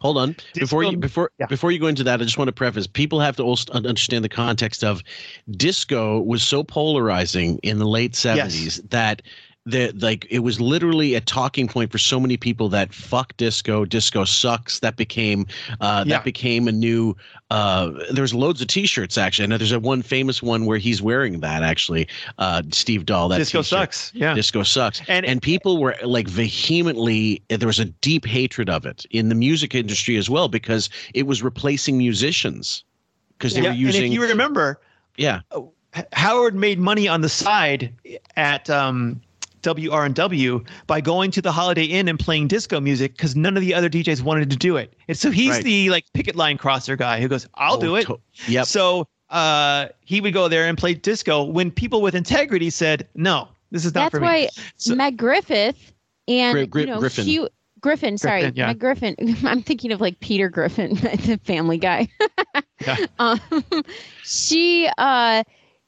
[0.00, 0.36] Hold on.
[0.54, 3.36] Before you before before you go into that, I just want to preface: people have
[3.36, 5.02] to also understand the context of
[5.50, 9.22] disco was so polarizing in the late seventies that
[9.64, 13.84] the like it was literally a talking point for so many people that fuck disco,
[13.84, 14.80] disco sucks.
[14.80, 15.46] That became
[15.80, 16.16] uh, Yeah.
[16.16, 17.14] that became a new.
[17.50, 19.44] Uh, there's loads of T-shirts actually.
[19.44, 22.08] I know there's a one famous one where he's wearing that actually.
[22.38, 23.28] Uh, Steve Dahl.
[23.28, 23.66] That Disco t-shirt.
[23.68, 24.34] sucks, yeah.
[24.34, 25.00] Disco sucks.
[25.06, 27.40] And and people were like vehemently.
[27.48, 31.26] There was a deep hatred of it in the music industry as well because it
[31.28, 32.82] was replacing musicians
[33.38, 34.04] because they Yeah, were using.
[34.04, 34.80] And if you remember,
[35.16, 35.40] yeah.
[36.12, 37.92] Howard made money on the side
[38.36, 39.20] at um,
[39.62, 43.74] WRNW by going to the Holiday Inn and playing disco music because none of the
[43.74, 44.94] other DJs wanted to do it.
[45.08, 45.64] And so he's Right.
[45.64, 48.66] the like picket line crosser guy who goes, "I'll Oh, do it." to- yep.
[48.66, 53.48] So uh, he would go there and play disco when people with integrity said, "No,
[53.70, 55.92] this is not That's for me." That's why me." Meg Griffith
[56.28, 57.24] and Gri- Gri- you know Griffin.
[57.24, 57.48] Hugh
[57.80, 58.16] Griffin.
[58.18, 58.66] Sorry, Griffin, yeah.
[58.68, 59.16] Meg Griffin.
[59.44, 62.08] I'm thinking of like Peter Griffin, the Family Guy.
[63.18, 63.40] um,
[64.24, 65.42] she uh,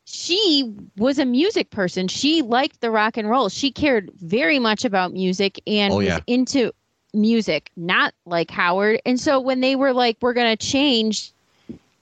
[0.04, 2.08] she was a music person.
[2.08, 3.48] She liked the rock and roll.
[3.48, 6.72] She cared very much about music and Oh, was into
[7.12, 9.00] music, not like Howard.
[9.06, 11.32] And so when they were like, "We're gonna change,"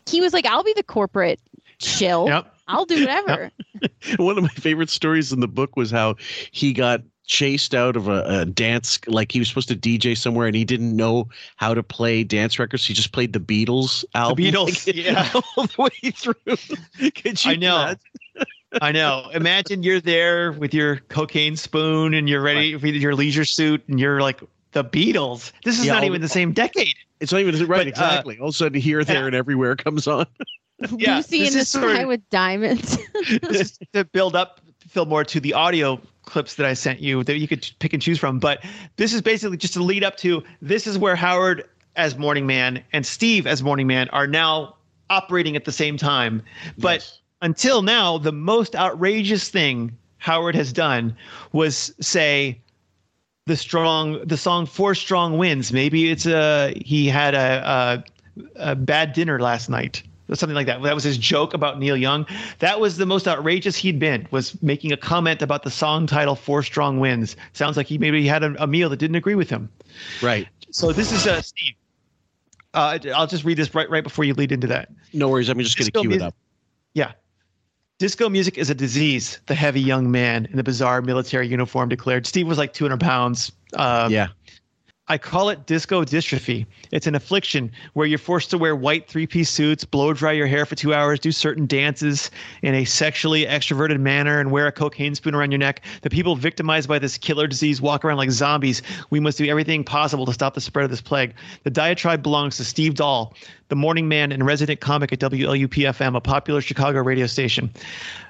[0.06, 1.40] he was like, "I'll be the corporate
[1.78, 2.26] shill.
[2.28, 2.54] Yep.
[2.68, 3.50] I'll do whatever."
[4.16, 6.16] One of my favorite stories in the book was how
[6.50, 10.46] he got chased out of a, a dance like he was supposed to DJ somewhere
[10.46, 12.84] and he didn't know how to play dance records.
[12.86, 14.42] He just played the Beatles album.
[14.44, 15.30] The Beatles, like, yeah.
[15.56, 17.10] all the way through.
[17.12, 17.76] Could you I know.
[17.82, 17.98] imagine?
[18.80, 19.28] I know.
[19.34, 24.00] Imagine you're there with your cocaine spoon and you're ready with your leisure suit and
[24.00, 24.40] you're like
[24.72, 25.52] the Beatles.
[25.64, 26.94] This is Yeah, not even the- the same decade.
[27.20, 27.68] It's not even right.
[27.68, 28.38] But, uh, exactly.
[28.38, 30.26] all of a sudden, here, there, and everywhere comes on.
[30.96, 32.98] Yeah, Lucy this in the is sort sky of- with diamonds.
[33.42, 37.38] this is to build up Fillmore to the audio clips that I sent you that
[37.38, 38.38] you could pick and choose from.
[38.38, 38.64] But
[38.96, 42.82] this is basically just to lead up to this is where Howard as Morning Man
[42.92, 44.76] and Steve as Morning Man are now
[45.10, 46.42] operating at the same time.
[46.78, 51.16] But until now, the most outrageous thing Howard has done
[51.52, 52.60] was say
[53.46, 58.04] the strong the song four strong wins maybe it's a he had a,
[58.56, 60.04] a, a bad dinner last night
[60.34, 62.26] something like that that was his joke about neil young
[62.60, 66.34] that was the most outrageous he'd been was making a comment about the song title
[66.34, 67.36] four strong Winds.
[67.52, 69.68] sounds like he maybe had a, a meal that didn't agree with him
[70.22, 70.48] Right.
[70.70, 71.74] so this is uh, steve
[72.74, 75.48] uh, i'll just read this right right before you lead into that No worries.
[75.50, 76.34] I'm just going to cue it up.
[76.94, 77.12] yeah.
[77.98, 82.26] Disco music is a disease, the heavy young man in the bizarre military uniform declared.
[82.26, 83.52] Steve was like 200 pounds.
[83.76, 84.28] Um, Yeah.
[85.08, 86.64] I call it disco dystrophy.
[86.92, 90.46] It's an affliction where you're forced to wear white three piece suits, blow dry your
[90.46, 92.30] hair for two hours, do certain dances
[92.62, 95.82] in a sexually extroverted manner, and wear a cocaine spoon around your neck.
[96.02, 98.80] The people victimized by this killer disease walk around like zombies.
[99.10, 101.34] We must do everything possible to stop the spread of this plague.
[101.64, 103.34] The diatribe belongs to Steve Dahl,
[103.68, 107.72] the morning man and resident comic at WLUPFM, a popular Chicago radio station.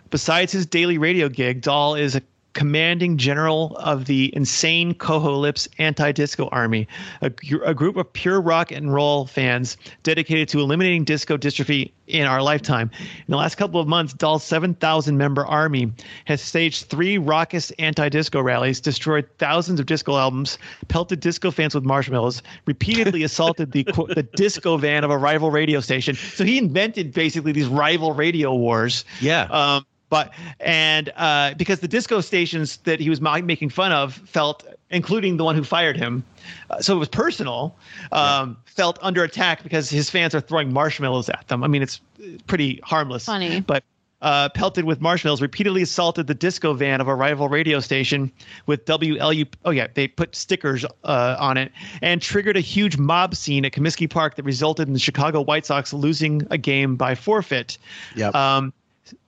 [0.09, 2.23] Besides his daily radio gig, Dahl is a
[2.55, 6.87] commanding general of the insane Coho Lips anti-disco army,
[7.21, 7.33] a,
[7.65, 12.43] a group of pure rock and roll fans dedicated to eliminating disco dystrophy in our
[12.43, 12.91] lifetime.
[13.01, 15.93] In the last couple of months, Dahl's 7,000 member army
[16.27, 20.59] has staged three raucous anti-disco rallies, destroyed thousands of disco albums,
[20.89, 23.85] pelted disco fans with marshmallows, repeatedly assaulted the
[24.15, 26.15] the disco van of a rival radio station.
[26.15, 29.05] So he invented basically these rival radio wars.
[29.21, 29.45] Yeah.
[29.45, 30.31] Um, but
[30.61, 35.45] and uh, because the disco stations that he was making fun of felt, including the
[35.45, 36.23] one who fired him,
[36.69, 37.75] uh, so it was personal.
[38.13, 41.65] Um, Felt under attack because his fans are throwing marshmallows at them.
[41.65, 42.03] I mean, it's
[42.47, 43.25] pretty harmless.
[43.25, 43.61] Funny.
[43.61, 43.85] but
[44.21, 48.31] uh, pelted with marshmallows, repeatedly assaulted the disco van of a rival radio station
[48.67, 49.47] with WLU.
[49.65, 51.73] Oh yeah, they put stickers uh, on it
[52.03, 55.65] and triggered a huge mob scene at Comiskey Park that resulted in the Chicago White
[55.65, 57.79] Sox losing a game by forfeit.
[58.15, 58.35] Yep.
[58.35, 58.75] Um,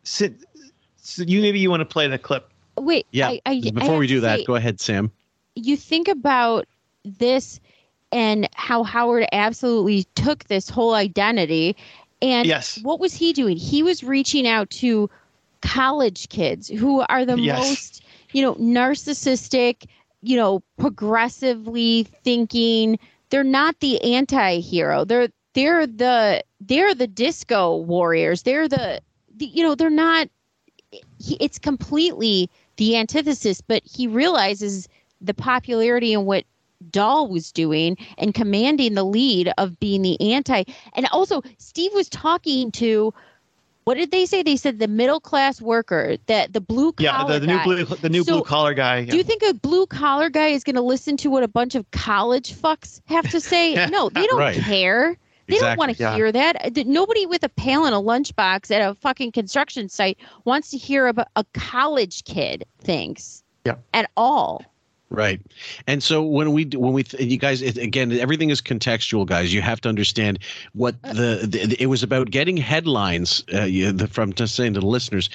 [0.03, 0.29] so,
[1.05, 2.51] so you maybe you want to play the clip.
[2.77, 3.07] Wait.
[3.13, 3.29] Yeah.
[3.29, 5.13] I, I, Before I we do that, say, go ahead, Sam.
[5.55, 6.67] you think about
[7.05, 7.61] this
[8.11, 11.77] and how Howard absolutely took this whole identity.
[12.23, 12.81] And Yes.
[12.83, 13.57] what was he doing?
[13.57, 15.11] He was reaching out to
[15.61, 17.59] college kids who are the Yes.
[17.59, 18.03] most,
[18.33, 19.85] you know, narcissistic,
[20.23, 22.99] you know, progressively thinking.
[23.31, 25.05] They're not the anti-hero.
[25.05, 28.43] They're they're the they're the disco warriors.
[28.43, 29.01] They're the,
[29.37, 30.29] the you know, they're not
[31.25, 34.89] he, it's completely the antithesis, but he realizes
[35.21, 36.45] the popularity and what
[36.91, 40.65] Dahl was doing and commanding the lead of being the anti.
[40.95, 43.15] And also, Steve was talking to
[43.85, 44.43] what did they say?
[44.43, 47.31] They said the middle class worker, that the blue collar.
[47.31, 47.65] Yeah, the, the new guy.
[47.65, 49.01] blue the new So, blue collar guy.
[49.01, 49.11] yeah.
[49.11, 51.75] Do you think a blue collar guy is going to listen to what a bunch
[51.75, 53.75] of college fucks have to say?
[53.91, 54.59] no, they don't Right.
[54.59, 55.17] care.
[55.47, 56.15] They don't want to yeah.
[56.15, 56.57] hear that.
[56.65, 60.79] Uh, nobody with a pail and a lunchbox at a fucking construction site wants to
[60.79, 63.43] hear about a college kid thinks.
[63.65, 63.77] Yeah.
[63.93, 64.65] At all.
[65.15, 65.41] Right.
[65.87, 69.55] And so when we when we you guys it, again everything is contextual guys.
[69.55, 70.41] You have to understand
[70.73, 74.81] what the, the it was about getting headlines uh, you, the, from just saying to
[74.81, 75.31] the listeners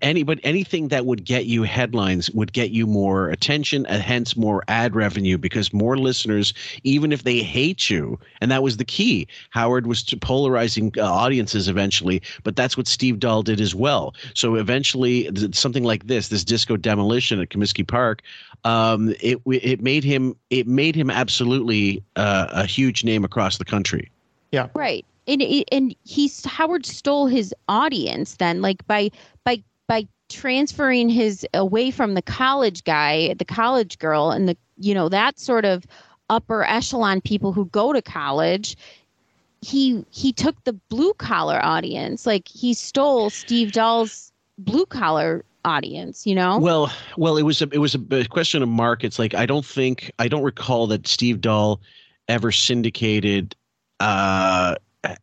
[0.00, 4.36] any but anything that would get you headlines would get you more attention and hence
[4.36, 8.84] more ad revenue because more listeners even if they hate you and that was the
[8.84, 9.28] key.
[9.50, 14.16] Howard was to polarizing uh, audiences eventually but that's what Steve Dahl did as well.
[14.34, 18.22] So eventually th- something like this this disco demolition at Comiskey Park
[18.64, 23.64] um, it it made him it made him absolutely uh, a huge name across the
[23.64, 24.10] country.
[24.50, 24.68] Yeah.
[24.74, 25.04] Right.
[25.26, 29.10] And and he's Howard stole his audience then like by
[29.44, 34.94] by by transferring his away from the college guy, the college girl and the you
[34.94, 35.86] know that sort of
[36.30, 38.76] upper echelon people who go to college.
[39.60, 42.26] He he took the blue collar audience.
[42.26, 46.58] Like he stole Steve Dahl's blue collar audience, you know?
[46.58, 49.18] Well, well, it was a it was a b- question of markets.
[49.18, 51.80] Like I don't think I don't recall that Steve Dahl
[52.28, 53.54] ever syndicated
[54.00, 54.74] uh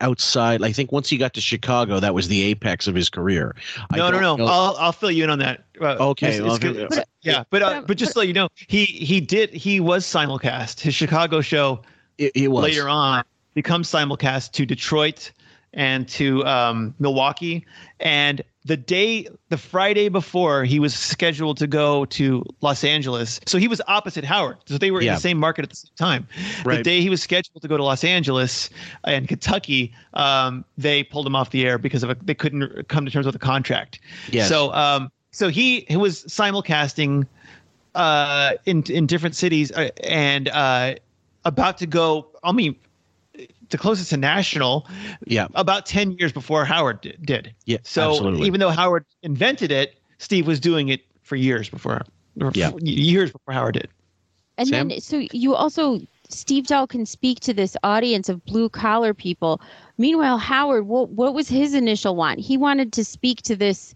[0.02, 0.62] outside.
[0.62, 3.56] I think once he got to Chicago, that was the apex of his career.
[3.92, 4.36] I No, no, don't no.
[4.38, 5.66] know- I'll I'll fill you in on that.
[5.80, 6.88] Uh, Okay, it's- it's good.
[6.90, 10.06] But, yeah, but uh, but just to let you know, he he did he was
[10.06, 10.80] simulcast.
[10.82, 11.82] His Chicago show
[12.18, 12.64] it, it was.
[12.64, 15.32] later on becomes simulcast to Detroit
[15.74, 17.66] and to um, Milwaukee.
[18.00, 23.42] And the day, the Friday before, he was scheduled to go to Los Angeles.
[23.48, 24.58] So he was opposite Howard.
[24.68, 26.28] So they were in the same market at the same time.
[26.64, 28.70] The day he was scheduled to go to Los Angeles
[29.06, 33.06] and Kentucky, um, they pulled him off the air because of a, they couldn't come
[33.06, 34.00] to terms with the contract.
[34.30, 34.48] Yes.
[34.48, 37.26] So um, so he, he was simulcasting
[37.96, 40.94] uh, in in different cities uh, and uh,
[41.44, 42.28] about to go.
[42.44, 42.76] I mean,
[43.70, 44.88] the closest to national.
[45.26, 45.48] Yeah.
[45.56, 47.54] About ten years before Howard di- did.
[47.66, 48.48] Yeah, So absolutely.
[48.48, 52.02] even though Howard invented it, Steve was doing it for years before.
[52.42, 52.68] or Yeah.
[52.70, 53.90] f- years before Howard did.
[54.58, 54.88] And Sam?
[54.90, 56.00] then, so you also,
[56.30, 59.62] Steve Dahl can speak to this audience of blue collar people.
[59.98, 62.40] Meanwhile, Howard, what, what was his initial want?
[62.40, 63.94] He wanted to speak to this,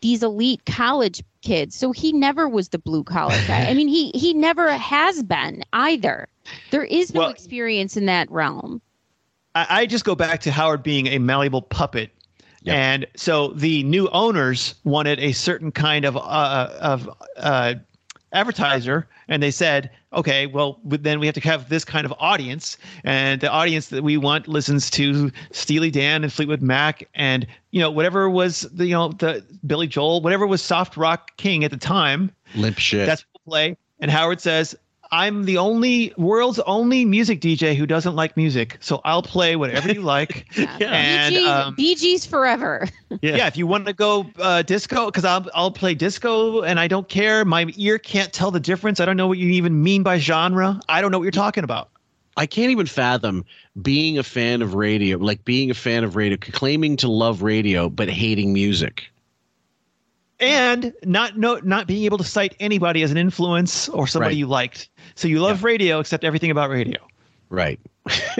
[0.00, 1.74] these elite college kids.
[1.74, 3.66] So he never was the blue collar guy.
[3.66, 6.28] I mean, he he never has been either.
[6.70, 8.80] There is no Well- experience in that realm.
[9.54, 12.10] I, I just go back to Howard being a malleable puppet.
[12.66, 17.08] And so the new owners wanted a certain kind of uh, of
[17.38, 17.76] uh,
[18.32, 22.76] advertiser, and they said, "Okay, well, then we have to have this kind of audience,
[23.04, 27.80] and the audience that we want listens to Steely Dan and Fleetwood Mac, and you
[27.80, 31.70] know whatever was the you know the Billy Joel, whatever was soft rock king at
[31.70, 32.30] the time.
[32.54, 33.06] Limp shit.
[33.06, 34.76] That's play." And Howard says,
[35.10, 39.90] I'm the only world's only music DJ who doesn't like music, so I'll play whatever
[39.92, 40.46] you like.
[40.80, 42.86] and Bee Gees, um, Bee Gees forever.
[43.22, 43.46] yeah.
[43.46, 47.08] if you want to go uh, disco, because I'll I'll play disco, and I don't
[47.08, 47.44] care.
[47.44, 49.00] My ear can't tell the difference.
[49.00, 50.80] I don't know what you even mean by genre.
[50.88, 51.90] I don't know what you're talking about.
[52.36, 53.44] I can't even fathom
[53.82, 57.88] being a fan of radio, like being a fan of radio, claiming to love radio
[57.88, 59.10] but hating music.
[60.40, 64.38] And not no not being able to cite anybody as an influence or somebody Right.
[64.38, 64.88] you liked.
[65.16, 67.00] So you love radio, except everything about radio.
[67.50, 67.80] Right.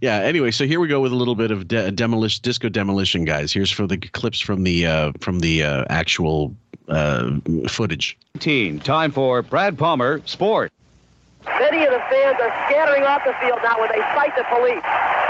[0.00, 0.16] yeah.
[0.16, 3.52] Anyway, so here we go with a little bit of de- demolition, disco demolition, guys.
[3.52, 6.54] Here's for the clips from the uh, from the uh, actual
[6.88, 8.18] uh, footage.
[8.40, 10.72] Team, time for Brad Palmer Sport.
[11.56, 14.84] Many of the fans are scattering off the field now when they fight the police.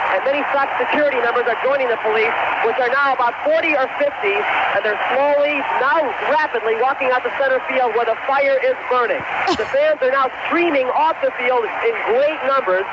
[0.09, 2.32] And many SOX security members are joining the police,
[2.65, 6.01] which are now about 40 or 50, and they're slowly, now
[6.32, 9.20] rapidly walking out the center field where the fire is burning.
[9.61, 12.89] The fans are now streaming off the field in great numbers,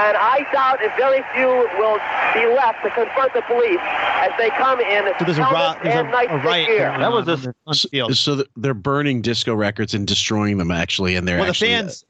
[0.00, 2.00] and I doubt if very few will
[2.32, 3.80] be left to confront the police
[4.24, 6.66] as they come in So there's a, ro- helmets there's and a, night a riot.
[6.66, 6.88] gear.
[6.96, 7.54] going on on the-
[7.90, 8.16] field.
[8.16, 12.00] So they're burning disco records and destroying them actually, and they're well, the uh, fans,
[12.00, 12.06] the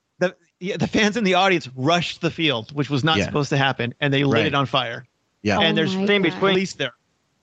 [0.60, 3.24] yeah, the fans in the audience rushed the field, which was not Yeah.
[3.24, 4.46] supposed to happen, and they lit Right.
[4.46, 5.04] it on fire.
[5.42, 5.60] Yeah.
[5.60, 6.30] and Oh there's my team God.
[6.32, 6.92] between police there.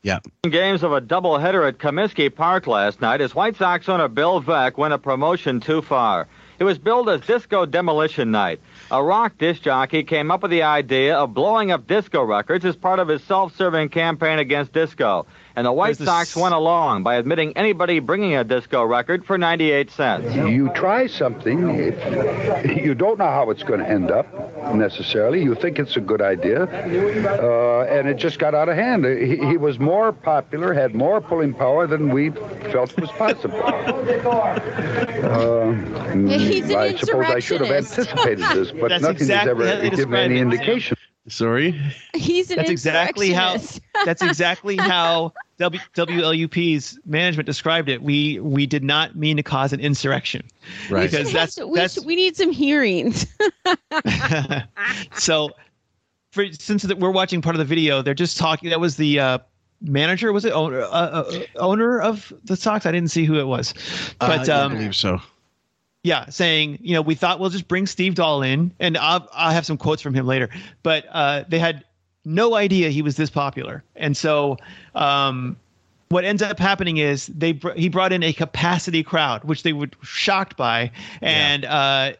[0.03, 0.19] Yeah.
[0.43, 4.77] Games of a doubleheader at Comiskey Park last night as White Sox owner Bill Veeck
[4.77, 6.27] went a promotion too far.
[6.59, 8.59] It was billed as Disco Demolition Night.
[8.91, 12.75] A rock disc jockey came up with the idea of blowing up disco records as
[12.75, 15.25] part of his self-serving campaign against disco.
[15.55, 19.25] And the White There's this- Sox went along by admitting anybody bringing a disco record
[19.25, 20.35] for 98 cents.
[20.35, 24.27] You try something, it, you don't know how it's going to end up
[24.75, 25.41] necessarily.
[25.41, 29.05] You think it's a good idea, uh, and it just got out of hand.
[29.05, 32.31] He, he was more popular, had more pulling power than we
[32.71, 33.61] felt was possible.
[35.25, 35.73] Uh,
[36.37, 39.95] He's an I suppose I should have anticipated this, but That's nothing exactly has ever
[39.95, 40.97] given me any indication.
[41.27, 41.71] Sorry.
[42.13, 43.57] He's an That's exactly how.
[44.05, 48.01] That's exactly how w, WLUP's management described it.
[48.01, 50.43] We we did not mean to cause an insurrection,
[50.89, 51.09] Right.
[51.09, 53.25] Because that's to- we, that's should- we need some hearings.
[55.15, 55.51] so.
[56.31, 58.69] For since that we're watching part of the video, they're just talking.
[58.69, 59.37] That was the uh,
[59.79, 62.85] manager, was it owner uh, uh, owner of the Sox?
[62.85, 63.73] I didn't see who it was,
[64.19, 65.21] but Uh, I um, believe so.
[66.03, 69.53] yeah, saying, you know, we thought we'll just bring Steve Dahl in, and I'll, I'll
[69.53, 70.49] have some quotes from him later.
[70.83, 71.85] But uh, they had
[72.25, 74.57] no idea he was this popular, and so
[74.95, 75.55] um,
[76.09, 79.73] what ends up happening is they br- he brought in a capacity crowd, which they
[79.73, 80.91] were shocked by,
[81.21, 82.13] and uh,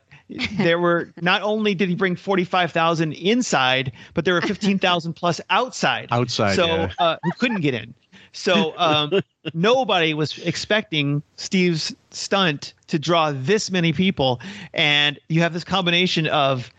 [0.57, 4.79] there were not only did he bring forty five thousand inside, but there were fifteen
[4.79, 6.07] thousand plus outside.
[6.11, 6.91] Outside, so yeah.
[6.99, 7.93] uh, who couldn't get in.
[8.31, 9.21] So um,
[9.53, 14.41] nobody was expecting Steve's stunt to draw this many people,
[14.73, 16.71] and you have this combination of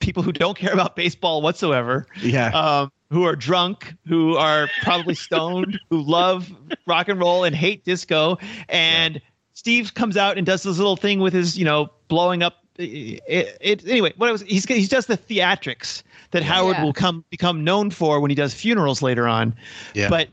[0.00, 2.48] people who don't care about baseball whatsoever, Yeah.
[2.48, 6.50] um, who are drunk, who are probably stoned, who love
[6.86, 9.20] rock and roll and hate disco, and
[9.54, 13.56] Steve comes out and does this little thing with his, you know, blowing up it,
[13.60, 14.12] it anyway.
[14.18, 16.02] What I was he's he does the theatrics
[16.32, 16.84] that Howard Yeah.
[16.84, 19.54] will come become known for when he does funerals later on.
[19.94, 20.10] Yeah.
[20.10, 20.28] But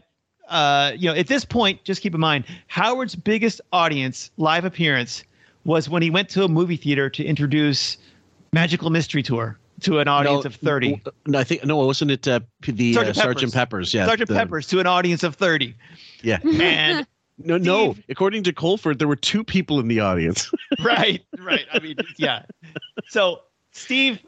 [0.49, 5.23] uh, you know, at this point, just keep in mind Howard's biggest audience live appearance
[5.63, 7.95] was when he went to a movie theater to introduce
[8.53, 11.01] Magical Mystery Tour to an audience No, of thirty.
[11.25, 13.93] No, I think no, wasn't it uh, the Sergeant uh, Sergeant Peppers?
[13.93, 15.75] Yeah, Sergeant the- Peppers to an audience of thirty.
[16.21, 16.39] Yeah.
[16.43, 17.07] And
[17.39, 17.95] no, no.
[18.09, 20.51] According to Colford, there were two people in the audience.
[20.83, 21.65] right, right.
[21.73, 22.43] I mean, yeah.
[23.07, 24.19] So Steve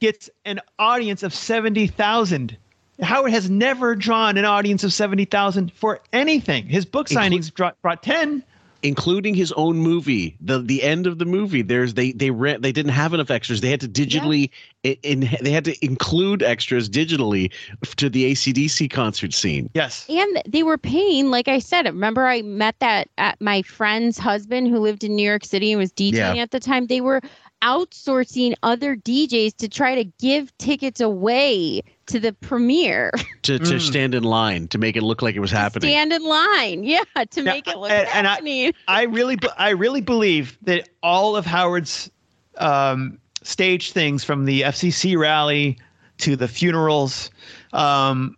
[0.00, 2.56] gets an audience of seventy thousand.
[3.00, 6.66] Howard has never drawn an audience of seventy thousand for anything.
[6.66, 8.44] His book signings brought, brought ten.
[8.82, 10.36] Including his own movie.
[10.40, 13.60] The the end of the movie, there's they they ran they didn't have enough extras.
[13.60, 14.50] They had to digitally
[14.82, 17.52] in, in they had to include extras digitally
[17.96, 19.68] to the ACDC concert scene.
[19.74, 20.06] Yes.
[20.08, 24.68] And they were paying, like I said, remember I met that at my friend's husband
[24.68, 26.34] who lived in New York City and was DJing Yeah.
[26.36, 26.86] at the time.
[26.86, 27.20] They were
[27.62, 33.12] outsourcing other DJs to try to give tickets away to the premiere.
[33.42, 35.88] To, to stand in line to make it look like it was happening.
[35.90, 36.84] Stand in line.
[36.84, 38.74] Yeah, to make it look and, and I, happening.
[38.88, 42.10] I really, I really believe that all of Howard's
[42.58, 45.78] um, stage things, from the FCC rally
[46.18, 47.30] to the funerals,
[47.72, 48.36] um,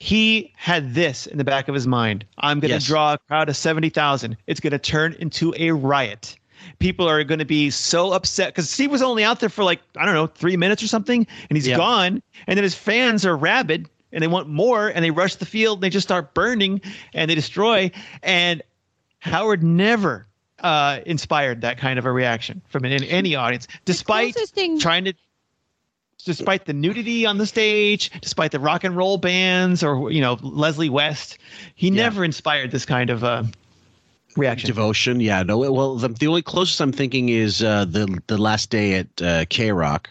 [0.00, 2.24] he had this in the back of his mind.
[2.38, 2.86] I'm going to Yes.
[2.86, 4.36] draw a crowd of seventy thousand.
[4.48, 6.36] It's going to turn into a riot.
[6.78, 9.80] People are going to be so upset because Steve was only out there for like
[9.96, 11.76] I don't know three minutes or something, and he's Yeah.
[11.76, 12.22] gone.
[12.46, 15.78] And then his fans are rabid and they want more, and they rush the field.
[15.78, 16.80] And they just start burning
[17.14, 17.90] and they destroy.
[18.22, 18.62] And
[19.20, 20.26] Howard never
[20.60, 24.36] uh, inspired that kind of a reaction from an, any audience, despite
[24.80, 25.14] trying to,
[26.24, 30.38] despite the nudity on the stage, despite the rock and roll bands or you know
[30.42, 31.38] Leslie West,
[31.74, 33.44] he never inspired this kind of uh,
[34.36, 34.66] reaction.
[34.66, 35.42] Devotion, yeah.
[35.42, 39.22] No, well, the, the only closest I'm thinking is uh, the the last day at
[39.22, 40.08] uh, K Rock.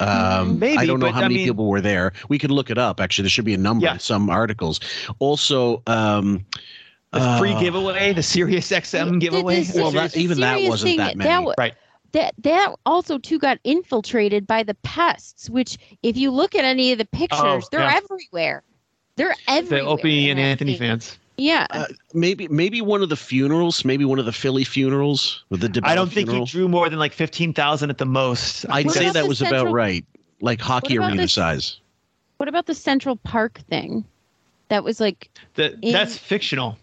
[0.00, 2.12] Um, Maybe, I don't know but, how I many mean- people were there.
[2.28, 3.00] We could look it up.
[3.00, 3.94] Actually, there should be a number Yeah.
[3.94, 4.78] in some articles.
[5.18, 6.46] Also, um,
[7.12, 9.56] The free uh, giveaway, the Sirius XM giveaway.
[9.64, 11.28] this- Well, that, even that wasn't thing, that many.
[11.28, 11.74] that wa- right.
[12.12, 16.92] That that also too got infiltrated by the pests, which if you look at any
[16.92, 17.96] of the pictures, Oh, they're yeah.
[18.02, 18.62] everywhere.
[19.16, 19.82] They're everywhere.
[19.84, 19.88] The.
[19.90, 21.18] Opie and Anthony fans.
[21.38, 21.66] Yeah.
[21.70, 25.68] Uh, maybe maybe one of the funerals, maybe one of the Philly funerals with the
[25.68, 26.46] DeBella I don't think funeral.
[26.46, 28.66] he drew more than like fifteen thousand at the most.
[28.68, 30.04] I I'd think say that the was about right,
[30.40, 31.80] like hockey arena this- size.
[32.38, 34.04] what about the Central Park thing?
[34.68, 36.76] That was like the, in- that's fictional.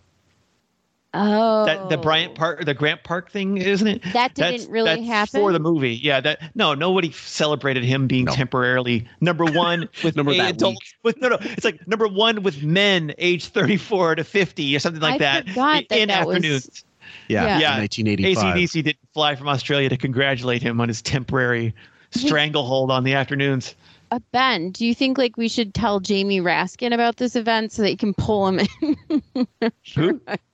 [1.16, 2.36] Oh That the Bryant oh.
[2.36, 4.04] Park, the Grant Park thing, isn't it?
[4.14, 5.40] That didn't That's- really that's happen?
[5.42, 5.96] for the movie.
[5.96, 10.94] Yeah, that no, nobody celebrated him being temporarily number one with Number a that adults
[11.04, 11.38] with no, no.
[11.42, 15.48] It's like number one with men age thirty-four to fifty or something like I that
[15.50, 16.84] forgot in, that in that was- afternoons.
[17.28, 17.74] Yeah, Yeah.
[17.76, 18.56] in 1985.
[18.56, 21.74] ACDC didn't fly from Australia to congratulate him on his temporary
[22.12, 23.76] stranglehold on the afternoons.
[24.12, 27.82] Uh, ben, do you think like we should tell Jamie Raskin about this event so
[27.82, 28.98] that you can pull him in?
[29.96, 30.22] Who?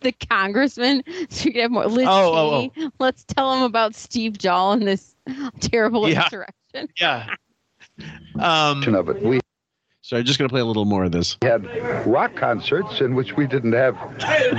[0.00, 1.86] the congressman, so you can have more.
[1.86, 2.90] Liz Oh, oh, Cheney.
[2.98, 5.14] Let's tell him about Steve Dahl and this
[5.60, 6.24] terrible Yeah.
[6.24, 6.88] insurrection.
[6.96, 7.34] Yeah.
[8.38, 9.22] Um, of it.
[9.22, 9.40] We
[10.02, 11.36] So I'm just going to play a little more of this.
[11.42, 11.66] We had
[12.06, 13.96] rock concerts in which we didn't have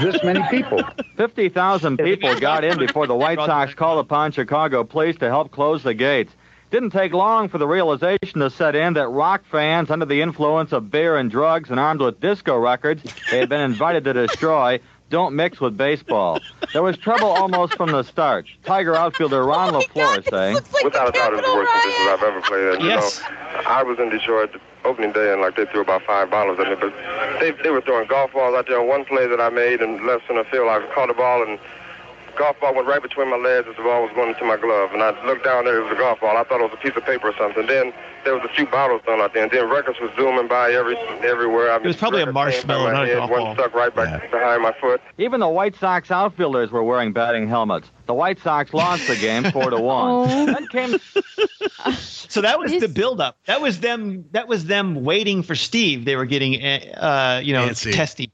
[0.01, 0.83] this many people.
[1.17, 5.81] 50,000 people got in before the White Sox called upon Chicago police to help close
[5.83, 6.33] the gates.
[6.71, 10.71] Didn't take long for the realization to set in that rock fans under the influence
[10.71, 14.79] of beer and drugs and armed with disco records they had been invited to destroy
[15.09, 16.41] don't mix with baseball.
[16.71, 18.47] There was trouble almost from the start.
[18.63, 22.75] Tiger outfielder Ron LeFlore saying, Without a doubt, it's the worst conditions I've ever played
[22.75, 22.79] in.
[22.79, 23.19] You Yes.
[23.19, 26.57] know, I was in Detroit the opening day, and like they threw about five bottles
[26.61, 26.93] at me, but
[27.41, 28.79] they they were throwing golf balls out there.
[28.79, 31.59] On one play that I made in left center field, I caught the ball and.
[32.37, 34.91] Golf ball went right between my legs as the ball was going into my glove,
[34.93, 35.79] and I looked down there.
[35.79, 36.37] It was a golf ball.
[36.37, 37.65] I thought it was a piece of paper or something.
[37.67, 37.93] Then
[38.23, 40.95] there was a few bottles thrown out there, and then records was zooming by every
[41.21, 41.71] everywhere.
[41.71, 43.17] I It was probably a records came by marshmallow, my not a head.
[43.17, 43.53] golf One ball.
[43.55, 45.01] stuck right back behind my foot.
[45.17, 47.89] Even the White Sox outfielders were wearing batting helmets.
[48.07, 50.47] The White Sox lost the game four to one.
[50.51, 50.99] Then came
[51.95, 53.37] So that was the buildup.
[53.45, 54.25] That was them.
[54.31, 56.05] That was them waiting for Steve.
[56.05, 57.93] They were getting, uh, you know, Antsy.
[57.93, 58.31] testy.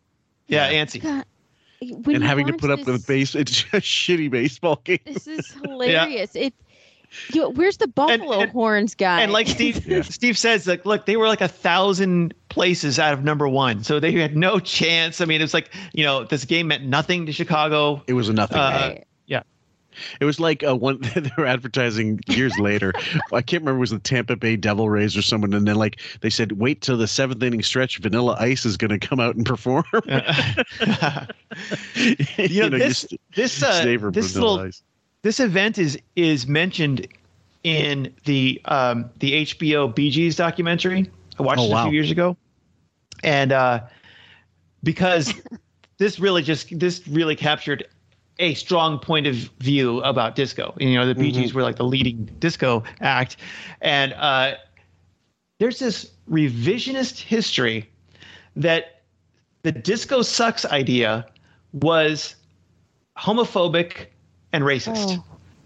[0.48, 1.24] Yeah, antsy.
[1.82, 5.00] God, when and having to watch put up with base, it's a shitty baseball game.
[5.06, 6.36] This is hilarious.
[6.36, 6.54] It.
[7.34, 9.22] You know, where's the buffalo horns guy?
[9.22, 13.24] And like Steve, Steve says, like, look, they were like a thousand places out of
[13.24, 15.22] number one, so they had no chance.
[15.22, 18.04] I mean, it's like you know, this game meant nothing to Chicago.
[18.08, 18.58] It was a nothing.
[18.58, 19.04] Uh, game.
[20.20, 22.94] It was like uh, one they were advertising years later.
[23.34, 26.00] I can't remember it was the Tampa Bay Devil Rays or someone, and then like
[26.22, 27.98] they said, wait till the seventh inning stretch.
[28.00, 29.84] Vanilla Ice is going to come out and perform.
[32.38, 34.82] you know, this this uh, this little Ice.
[35.22, 37.08] this event is is mentioned
[37.64, 41.10] in the um, the HBO Bee Gees documentary.
[41.40, 42.36] I watched Oh, it a few years ago,
[43.24, 43.82] and uh,
[44.84, 45.34] because
[45.98, 47.88] this really just this really captured
[48.40, 50.76] a strong point of view about disco.
[50.80, 53.38] You know, the Bee Gees were like the leading disco act,
[53.82, 54.56] and uh,
[55.60, 57.90] there's this revisionist history
[58.56, 59.02] that
[59.64, 61.26] the disco sucks idea
[61.74, 62.36] was
[63.18, 64.08] homophobic
[64.54, 65.22] and racist.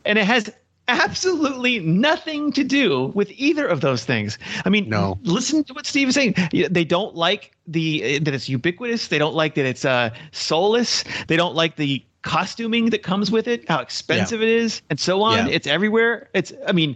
[0.05, 0.51] And it has
[0.87, 4.37] absolutely nothing to do with either of those things.
[4.65, 5.19] I mean, no.
[5.23, 6.35] listen to what Steve is saying.
[6.51, 9.07] They don't like the that it's ubiquitous.
[9.07, 11.03] They don't like that it's uh soulless.
[11.27, 15.21] They don't like the costuming that comes with it, how expensive it is, and so
[15.21, 15.47] on.
[15.47, 15.53] Yeah.
[15.53, 16.29] It's everywhere.
[16.33, 16.95] It's I mean,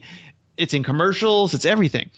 [0.57, 2.09] it's in commercials, it's everything.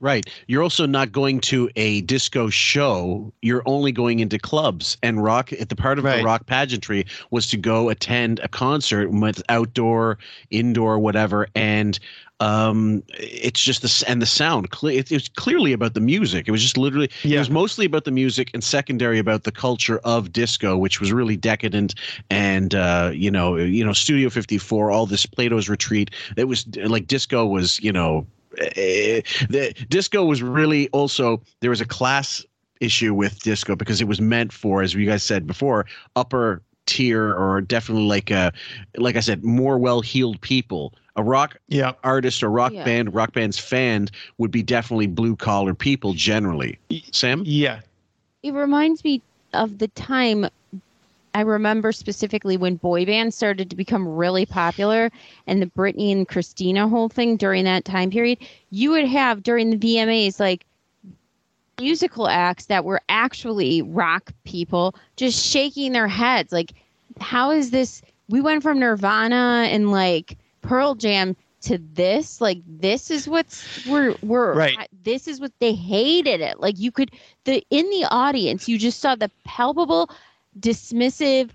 [0.00, 0.28] Right.
[0.48, 3.32] You're also not going to a disco show.
[3.40, 4.98] You're only going into clubs.
[5.02, 9.10] And rock, at the part of the rock pageantry was to go attend a concert
[9.10, 10.18] with outdoor,
[10.50, 11.48] indoor, whatever.
[11.54, 11.98] And
[12.40, 14.68] um, it's just the and the sound.
[14.82, 16.48] It, it was clearly about the music.
[16.48, 17.10] It was just literally.
[17.22, 21.12] It was mostly about the music and secondary about the culture of disco, which was
[21.12, 21.94] really decadent.
[22.30, 26.10] And uh, you know, you know, Studio 54, all this Plato's Retreat.
[26.36, 28.26] It was like disco was, you know,
[28.58, 32.44] eh, the disco was really also there was a class
[32.80, 35.86] issue with disco because it was meant for as you guys said before
[36.16, 38.52] upper tier or definitely like a
[38.98, 41.92] like i said more well-heeled people a rock yeah.
[42.02, 42.84] artist or rock Yeah.
[42.84, 44.08] band rock band's fan
[44.38, 46.78] would be definitely blue collar people generally
[47.12, 47.80] sam yeah
[48.42, 49.22] It reminds me
[49.52, 50.48] of the time
[51.34, 55.10] I remember specifically when boy bands started to become really popular
[55.46, 58.38] and the Britney and Christina whole thing during that time period.
[58.70, 60.64] You would have during the VMAs like
[61.80, 66.72] musical acts that were actually rock people just shaking their heads like
[67.20, 73.10] how is this we went from Nirvana and like Pearl Jam to this like this
[73.10, 74.88] is what's we're we're Right.
[75.02, 77.10] this is what they hated it like you could
[77.44, 80.10] the in the audience you just saw the palpable
[80.60, 81.50] dismissive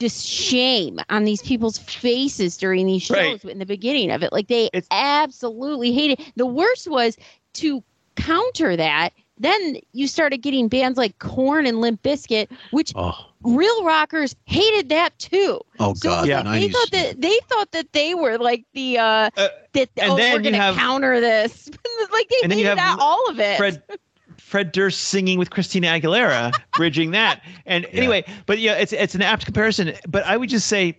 [0.00, 3.52] just shame on these people's faces during these shows Right.
[3.52, 7.16] in the beginning of it like they absolutely hated the worst was
[7.54, 7.82] to
[8.16, 13.84] counter that then you started getting bands like Korn and Limp Bizkit, which oh real
[13.84, 15.60] rockers hated that too.
[15.78, 16.72] oh So god it's like they 90s.
[16.72, 20.42] thought that they thought that they were like the uh, that and oh then we're
[20.42, 21.68] gonna have- counter this
[22.12, 23.56] like they and then you hated have that, all of it.
[23.58, 23.82] Fred
[24.36, 27.42] Fred Durst singing with Christina Aguilera, bridging that.
[27.66, 29.94] And anyway, but yeah, it's it's an apt comparison.
[30.08, 30.96] But I would just say,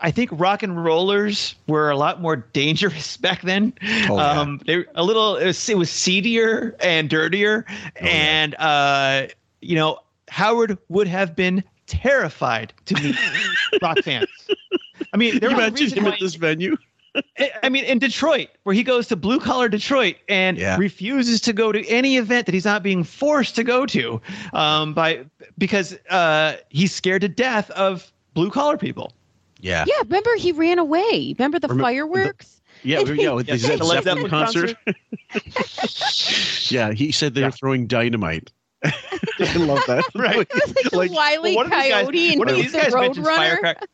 [0.00, 3.72] I think rock and rollers were a lot more dangerous back then.
[3.82, 4.40] Oh, yeah.
[4.40, 9.26] um, they were a little it was, it was seedier and dirtier, Oh, and uh,
[9.60, 9.98] you know
[10.28, 13.16] Howard would have been terrified to meet
[13.82, 14.28] rock fans.
[15.12, 16.76] I mean, there you was a imagine reason him at this venue
[17.38, 20.76] I- I mean, in Detroit, where he goes to blue collar Detroit and Yeah.
[20.76, 24.20] refuses to go to any event that he's not being forced to go to,
[24.52, 25.24] um, by
[25.56, 29.12] because uh, he's scared to death of blue collar people.
[29.60, 31.34] yeah yeah, remember he ran away.
[31.38, 32.60] Remember the Remem- fireworks?
[32.82, 34.76] yeah yeah with the Yeah, Led the Zeppelin Zeppelin concert
[36.72, 38.50] yeah he said they were throwing dynamite
[38.84, 40.46] i love that Right.
[40.92, 42.92] like, a wily one of these guys- coyote and one of he's these the guys
[42.92, 43.38] road mentions runner.
[43.56, 43.86] firecracker.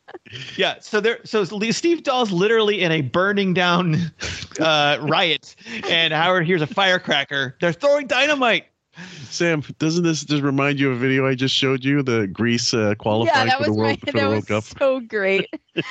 [0.56, 3.96] Yeah, so there, so Steve Dahl's literally in a burning down
[4.60, 5.54] uh, riot,
[5.88, 7.56] and Howard hears a firecracker.
[7.60, 8.66] They're throwing dynamite.
[9.24, 12.74] Sam doesn't this just remind you of a video i just showed you the greece
[12.74, 15.00] uh, Yeah, qualifying that for the world my, for the that world was cup so
[15.00, 15.48] great.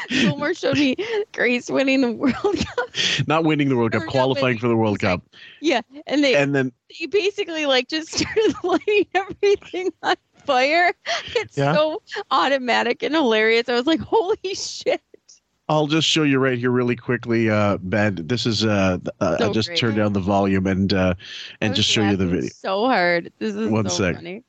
[0.10, 0.95] Fillmore showed me
[1.34, 2.90] Greece winning the World Cup.
[3.27, 5.23] not winning the world cup Or qualifying for the world cup
[5.61, 10.15] Yeah, and they and then he basically like just started lighting everything on
[10.45, 10.94] fire.
[11.36, 11.73] It's Yeah.
[11.73, 13.69] so automatic and hilarious.
[13.69, 15.02] I was like, holy shit.
[15.70, 18.16] I'll just show you right here really quickly, uh, Ben.
[18.26, 19.78] This is uh, uh So I'll just great.
[19.80, 21.14] turn down the volume and uh,
[21.62, 22.50] and just show you the video.
[22.50, 23.32] So hard.
[23.38, 24.16] This is One so sec.
[24.16, 24.44] funny.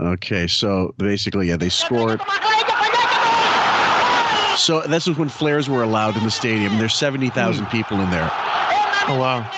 [0.00, 2.20] Okay, so basically, yeah, they scored.
[4.56, 6.76] So this was when flares were allowed in the stadium.
[6.78, 7.70] There's seventy thousand Hmm.
[7.76, 8.28] people in there.
[9.10, 9.48] Oh wow!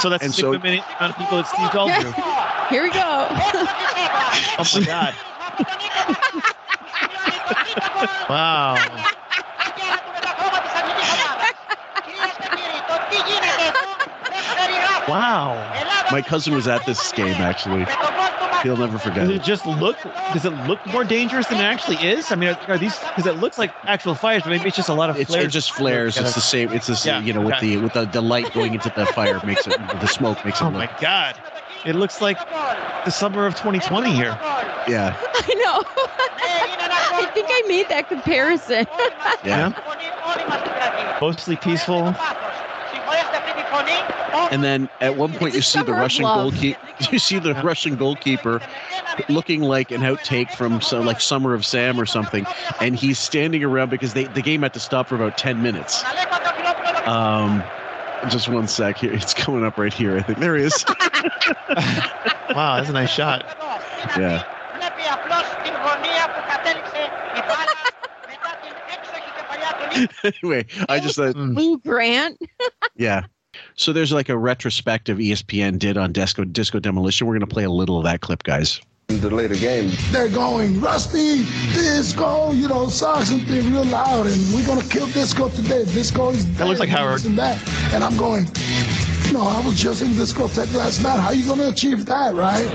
[0.00, 2.12] So that's And the so- minute amount of people that Steve Dahl drew.
[2.68, 3.28] Here we go.
[4.58, 6.42] Oh my god!
[8.28, 8.74] wow!
[15.08, 15.54] Wow!
[16.10, 17.86] My cousin was at this game actually.
[18.62, 19.42] He'll never forget Does it.
[19.44, 19.96] just look?
[20.32, 22.32] Does it look more dangerous than it actually is?
[22.32, 22.98] I mean, are, are these?
[22.98, 25.46] Because it looks like actual fires, but maybe it's just a lot of It's, flares.
[25.46, 26.16] it just flares.
[26.16, 26.72] It's the same.
[26.72, 27.22] It's the same.
[27.22, 29.76] Yeah, You know, with the with the, the light going into the fire makes it.
[29.78, 30.64] The smoke makes it.
[30.64, 31.36] Oh look, my god!
[31.86, 32.36] It looks like
[33.04, 34.36] the summer of 2020 here.
[34.88, 35.16] Yeah.
[35.34, 35.84] I know.
[37.18, 38.86] I think I made that comparison.
[39.44, 39.72] Yeah.
[41.20, 42.14] Mostly peaceful.
[44.50, 46.78] And then at one point you see the Russian goalkeeper.
[47.10, 48.60] You see the Russian goalkeeper
[49.28, 52.46] looking like an outtake from some like Summer of Sam or something,
[52.80, 56.02] and he's standing around because they the game had to stop for about ten minutes.
[57.06, 57.62] Um,
[58.28, 59.12] just one sec here.
[59.12, 60.16] It's coming up right here.
[60.16, 60.84] I think there he is.
[62.56, 63.44] Wow, that's a nice shot.
[64.16, 64.44] yeah.
[70.42, 72.38] anyway, I just thought, Lou Grant.
[72.96, 73.26] yeah.
[73.74, 77.26] So there's like a retrospective ESPN did on Disco Disco Demolition.
[77.26, 78.80] We're gonna play a little of that clip, guys.
[79.08, 79.92] In the later game.
[80.10, 85.06] They're going, Rusty, disco, you know, songs and things real loud, and we're gonna kill
[85.06, 85.84] disco today.
[85.84, 87.24] Disco is That looks like dead, Howard.
[87.24, 87.56] And, that.
[87.94, 88.46] and I'm going,
[89.32, 91.20] no, I was just in discotheque last night.
[91.20, 92.66] How are you gonna achieve that, right?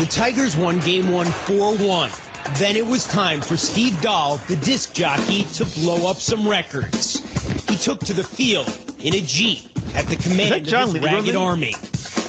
[0.00, 2.10] The Tigers won game one 4 1.
[2.52, 7.20] Then it was time for Steve Dahl, the disc jockey, to blow up some records.
[7.68, 8.68] He took to the field
[9.00, 11.04] in a Jeep at the command of his Lieberman?
[11.04, 11.74] ragged army.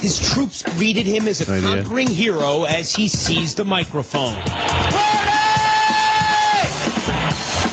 [0.00, 1.68] His troops greeted him as a Idea.
[1.82, 4.34] conquering hero as he seized the microphone.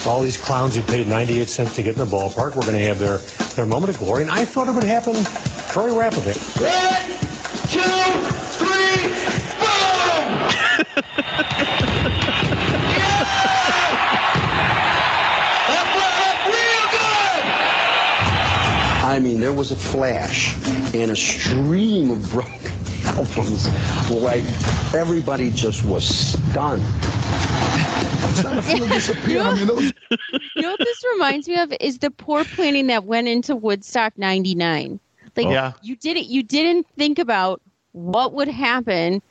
[0.06, 2.80] All these clowns who paid 98 cents to get in the ballpark were going to
[2.86, 3.18] have their,
[3.56, 5.16] their moment of glory, and I thought it would happen
[5.74, 6.34] very rapidly.
[6.60, 7.04] One,
[7.72, 7.82] two,
[8.60, 9.08] three,
[11.00, 12.00] boom!
[19.14, 20.56] I mean, there was a flash
[20.96, 22.72] and a stream of broken
[23.06, 23.68] albums.
[24.10, 24.44] Like
[24.96, 26.82] everybody just was stunned.
[28.90, 29.42] disappear.
[29.44, 29.94] I mean, those
[30.56, 34.18] You know what this reminds me of is the poor planning that went into Woodstock
[34.18, 35.00] 99.
[35.36, 35.50] Like oh.
[35.52, 35.74] Yeah.
[35.84, 37.62] you didn't you didn't think about
[37.92, 39.22] what would happen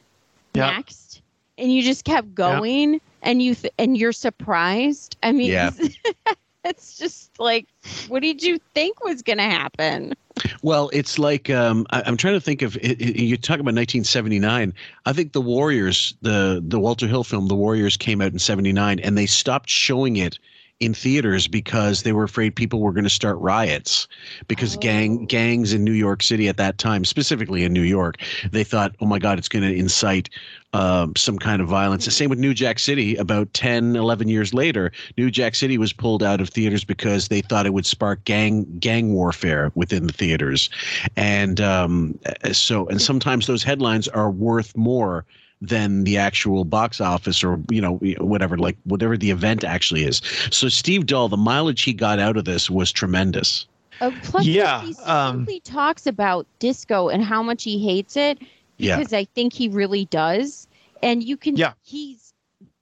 [0.55, 0.71] Yeah.
[0.77, 1.23] next
[1.59, 5.17] and you just kept going and you th- and you're surprised.
[5.25, 5.71] I mean Yeah.
[6.65, 7.67] it's just like
[8.09, 10.15] what did you think was going to happen?
[10.63, 12.77] Well, it's like um, I, I'm trying to think of.
[12.77, 14.73] It, it, you talk about 1979.
[15.05, 18.99] I think the Warriors, the the Walter Hill film, The Warriors, came out in '79,
[19.01, 20.39] and they stopped showing it
[20.83, 24.09] in theaters because they were afraid people were going to start riots
[24.49, 28.17] because gang gangs in New York City at that time, specifically in New York,
[28.51, 30.29] they thought, oh my God, it's going to incite
[30.73, 32.05] um, some kind of violence.
[32.05, 33.15] The same with New Jack City.
[33.17, 37.43] About 10, 11 years later, New Jack City was pulled out of theaters because they
[37.43, 40.69] thought it would spark gang gang warfare within the theaters,
[41.17, 42.19] and um,
[42.53, 45.25] so and sometimes those headlines are worth more
[45.63, 50.21] than the actual box office or you know whatever like whatever the event actually is
[50.51, 53.67] so steve dahl the mileage he got out of this was tremendous
[54.01, 58.39] Uh, plus Yeah, he um, talks about disco and how much he hates it
[58.79, 58.99] Yeah.
[58.99, 60.67] because I think he really does.
[61.01, 61.75] And you can Yeah.
[61.85, 62.35] he's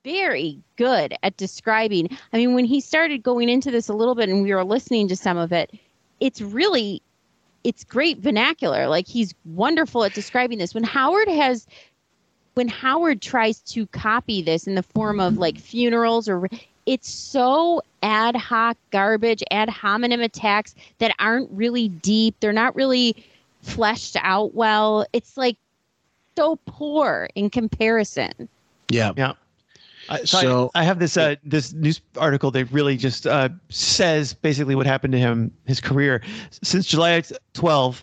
[0.03, 2.09] very good at describing.
[2.33, 5.09] I mean, when he started going into this a little bit and we were listening
[5.09, 5.71] to some of it,
[6.21, 7.03] it's really
[7.63, 8.89] it's great vernacular.
[8.89, 10.73] Like he's wonderful at describing this.
[10.73, 11.67] When Howard has
[12.55, 16.49] when Howard tries to copy this in the form of like funerals or
[16.87, 22.35] it's so ad hoc garbage, ad hominem attacks that aren't really deep.
[22.41, 23.15] They're not really
[23.63, 25.07] fleshed out well.
[25.13, 25.57] It's like
[26.37, 28.49] so poor in comparison.
[28.91, 29.33] yeah Yeah.
[30.09, 33.51] I- so, So- I, I have this uh, this news article that really just uh,
[33.69, 36.23] says basically what happened to him, his career.
[36.63, 37.23] Since July
[37.53, 38.03] 12,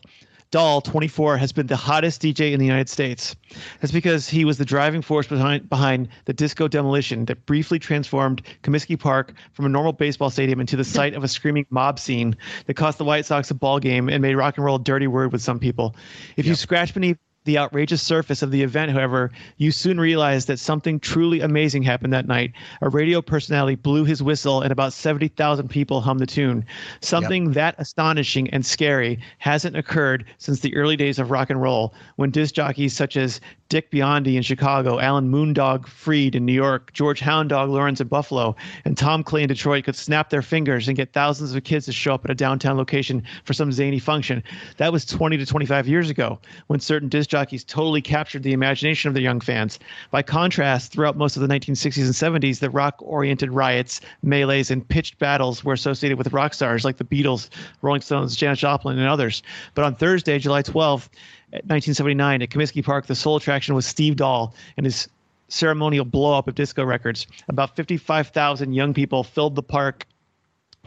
[0.49, 3.35] Dahl, 24, has been the hottest DJ in the United States.
[3.81, 8.41] That's because he was the driving force behind behind the disco demolition that briefly transformed
[8.63, 12.37] Comiskey Park from a normal baseball stadium into the site of a screaming mob scene
[12.65, 15.07] that cost the White Sox a ball game and made rock and roll a dirty
[15.07, 15.95] word with some people.
[16.37, 17.17] If you scratch beneath
[17.47, 22.13] the outrageous surface of the event, however, you soon realized that something truly amazing happened
[22.13, 22.51] that night.
[22.81, 26.65] A radio personality blew his whistle, and about 70,000 people hummed the tune.
[27.01, 31.93] Something that astonishing and scary hasn't occurred since the early days of rock and roll,
[32.17, 36.93] when disc jockeys such as Dick Biondi in Chicago, Alan Moondog Freed in New York,
[36.93, 38.55] George Hound Dog Lorenz in Buffalo,
[38.85, 41.91] and Tom Clay in Detroit could snap their fingers and get thousands of kids to
[41.91, 44.41] show up at a downtown location for some zany function.
[44.77, 49.07] That was 20 to 25 years ago, when certain disc jockeys totally captured the imagination
[49.07, 49.77] of their young fans.
[50.09, 55.19] By contrast, throughout most of the 1960s and 70s, the rock-oriented riots, melees, and pitched
[55.19, 57.49] battles were associated with rock stars like the Beatles,
[57.83, 59.43] Rolling Stones, Janis Joplin, and others.
[59.75, 61.09] But on Thursday, July 12th,
[61.51, 65.07] 1979, at Comiskey Park, the sole attraction was Steve Dahl and his
[65.47, 67.27] ceremonial blow up of disco records.
[67.49, 70.07] About 55,000 young people filled the park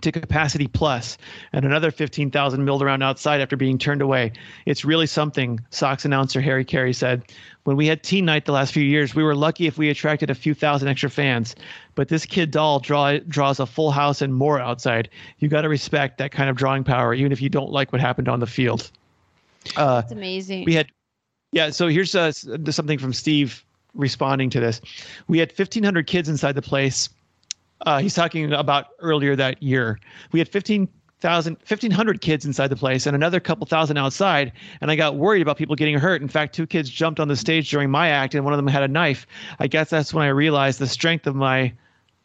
[0.02, 1.18] to capacity plus,
[1.52, 4.32] and another 15,000 milled around outside after being turned away.
[4.66, 7.22] It's really something, Sox announcer Harry Caray said.
[7.64, 10.31] When we had teen night the last few years, we were lucky if we attracted
[10.31, 11.55] a few thousand extra fans.
[11.94, 15.09] But this kid Dahl draw, draws a full house and more outside.
[15.39, 18.01] You got to respect that kind of drawing power, even if you don't like what
[18.01, 18.90] happened on the field.
[19.77, 20.64] Uh, It's amazing.
[20.64, 20.86] we had
[21.52, 23.62] yeah so here's uh, something from steve
[23.94, 24.81] responding to this
[25.28, 27.10] we had 1500 kids inside the place
[27.86, 29.98] uh, he's talking about earlier that year
[30.32, 34.97] we had 15,000 1500 kids inside the place and another couple thousand outside and i
[34.97, 37.90] got worried about people getting hurt in fact two kids jumped on the stage during
[37.90, 39.27] my act and one of them had a knife
[39.59, 41.73] i guess that's when i realized the strength of my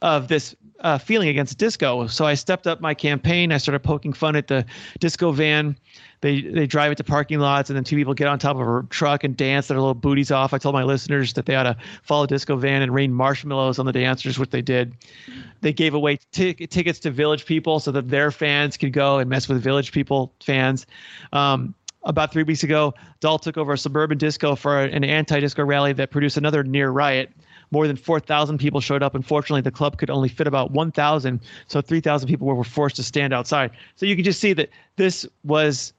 [0.01, 2.05] of this uh, feeling against disco.
[2.07, 3.51] So I stepped up my campaign.
[3.51, 4.65] I started poking fun at the
[4.99, 5.77] disco van.
[6.21, 8.67] They they drive it to parking lots, and then two people get on top of
[8.67, 10.53] a truck and dance their little booties off.
[10.53, 13.85] I told my listeners that they ought to follow disco van and rain marshmallows on
[13.85, 14.93] the dancers, which they did.
[15.61, 19.29] They gave away tic- tickets to Village People so that their fans could go and
[19.29, 20.85] mess with Village People fans.
[21.33, 21.75] Um,
[22.05, 26.11] about three weeks ago, Dahl took over a suburban disco for an anti-disco rally that
[26.11, 27.31] produced another near riot.
[27.71, 29.15] More than 4,000 people showed up.
[29.15, 33.33] Unfortunately, the club could only fit about 1,000, so 3,000 people were forced to stand
[33.33, 33.71] outside.
[33.95, 35.93] So you can just see that this was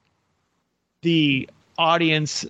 [1.07, 2.45] the audience.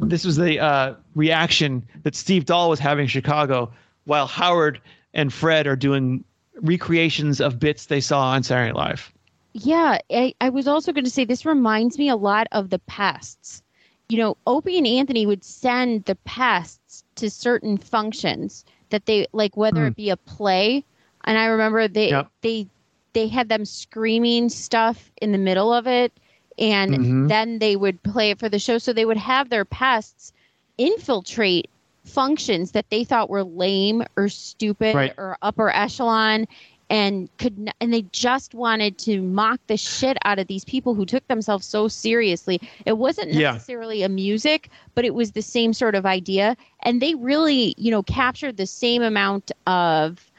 [0.00, 3.70] This was the uh, reaction that Steve Dahl was having in Chicago,
[4.04, 4.80] while Howard
[5.12, 6.24] and Fred are doing
[6.62, 9.12] recreations of bits they saw on Saturday Night Live.
[9.52, 12.78] Yeah, I, I was also going to say this reminds me a lot of the
[12.80, 13.62] pests.
[14.08, 19.54] You know, Opie and Anthony would send the pests to certain functions that they like,
[19.56, 19.88] whether Hmm.
[19.88, 20.82] it be a play,
[21.24, 22.28] and I remember they Yep.
[22.40, 22.66] they
[23.12, 26.12] they had them screaming stuff in the middle of it,
[26.58, 27.28] and Mhm.
[27.28, 28.78] then they would play it for the show.
[28.78, 30.32] So they would have their pests
[30.76, 31.68] infiltrate
[32.04, 35.12] functions that they thought were lame or stupid Right.
[35.18, 36.46] or upper echelon
[36.88, 40.94] and could n- and they just wanted to mock the shit out of these people
[40.94, 43.52] who took themselves so seriously it wasn't Yeah.
[43.52, 47.90] necessarily a music but it was the same sort of idea and they really you
[47.90, 50.30] know captured the same amount of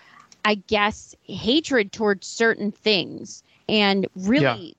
[0.46, 4.76] i guess hatred towards certain things and really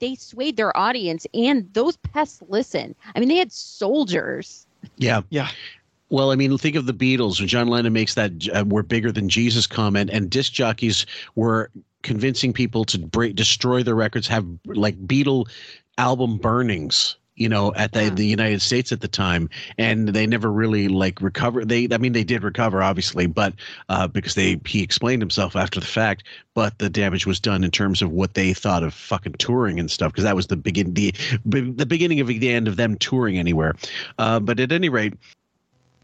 [0.00, 4.66] they swayed their audience and those pests listen i mean they had soldiers
[4.96, 5.22] Yeah.
[5.30, 5.48] Yeah.
[6.10, 7.38] Well, I mean, think of the Beatles.
[7.38, 11.04] When John Lennon makes that uh, "We're bigger than Jesus" comment, and disc jockeys
[11.34, 11.70] were
[12.02, 15.48] convincing people to break, destroy their records, have like Beatle
[15.98, 17.16] album burnings.
[17.38, 19.48] You know, at the, the United States at the time,
[19.78, 21.64] and they never really like recover.
[21.64, 23.54] They, I mean, they did recover, obviously, but
[23.88, 26.24] uh, because they he explained himself after the fact.
[26.54, 29.88] But the damage was done in terms of what they thought of fucking touring and
[29.90, 33.38] stuff, because that was the begin the the beginning of the end of them touring
[33.38, 33.76] anywhere.
[34.18, 35.14] Uh, but at any rate,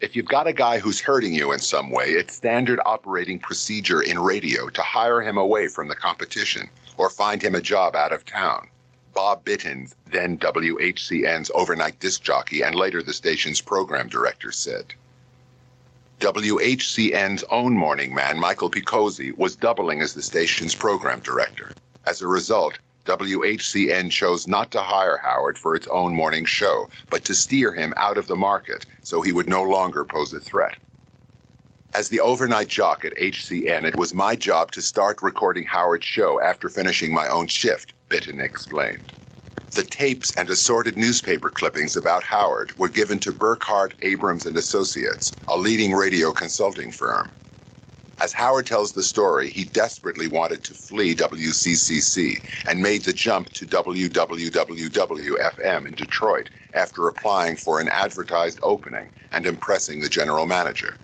[0.00, 4.02] If you've got a guy who's hurting you in some way, it's standard operating procedure
[4.02, 8.12] in radio to hire him away from the competition or find him a job out
[8.12, 8.68] of town.
[9.14, 14.92] Bob Bittins, then WHCN's overnight disc jockey and later the station's program director, said.
[16.20, 21.72] WHCN's own morning man, Michael Picozzi, was doubling as the station's program director.
[22.06, 27.24] As a result, WHCN chose not to hire Howard for its own morning show, but
[27.24, 30.76] to steer him out of the market so he would no longer pose a threat.
[31.94, 36.40] As the overnight jock at HCN, it was my job to start recording Howard's show
[36.40, 39.12] after finishing my own shift, Bitton explained.
[39.70, 45.30] The tapes and assorted newspaper clippings about Howard were given to Burkhart, Abrams and Associates,
[45.46, 47.30] a leading radio consulting firm.
[48.20, 53.50] As Howard tells the story, he desperately wanted to flee WCCC and made the jump
[53.50, 55.06] to WWWFM
[55.86, 60.96] in Detroit after applying for an advertised opening and impressing the general manager.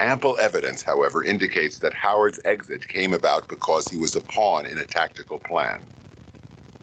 [0.00, 4.78] Ample evidence, however, indicates that Howard's exit came about because he was a pawn in
[4.78, 5.82] a tactical plan.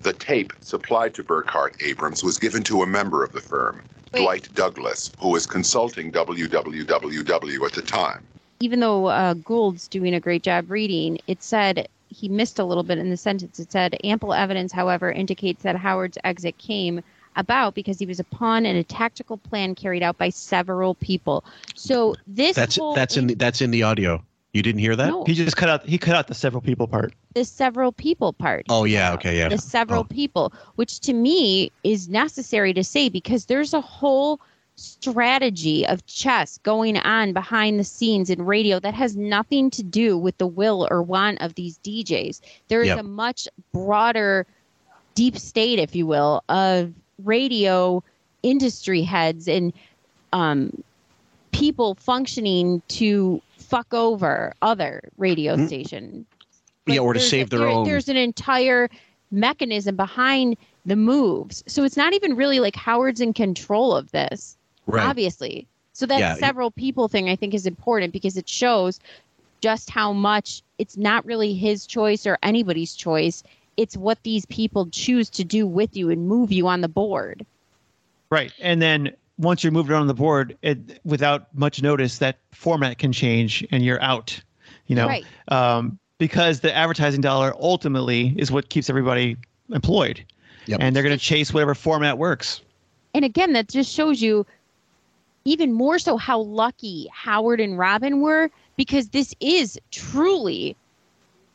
[0.02, 3.82] The tape supplied to Burkhart Abrams was given to a member of the firm,
[4.14, 8.24] Dwight Douglas, who was consulting WWWW at the time.
[8.60, 12.84] even though uh, Gould's doing a great job reading, it said he missed a little
[12.84, 13.60] bit in the sentence.
[13.60, 17.02] It said ample evidence, however, indicates that Howard's exit came
[17.38, 21.46] about because he was a pawn in a tactical plan carried out by several people.
[21.76, 24.24] So this that's whole that's in the, that's in the audio.
[24.54, 25.10] You didn't hear that?
[25.10, 25.24] No.
[25.26, 27.14] He just cut out he cut out the several people part.
[27.34, 28.66] the several people part.
[28.70, 29.50] Oh yeah, okay, yeah.
[29.50, 30.04] the several oh.
[30.04, 34.42] people, which to me is necessary to say because there's a whole
[34.76, 40.18] strategy of chess going on behind the scenes in radio that has nothing to do
[40.18, 42.42] with the will or want of these DJs.
[42.68, 43.00] There is Yep.
[43.00, 44.46] a much broader
[45.16, 46.94] deep state, if you will, of
[47.24, 48.04] radio
[48.44, 49.74] industry heads and
[50.34, 50.84] um,
[51.52, 55.68] people functioning to fuck over other radio Mm.
[55.68, 56.26] station
[56.86, 58.90] Yeah, or to save their there- own- There's an entire
[59.32, 61.64] mechanism behind the moves.
[61.68, 64.56] So it's not even really like Howard's in control of this.
[64.86, 65.06] Right.
[65.06, 65.68] Obviously.
[65.92, 66.36] So that Yeah.
[66.36, 69.00] several people thing I think is important because it shows
[69.60, 73.44] just how much it's not really his choice or anybody's choice.
[73.78, 77.46] It's what these people choose to do with you and move you on the board.
[78.30, 78.52] Right.
[78.60, 83.14] And then once you're moved around the board, it, without much notice, that format can
[83.14, 84.40] change and you're out.
[84.88, 85.26] You know, Right.
[85.50, 89.38] um, because the advertising dollar ultimately is what keeps everybody
[89.72, 90.24] employed,
[90.80, 92.62] and they're going to chase whatever format works.
[93.14, 94.46] And again, that just shows you
[95.46, 100.76] even more so how lucky Howard and Robin were because this is truly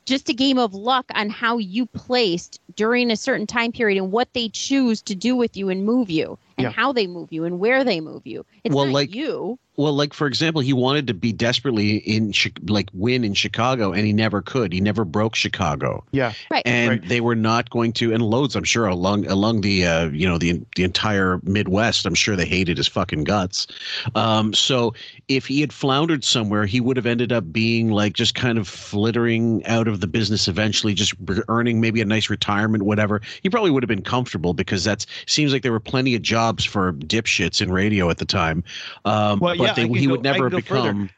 [0.05, 4.13] just a game of luck on how you placed during a certain time period and
[4.13, 6.71] what they choose to do with you and move you and Yeah.
[6.71, 8.45] how they move you and where they move you.
[8.65, 9.59] It's Well, not like- you.
[9.79, 12.35] Well, like for example, he wanted to be desperately in
[12.69, 14.71] like win in Chicago, and he never could.
[14.71, 16.05] He never broke Chicago.
[16.13, 16.63] Yeah, right.
[16.67, 20.29] And they were not going to, and loads, I'm sure, along along the uh, you
[20.29, 22.05] know the the entire Midwest.
[22.05, 23.67] I'm sure they hated his fucking guts.
[24.15, 24.93] Um, so
[25.29, 28.69] if he had floundered somewhere, he would have ended up being like just kind of
[28.69, 31.15] flittering out of the business eventually, just
[31.49, 33.23] earning maybe a nice retirement, whatever.
[33.43, 36.42] He probably would have been comfortable because that seems like there were plenty of jobs
[36.51, 38.65] for dipshits in radio at the time.
[39.05, 41.11] Um, Well, but yeah, they, he go- would never become.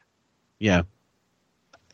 [0.59, 0.83] Yeah.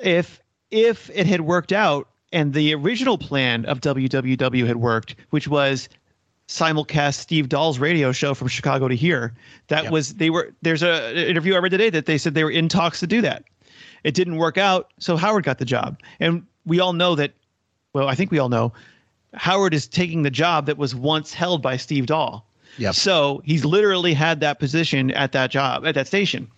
[0.01, 0.41] if
[0.71, 5.89] if it had worked out and the original plan of WWW had worked, which was
[6.49, 9.35] simulcast Steve Dahl's radio show from Chicago to here,
[9.69, 12.45] that was they were there's a an interview I read today that they said they
[12.45, 13.45] were in talks to do that.
[14.05, 16.01] It didn't work out, so Howard got the job.
[16.21, 17.33] And we all know that
[17.93, 18.73] well, I think we all know
[19.35, 22.47] Howard is taking the job that was once held by Steve Dahl.
[22.79, 22.95] Yep.
[22.95, 26.49] So he's literally had that position at that job at that station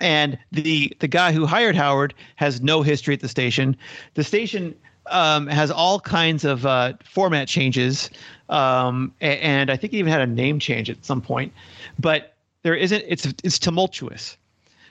[0.00, 3.76] and the the guy who hired Howard has no history at the station.
[4.14, 4.74] The station
[5.06, 8.10] um, has all kinds of uh, format changes,
[8.48, 11.52] um, and I think he even had a name change at some point.
[11.98, 13.04] But there isn't.
[13.06, 14.36] It's it's tumultuous.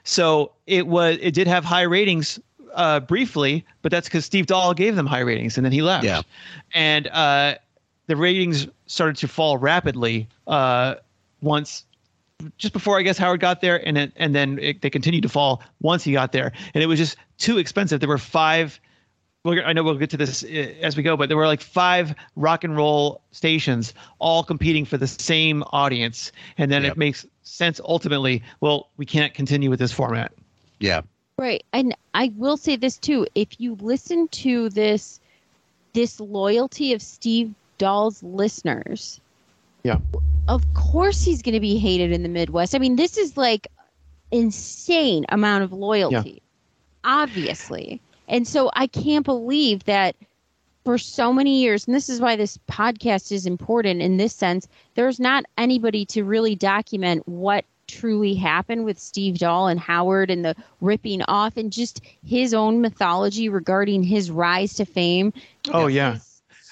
[0.04, 1.18] So it was.
[1.22, 2.40] It did have high ratings
[2.74, 6.06] uh, briefly, but that's because Steve Dahl gave them high ratings, and then he left.
[6.06, 6.22] Yeah.
[6.74, 7.56] And uh,
[8.08, 10.96] the ratings started to fall rapidly uh,
[11.42, 11.86] once
[12.58, 15.30] just before I guess Howard got there, and it, and then it, they continued to
[15.30, 18.00] fall once he got there, and it was just too expensive.
[18.00, 18.80] There were five.
[19.44, 20.48] We're, I know we'll get to this uh,
[20.82, 24.98] as we go, but there were like five rock and roll stations all competing for
[24.98, 28.44] the same audience, and then it makes sense ultimately.
[28.60, 30.34] Well, we can't continue with this format.
[30.80, 31.02] Yeah.
[31.38, 31.64] Right.
[31.74, 33.28] And I will say this too.
[33.36, 35.20] If you listen to this
[35.94, 39.20] this loyalty of Steve Dahl's listeners,
[39.84, 40.00] Yeah.
[40.48, 42.76] of course he's going to be hated in the Midwest.
[42.76, 43.68] I mean, this is like
[44.32, 46.42] insane amount of loyalty.
[47.04, 48.02] Obviously.
[48.28, 50.16] And so I can't believe that
[50.84, 54.68] for so many years, and this is why this podcast is important in this sense,
[54.96, 60.44] there's not anybody to really document what truly happened with Steve Dahl and Howard and
[60.44, 65.34] the ripping off and just his own mythology regarding his rise to fame.
[65.72, 66.18] Oh yeah.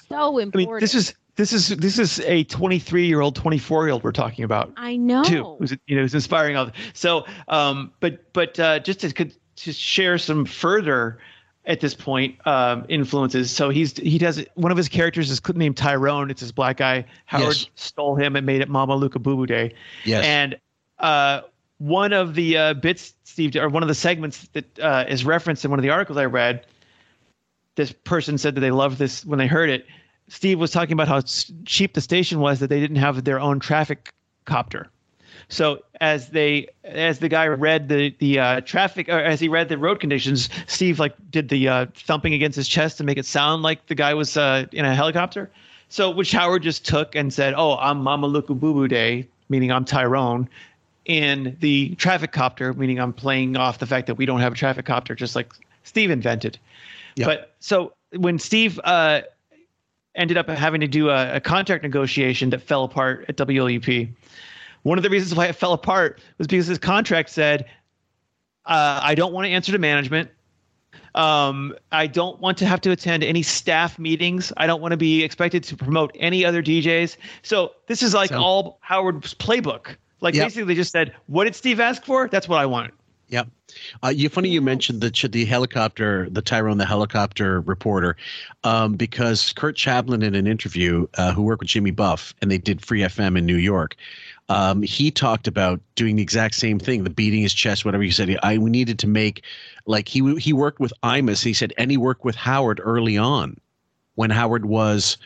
[0.10, 0.70] So important.
[0.70, 4.04] I mean, this is this is this is a 23 year old, 24 year old
[4.04, 4.72] we're talking about.
[4.78, 5.24] I know.
[5.24, 5.56] too.
[5.60, 6.68] Who's you know who's inspiring all.
[6.68, 6.76] this.
[6.94, 11.20] So, um, but but uh, just to could to share some further
[11.66, 13.50] at this point um, influences.
[13.50, 16.30] So he's he does one of his characters is named Tyrone.
[16.30, 17.06] It's this black guy.
[17.26, 17.68] Howard Yes.
[17.76, 19.74] stole him and made it Mama Luca Boo Boo Day.
[20.04, 20.26] Yes.
[20.26, 20.58] And
[21.00, 21.42] uh,
[21.80, 25.66] one of the uh, bits Steve or one of the segments that uh, is referenced
[25.66, 26.66] in one of the articles I read
[27.76, 29.86] this person said that they loved this when they heard it.
[30.28, 31.22] Steve was talking about how
[31.66, 34.10] cheap the station was that they didn't have their own traffic
[34.46, 34.90] copter.
[35.50, 39.70] So as they as the guy read the the uh, traffic or as he read
[39.70, 43.26] the road conditions, Steve like did the uh, thumping against his chest to make it
[43.26, 45.50] sound like the guy was uh, in a helicopter.
[45.90, 49.72] So which Howard just took and said, "Oh, I'm Mama Luka Boo Boo Day," meaning
[49.72, 50.48] I'm Tyrone.
[51.06, 54.56] In the traffic copter, meaning I'm playing off the fact that we don't have a
[54.56, 55.52] traffic copter, just like
[55.84, 56.58] Steve invented.
[57.26, 59.22] But so when Steve uh,
[60.16, 64.10] ended up having to do a, a contract negotiation that fell apart at WLUP,
[64.84, 67.66] one of the reasons why it fell apart was because his contract said,
[68.66, 70.30] uh, "I don't want to answer to management.
[71.16, 74.52] Um, I don't want to have to attend any staff meetings.
[74.58, 78.32] I don't want to be expected to promote any other DJs." So this is like
[78.32, 79.96] all Howard's playbook.
[80.22, 80.46] Like Yep.
[80.46, 82.28] basically, they just said, "What did Steve ask for?
[82.30, 82.94] That's what I want."
[83.30, 83.48] Yep.
[84.04, 88.16] Uh, you funny you mentioned the the helicopter, the Tyrone the helicopter reporter,
[88.64, 92.58] um, because Kurt Chaplin in an interview, uh, who worked with Jimmy Buff, and they
[92.60, 93.96] did Free FM in New York.
[94.50, 98.12] um, he talked about doing the exact same thing, the beating his chest, whatever he
[98.12, 98.38] said.
[98.44, 99.44] I we needed to make
[99.86, 101.44] like he he worked with Imus.
[101.44, 103.58] He said, and he worked with Howard early on,
[104.16, 105.18] when Howard was,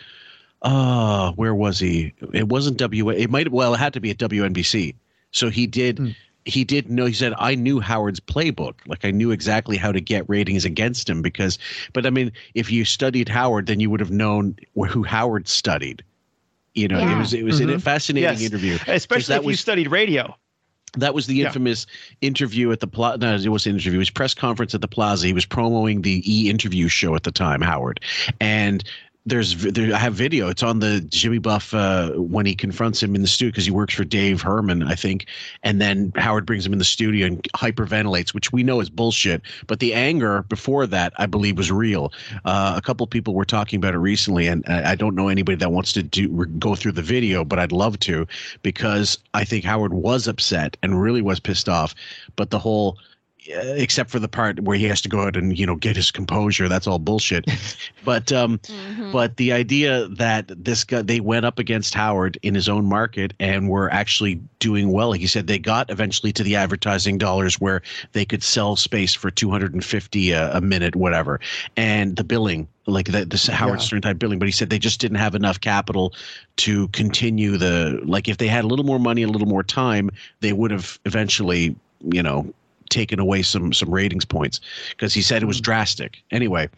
[0.62, 2.14] uh, where was he?
[2.34, 3.10] It wasn't W.
[3.10, 4.96] It might well, it had to be at WNBC.
[5.32, 6.16] So he did.
[6.48, 7.06] He did know.
[7.06, 8.76] He said, "I knew Howard's playbook.
[8.88, 11.60] Like I knew exactly how to get ratings against him because."
[11.94, 14.56] But I mean, if you studied Howard, then you would have known
[14.90, 16.04] who Howard studied.
[16.74, 17.82] You know, it was it was a Mhm.
[17.82, 18.42] fascinating Yes.
[18.42, 18.78] interview.
[18.88, 20.36] especially that if you studied radio.
[20.96, 21.48] that was the Yeah.
[21.48, 21.86] infamous
[22.22, 23.18] interview at the plaza.
[23.20, 23.96] No, it was an interview.
[23.96, 25.28] It was press conference at the plaza.
[25.28, 28.00] He was promoting the E interview show at the time, Howard.
[28.40, 28.84] And
[29.28, 30.48] there's there, I have video.
[30.48, 33.72] It's on the Jimmy Buff uh, when he confronts him in the studio because he
[33.72, 35.28] works for Dave Herman, I think.
[35.64, 39.42] And then Howard brings him in the studio and hyperventilates, which we know is bullshit.
[39.68, 42.14] But the anger before that, I believe, was real.
[42.46, 45.58] Uh, a couple people were talking about it recently, and I, I don't know anybody
[45.58, 48.28] that wants to do go through the video, but I'd love to
[48.64, 51.94] because I think Howard was upset and really was pissed off.
[52.38, 52.98] But the whole
[53.50, 56.12] except for the part where he has to go out and you know get his
[56.12, 56.68] composure.
[56.68, 57.46] That's all bullshit.
[58.06, 58.62] But um
[59.12, 63.34] but the idea that this guy they went up against howard in his own market
[63.40, 65.12] and were actually doing well.
[65.12, 67.82] He said they got eventually to the advertising dollars where
[68.14, 71.42] they could sell space for 250 a, a minute whatever.
[71.76, 73.86] And the billing like the, this Howard Yeah.
[73.86, 76.14] Stern type billing, but he said they just didn't have enough capital
[76.58, 80.10] to continue the like if they had a little more money, a little more time,
[80.40, 82.54] they would have eventually, you know,
[82.90, 84.60] taken away some some ratings points
[84.90, 86.22] because he said it was drastic.
[86.32, 86.70] Anyway,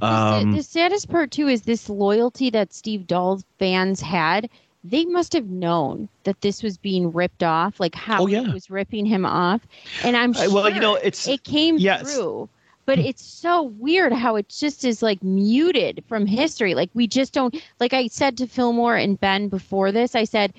[0.00, 4.48] um, the saddest part too is this loyalty that Steve Dahl's fans had.
[4.82, 9.04] They must have known that this was being ripped off, like how he was ripping
[9.04, 9.60] him off.
[10.02, 12.14] And I'm sure well, you know, it's- it came yes.
[12.14, 12.48] through.
[12.86, 16.74] But it's so weird how it just is like muted from history.
[16.74, 20.54] Like we just don't like I said to Fillmore and Ben before this, I said,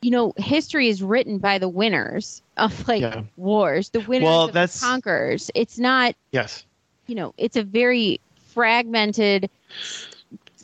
[0.00, 3.22] you know, history is written by the winners of like Yeah.
[3.36, 5.50] wars, the winners Well, that's- the conquerors.
[5.54, 6.64] It's not Yes.
[7.06, 9.50] you know, it's a very fragmented,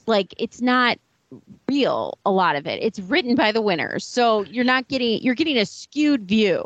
[0.07, 0.99] like it's not
[1.69, 2.19] real.
[2.27, 5.57] A lot of it, it's written by the winners, so you're not getting you're getting
[5.59, 6.65] a skewed view.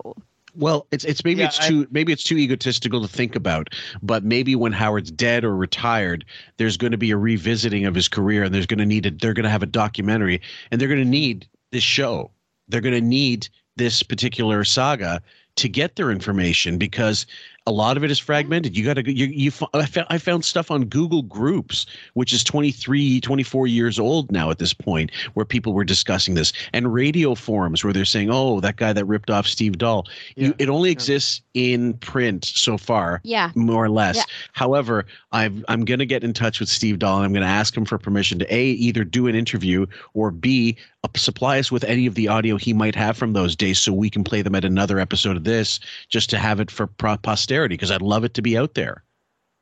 [0.55, 3.69] Well, it's it's maybe Yeah, it's I- too maybe it's too egotistical to think about,
[4.03, 6.24] but maybe when Howard's dead or retired,
[6.57, 9.11] there's going to be a revisiting of his career, and there's going to need a,
[9.11, 10.40] they're going to have a documentary,
[10.70, 12.31] and they're going to need this show.
[12.69, 15.23] They're going to need this particular saga
[15.57, 17.27] to get their information because
[17.66, 18.76] a lot of it is fragmented.
[18.76, 22.44] You got to you you I found, I found stuff on Google Groups which is
[22.44, 27.34] 23 24 years old now at this point where people were discussing this and radio
[27.34, 30.06] forums where they're saying oh that guy that ripped off Steve Dahl.
[30.36, 33.20] You, it only exists in print so far.
[33.24, 33.51] Yeah.
[33.55, 34.16] More or less.
[34.16, 34.24] Yeah.
[34.52, 37.48] However, I've, I'm going to get in touch with Steve Dahl and I'm going to
[37.48, 41.72] ask him for permission to A, either do an interview or B, uh, supply us
[41.72, 44.43] with any of the audio he might have from those days so we can play
[44.43, 47.16] them at another episode of this just to have it for pro-
[47.56, 49.02] posterity because I'd love it to be out there.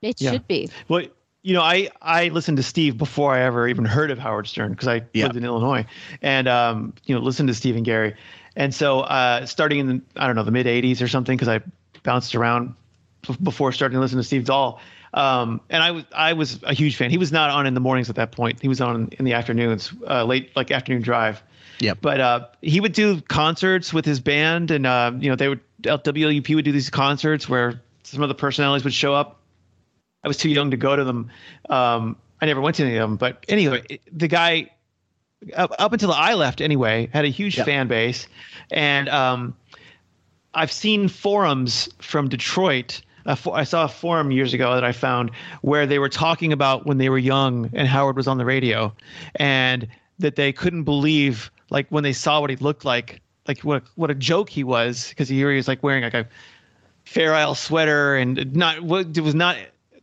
[0.02, 0.32] It Yeah.
[0.32, 0.68] should be.
[0.88, 1.02] Well,
[1.42, 4.72] you know, I I listened to Steve before I ever even heard of Howard Stern
[4.72, 5.24] because I Yeah.
[5.26, 5.84] lived in Illinois,
[6.22, 8.14] and um, you know, listened to Steve and Gary,
[8.56, 11.48] and so uh, starting in the, I don't know the mid '80s or something because
[11.48, 11.60] I
[12.02, 12.74] bounced around
[13.26, 14.80] b- before starting to listen to Steve Dahl.
[15.12, 17.10] Um, and I was I was a huge fan.
[17.10, 18.60] He was not on in the mornings at that point.
[18.60, 21.42] He was on in the afternoons, uh, late like afternoon drive.
[21.80, 21.98] Yep.
[22.00, 25.60] But uh, he would do concerts with his band, and uh, you know they would
[25.82, 29.40] WLUP would do these concerts where some of the personalities would show up.
[30.22, 31.30] I was too young to go to them.
[31.68, 34.70] Um, I never went to any of them, but anyway, the guy
[35.54, 38.26] up, up until I left anyway had a huge fan base,
[38.70, 39.56] and um,
[40.54, 43.02] I've seen forums from Detroit.
[43.26, 45.30] I saw a forum years ago that I found
[45.62, 48.94] where they were talking about when they were young and Howard was on the radio,
[49.36, 49.88] and
[50.18, 54.10] that they couldn't believe like when they saw what he looked like, like what what
[54.10, 56.26] a joke he was because he was like wearing like a
[57.04, 59.56] Fair Isle sweater and not what it was not.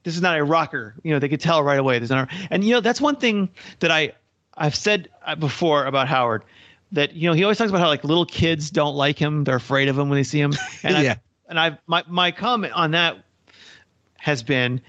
[0.04, 0.96] This is not a rocker.
[1.04, 2.00] You know, they could tell right away.
[2.00, 4.14] There's not, and you know that's one thing that I
[4.58, 6.44] I've said uh, before about Howard
[6.92, 9.44] that you know he always talks about how like little kids don't like him.
[9.44, 10.54] They're afraid of him when they see him.
[10.84, 11.16] And I, Yeah.
[11.50, 13.24] and I my my comment on that
[14.18, 14.82] has been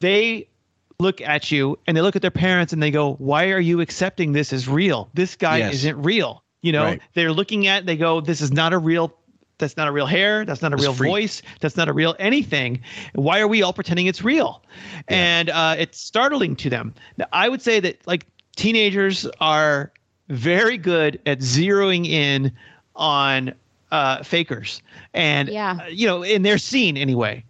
[0.00, 0.48] they
[0.98, 3.80] look at you and they look at their parents and they go, "Why are you
[3.80, 5.08] accepting this as real?
[5.14, 5.74] This guy Yes.
[5.74, 7.00] isn't real." You know, Right.
[7.14, 9.12] they're looking at they go, "This is not a real
[9.58, 11.10] that's not a real hair, that's not a It's real freak.
[11.10, 12.80] voice, that's not a real anything.
[13.14, 14.62] Why are we all pretending it's real?"
[15.08, 16.92] And uh, it's startling to them.
[17.18, 18.26] Now, I would say that like
[18.56, 19.92] teenagers are
[20.28, 22.50] very good at zeroing in
[22.96, 23.52] on
[23.92, 24.80] uh, fakers
[25.12, 25.78] and Yeah.
[25.82, 27.44] uh, you know in their scene anyway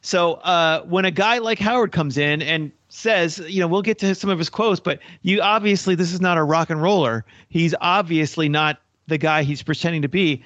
[0.00, 3.98] so uh, when a guy like Howard comes in and says, you know, we'll get
[3.98, 7.24] to some of his quotes, but you obviously this is not a rock and roller.
[7.48, 10.42] He's obviously not the guy he's pretending to be,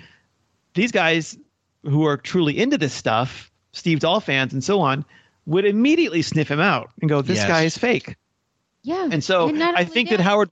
[0.75, 1.37] these guys
[1.83, 5.05] who are truly into this stuff, Steve Dahl fans and so on,
[5.47, 7.49] would immediately sniff him out and go, "This Yes.
[7.49, 8.17] guy is fake."
[8.83, 9.09] Yeah.
[9.11, 10.51] And so And I think that- that Howard.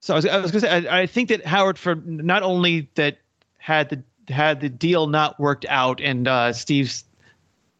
[0.00, 2.42] So I was, I was going to say, I, I think that Howard, for not
[2.42, 3.18] only that
[3.58, 4.02] had the
[4.32, 7.04] had the deal not worked out, and uh, Steve's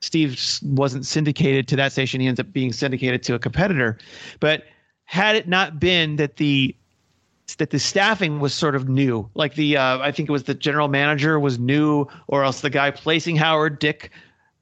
[0.01, 3.98] Steve wasn't syndicated to that station, he ends up being syndicated to a competitor.
[4.40, 4.64] But
[5.05, 6.74] had it not been that the
[7.59, 10.55] that the staffing was sort of new, like the uh, I think it was the
[10.55, 14.10] general manager was new, or else the guy placing Howard, Dick,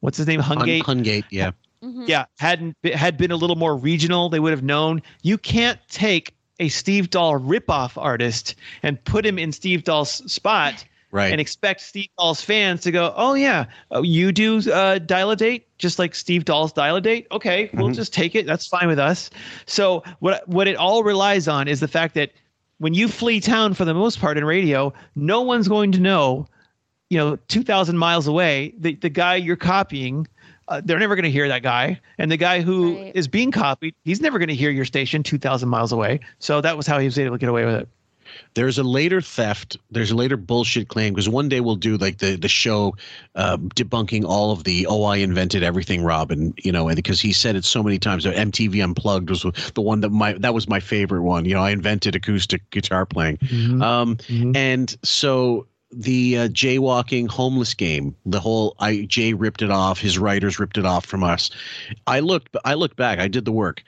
[0.01, 1.51] what's his name, Hun- Hungate, Hungate, yeah.
[1.83, 5.03] yeah, hadn't had been a little more regional, they would have known.
[5.23, 10.85] You can't take a Steve Dahl ripoff artist and put him in Steve Dahl's spot
[11.11, 11.33] Right.
[11.33, 15.37] and expect Steve Dahl's fans to go, "Oh yeah, oh, you do uh, dial a
[15.37, 17.27] date just like Steve Dahl's dial a date.
[17.33, 17.95] Okay, we'll Mhm.
[17.95, 18.45] just take it.
[18.47, 19.31] That's fine with us."
[19.67, 22.33] So what what it all relies on is the fact that
[22.79, 26.47] when you flee town for the most part in radio, no one's going to know
[27.11, 30.27] you know, 2,000 miles away, the, the guy you're copying,
[30.69, 31.99] uh, they're never going to hear that guy.
[32.19, 35.71] And the guy who is being copied, he's never going to hear your station 2,000
[35.71, 36.21] miles away.
[36.39, 37.89] So that was how he was able to get away with it.
[38.55, 39.77] There's a later theft.
[39.91, 42.95] There's a later bullshit claim because one day we'll do like the the show
[43.35, 47.33] uh, debunking all of the oh I invented everything Robin you know and because he
[47.33, 48.27] said it so many times.
[48.27, 49.45] uh, MTV Unplugged was
[49.75, 51.45] the one that my that was my favorite one.
[51.45, 53.39] You know I invented acoustic guitar playing.
[53.83, 54.19] Um,
[54.55, 60.01] and so the uh, jaywalking homeless game, the whole I Jay ripped it off.
[60.01, 61.51] His writers ripped it off from us.
[62.07, 62.57] I looked.
[62.65, 63.19] I looked back.
[63.19, 63.83] I did the work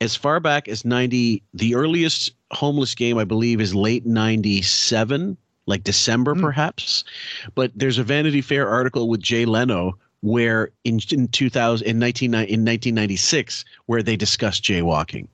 [0.00, 5.84] as far back as 90 the earliest homeless game i believe is late 97 like
[5.84, 7.04] december perhaps
[7.54, 12.30] but there's a vanity fair article with jay leno where in, in 2000 in 19
[12.34, 15.26] in 1996 where they discuss jaywalking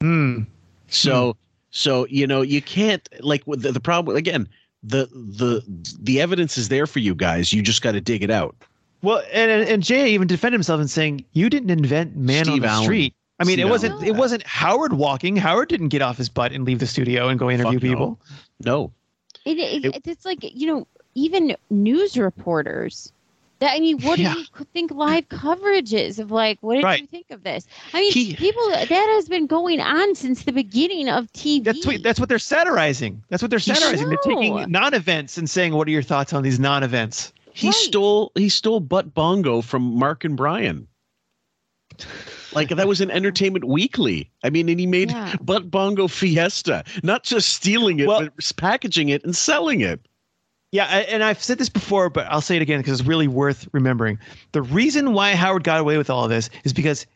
[0.00, 0.42] Hmm.
[0.86, 1.36] so
[1.70, 4.48] so you know you can't like the, the problem again
[4.84, 5.60] the the
[6.00, 8.54] the evidence is there for you guys you just got to dig it out
[9.02, 12.54] Well, and and and Jay even defended himself in saying, "You didn't invent man Steve
[12.54, 12.84] on the Allen.
[12.84, 15.36] street." I mean, Steve it wasn't it wasn't Howard walking.
[15.36, 17.88] Howard didn't get off his butt and leave the studio and go interview Fuck no.
[17.88, 18.20] people.
[18.64, 18.92] no
[19.44, 23.12] It, it, it's like you know, even news reporters.
[23.60, 24.34] That I mean, what Yeah.
[24.34, 26.58] do you think live coverage is of like?
[26.60, 27.00] What did Right.
[27.00, 27.66] you think of this?
[27.92, 31.64] I mean, people that has been going on since the beginning of TV.
[31.64, 33.20] That's what, that's what they're satirizing.
[33.30, 34.08] That's what they're satirizing.
[34.10, 38.48] They're taking non-events and saying, "What are your thoughts on these non-events?" He stole he
[38.48, 40.86] stole butt bongo from Mark and Brian.
[42.52, 44.30] Like that was an Entertainment Weekly.
[44.42, 45.36] I mean, and he made Yeah.
[45.40, 50.00] butt bongo fiesta, not just stealing it, but packaging it and selling it.
[50.70, 53.66] Yeah, and I've said this before, but I'll say it again because it's really worth
[53.72, 54.18] remembering.
[54.52, 57.06] The reason why Howard got away with all of this is because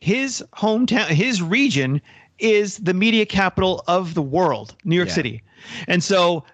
[0.00, 2.00] his hometown, his region,
[2.38, 5.14] is the media capital of the world, New York Yeah.
[5.14, 5.42] City,
[5.86, 6.44] and so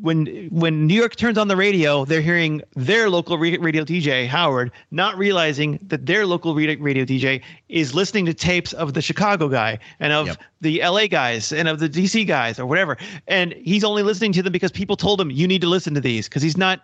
[0.00, 4.72] when when New York turns on the radio, they're hearing their local radio DJ Howard,
[4.90, 9.48] not realizing that their local radio, radio DJ is listening to tapes of the Chicago
[9.48, 12.96] guy and of the LA guys and of the DC guys or whatever,
[13.28, 16.00] and he's only listening to them because people told him you need to listen to
[16.00, 16.80] these because he's not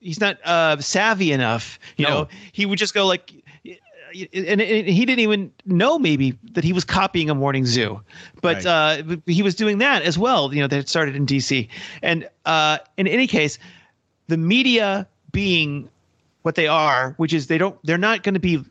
[0.00, 1.78] he's not uh, savvy enough.
[1.96, 3.32] You know, he would just go like.
[4.14, 8.00] And, and he didn't even know maybe that he was copying a morning zoo,
[8.40, 8.66] but Right.
[8.66, 10.54] uh, he was doing that as well.
[10.54, 11.68] You know, that started in D.C.
[12.02, 13.58] And uh, in any case,
[14.28, 15.88] the media being
[16.42, 18.62] what they are, which is they don't, they're not going to be.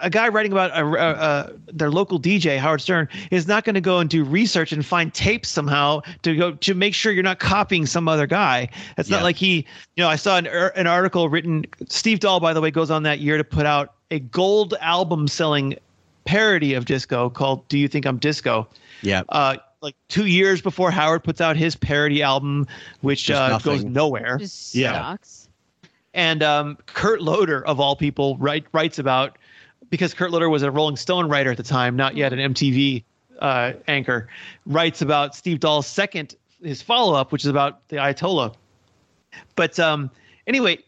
[0.00, 3.74] A guy writing about a, a, a, their local DJ Howard Stern is not going
[3.74, 7.24] to go and do research and find tapes somehow to go to make sure you're
[7.24, 8.68] not copying some other guy.
[8.96, 9.16] It's Yeah.
[9.16, 9.66] not like he,
[9.96, 11.64] you know, I saw an, an article written.
[11.88, 15.28] Steve Dahl, by the way, goes on that year to put out a gold album
[15.28, 15.76] selling
[16.24, 18.68] parody of disco called "Do You Think I'm Disco."
[19.02, 19.22] Yeah.
[19.28, 22.66] uh, like two years before Howard puts out his parody album,
[23.02, 24.38] which uh, goes nowhere.
[24.38, 24.92] Just Yeah.
[24.92, 25.48] sucks.
[26.14, 29.38] And um, Kurt Loder, of all people, write, writes about
[29.88, 33.04] because Kurt Loder was a Rolling Stone writer at the time, not yet an MTV
[33.38, 34.26] uh, anchor,
[34.66, 38.52] writes about Steve Dahl's second, his follow up, which is about the Ayatollah.
[39.54, 40.10] But um,
[40.48, 40.78] anyway,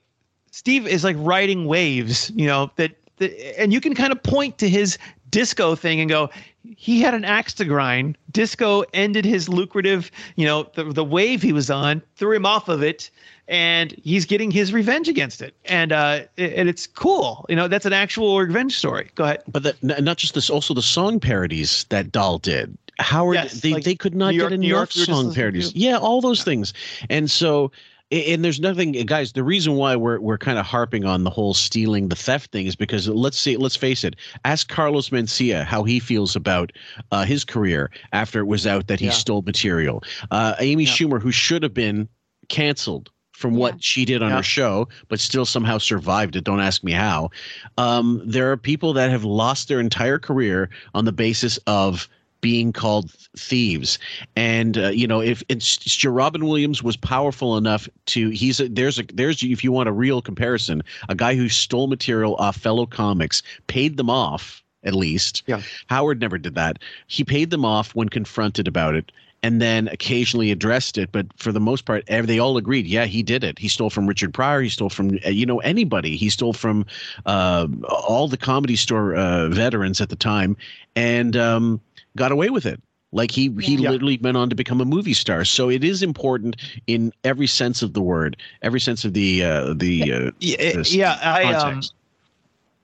[0.51, 4.68] Steve is like riding waves, you know, that, and you can kind of point to
[4.68, 4.98] his
[5.30, 6.28] disco thing and go,
[6.76, 8.18] he had an axe to grind.
[8.30, 12.68] Disco ended his lucrative, you know, the, the wave he was on, threw him off
[12.68, 13.10] of it,
[13.48, 15.55] and he's getting his revenge against it.
[15.64, 17.47] And uh, it- and it's cool.
[17.48, 19.10] You know, that's an actual revenge story.
[19.14, 19.42] Go ahead.
[19.48, 22.76] But that, not just this, also the song parodies that Dahl did.
[22.98, 25.10] Howard, Yes, they, like they could not York, get New enough York, we were just
[25.22, 25.74] song parodies.
[25.74, 26.74] Yeah, all those things.
[27.09, 27.72] And so
[28.12, 29.32] And there's nothing, guys.
[29.32, 32.66] The reason why we're we're kind of harping on the whole stealing the theft thing
[32.66, 34.16] is because let's see, let's face it.
[34.45, 36.73] Ask Carlos Mencia how he feels about
[37.12, 39.12] uh, his career after it was out that he Yeah.
[39.12, 40.03] stole material.
[40.32, 42.09] Uh, Amy Schumer, who should have been
[42.49, 44.37] canceled from what she did on Yeah.
[44.39, 46.45] her show, but still somehow survived it.
[46.45, 47.31] Don't ask me how.
[47.78, 52.09] Um, there are people that have lost their entire career on the basis of
[52.40, 53.98] being called thieves.
[54.36, 58.98] And uh, you know if it's Robin Williams was powerful enough to he's a, there's
[58.98, 62.86] a there's if you want a real comparison a guy who stole material off fellow
[62.86, 65.42] comics paid them off at least.
[65.46, 65.60] Yeah.
[65.88, 66.78] Howard never did that.
[67.06, 69.12] He paid them off when confronted about it
[69.42, 73.22] and then occasionally addressed it but for the most part they all agreed yeah he
[73.22, 73.58] did it.
[73.58, 74.62] He stole from richard pryor.
[74.62, 76.16] He stole from uh, you know anybody.
[76.16, 76.86] He stole from
[77.26, 80.56] uh, all the comedy store uh, veterans at the time.
[80.96, 81.80] And um,
[82.16, 82.81] got away with it
[83.12, 83.91] like he he Yeah.
[83.91, 86.57] literally went on to become a movie star so it is important
[86.87, 91.19] in every sense of the word every sense of the uh, the uh, Yeah, yeah,
[91.23, 91.81] I um,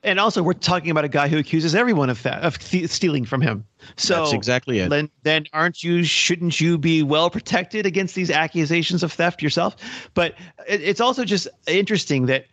[0.03, 3.25] and also we're talking about a guy who accuses everyone of that, of th- stealing
[3.25, 3.65] from him.
[3.97, 4.89] So That's exactly it.
[4.89, 6.05] Then, then aren't you?
[6.05, 9.75] Shouldn't you be well protected against these accusations of theft yourself?
[10.15, 10.35] But
[10.69, 12.47] it, it's also just interesting that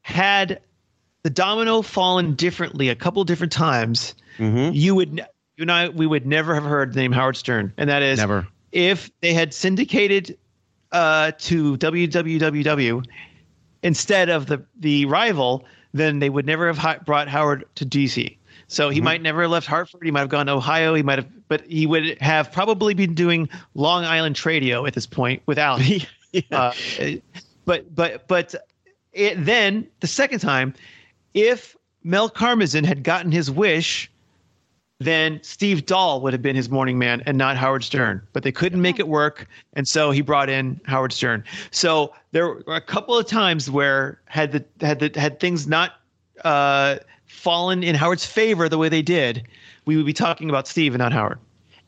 [0.00, 0.60] had
[1.24, 4.74] the domino fallen differently a couple different times, Mm-hmm.
[4.74, 5.24] you would,
[5.56, 8.18] you and I, we would never have heard the name Howard Stern, and that is
[8.18, 8.46] Never.
[8.72, 10.36] if they had syndicated
[10.92, 13.04] uh, to WWW
[13.82, 18.36] instead of the the rival, then they would never have hi- brought Howard to DC.
[18.66, 20.00] So he might never have left Hartford.
[20.02, 20.94] He might have gone to Ohio.
[20.94, 25.06] He might have, but he would have probably been doing Long Island Tradio at this
[25.06, 26.00] point with Alan.
[26.50, 26.72] uh,
[27.64, 28.54] but but but
[29.12, 30.74] it, then the second time,
[31.34, 34.10] if Mel Karmazin had gotten his wish,
[35.04, 38.22] then Steve Dahl would have been his morning man and not Howard Stern.
[38.32, 41.44] But they couldn't make it work, and so he brought in Howard Stern.
[41.70, 45.92] So there were a couple of times where had the had the had things not
[46.44, 49.46] uh, fallen in Howard's favor the way they did,
[49.86, 51.38] we would be talking about Steve and not Howard.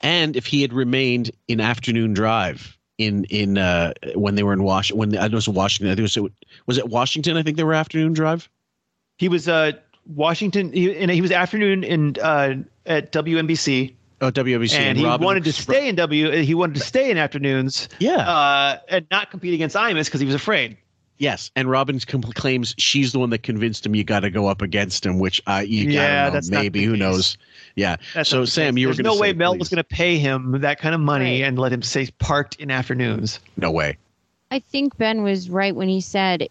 [0.01, 4.62] and if he had remained in afternoon drive in in uh when they were in
[4.62, 6.32] Washington when I know it was Washington I think it was
[6.66, 8.48] was it Washington I think they were afternoon drive
[9.18, 9.72] He was uh,
[10.15, 10.73] Washington.
[10.73, 12.55] He, and he was afternoon in uh,
[12.87, 13.95] at WNBC.
[14.20, 16.31] oh WBC and he Robin- wanted to stay in W.
[16.43, 17.89] He wanted to stay in afternoons.
[17.99, 18.16] Yeah.
[18.19, 20.77] Uh, and not compete against Imus because he was afraid.
[21.19, 24.49] Yes, and Robin com- claims she's the one that convinced him you got to go
[24.49, 27.39] up against him, which I you Yeah, yeah, know, that's maybe who knows.
[27.74, 27.97] Yeah.
[28.12, 28.81] That's so Sam, case.
[28.83, 29.61] you were going to no way Mel please.
[29.61, 32.70] was going to pay him that kind of money and let him stay parked in
[32.70, 33.41] afternoons.
[33.57, 33.97] No way.
[34.51, 36.49] I think Ben was right when he said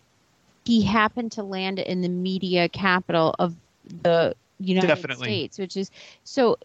[0.65, 3.55] he happened to land in the media capital of
[4.03, 5.27] the United Definitely.
[5.27, 5.91] States, which is
[6.23, 6.57] so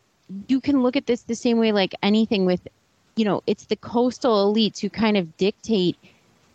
[0.48, 2.66] you can look at this the same way like anything with
[3.16, 5.96] you know, it's the coastal elites who kind of dictate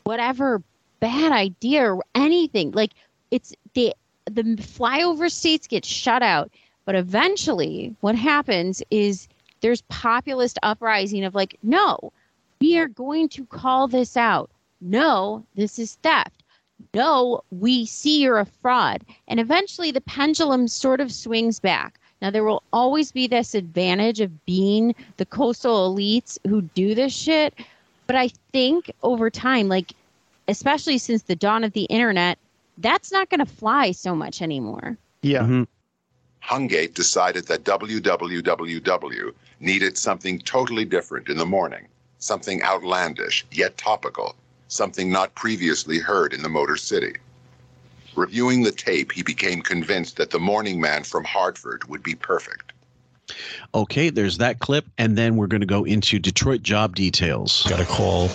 [0.04, 0.62] whatever
[1.00, 2.72] bad idea or anything.
[2.72, 2.92] Like
[3.32, 3.94] it's the
[4.26, 6.50] the flyover states get shut out,
[6.86, 9.28] but eventually what happens is
[9.62, 12.12] there's populist uprising of like, no,
[12.60, 14.50] we are going to call this out.
[14.82, 16.44] No, this is theft.
[16.94, 19.04] No, we see you're a fraud.
[19.28, 22.00] And eventually the pendulum sort of swings back.
[22.22, 27.14] Now, there will always be this advantage of being the coastal elites who do this
[27.14, 27.54] shit.
[28.08, 29.94] But I think over time, like,
[30.48, 32.38] especially since the dawn of the internet,
[32.78, 34.98] that's not going to fly so much anymore.
[35.22, 35.42] Yeah.
[35.42, 35.64] Mm-hmm.
[36.44, 41.88] Hungate decided that WWWW needed something totally different in the morning,
[42.20, 44.36] something outlandish yet topical,
[44.68, 47.16] something not previously heard in the Motor City.
[48.16, 52.72] Reviewing the tape, he became convinced that the morning man from Hartford would be perfect.
[53.74, 57.64] Okay, there's that clip, and then we're going to go into Detroit job details.
[57.68, 58.30] Got a call.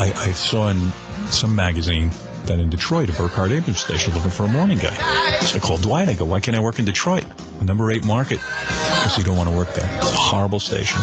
[0.00, 0.90] I, I saw in
[1.30, 2.10] some magazine
[2.46, 4.94] that in Detroit, a Burkhart Abrams station looking for a morning guy.
[5.40, 6.08] So I called Dwight.
[6.08, 7.24] I go, why can't I work in Detroit?
[7.62, 8.40] Number eight market.
[8.40, 9.88] Because you don't want to work there.
[9.98, 11.00] It's a horrible station.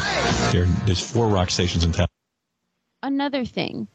[0.52, 2.08] There, there's four rock stations in town.
[3.04, 3.88] another thing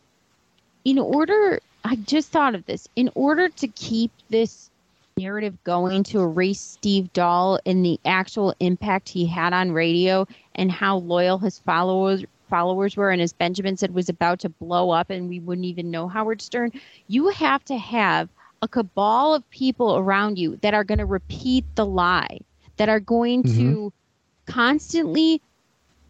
[0.84, 4.70] in order i just thought of this in order to keep this
[5.16, 10.70] narrative going to erase steve dahl and the actual impact he had on radio and
[10.72, 15.10] how loyal his followers followers were and as benjamin said was about to blow up
[15.10, 16.70] and we wouldn't even know howard stern
[17.08, 18.28] you have to have
[18.62, 22.38] a cabal of people around you that are going to repeat the lie
[22.76, 23.72] that are going mm-hmm.
[23.72, 23.92] to
[24.46, 25.40] constantly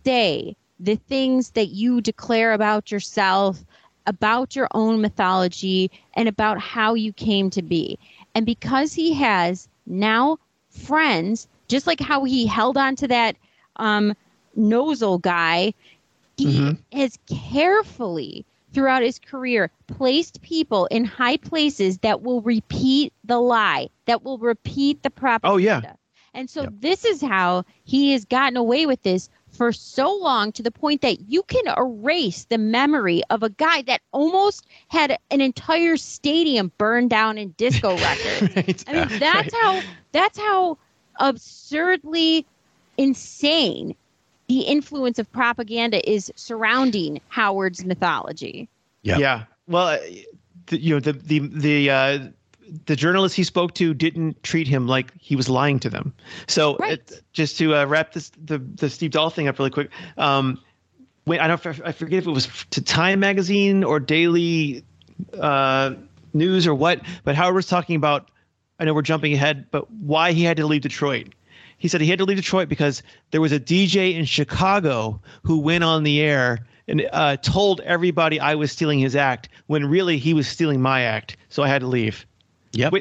[0.05, 3.65] say the things that you declare about yourself,
[4.07, 7.99] about your own mythology, and about how you came to be.
[8.35, 10.39] And because he has now
[10.71, 13.37] friends, just like how he held on to that
[13.77, 14.15] um,
[14.57, 15.75] nozzle guy,
[16.37, 23.39] he has carefully throughout his career placed people in high places that will repeat the
[23.39, 25.55] lie, that will repeat the propaganda.
[25.55, 25.93] Oh yeah.
[26.35, 30.63] And so this is how he has gotten away with this for so long to
[30.63, 35.41] the point that you can erase the memory of a guy that almost had an
[35.41, 38.85] entire stadium burned down in disco records.
[38.89, 40.79] I mean, that's how that's how
[41.21, 42.47] absurdly
[42.97, 43.95] insane
[44.49, 48.69] the influence of propaganda is surrounding Howard's mythology.
[49.03, 49.19] Yeah.
[49.19, 49.45] Yeah.
[49.67, 49.99] Well, uh,
[50.67, 52.19] the, you know the the the uh,
[52.87, 56.15] the journalists he spoke to didn't treat him like he was lying to them.
[56.47, 59.91] So it, just to uh, wrap this the the Steve Dahl thing up really quick.
[60.17, 60.61] Um,
[61.25, 64.85] when I don't I forget if it was to Time magazine or Daily
[65.39, 65.95] uh,
[66.33, 68.31] News or what, but Howard was talking about.
[68.79, 71.35] I know we're jumping ahead, but why he had to leave Detroit.
[71.79, 75.59] He said he had to leave Detroit because there was a DJ in Chicago who
[75.59, 80.19] went on the air and uh, told everybody I was stealing his act when really
[80.19, 81.37] he was stealing my act.
[81.49, 82.27] So I had to leave.
[82.73, 82.95] Yep.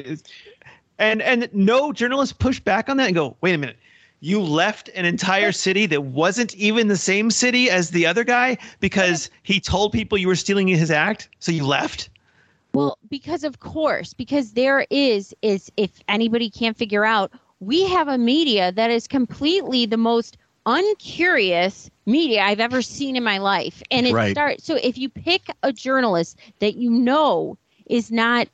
[0.98, 3.78] and and no journalist push back on that and go, wait a minute.
[4.20, 8.58] You left an entire city that wasn't even the same city as the other guy
[8.80, 11.28] because he told people you were stealing his act.
[11.40, 12.08] So you left.
[12.74, 18.08] Well, because of course, because there is is if anybody can't figure out, we have
[18.08, 23.82] a media that is completely the most uncurious media I've ever seen in my life.
[23.90, 24.30] And it Right.
[24.30, 28.48] starts so if you pick a journalist that you know is not,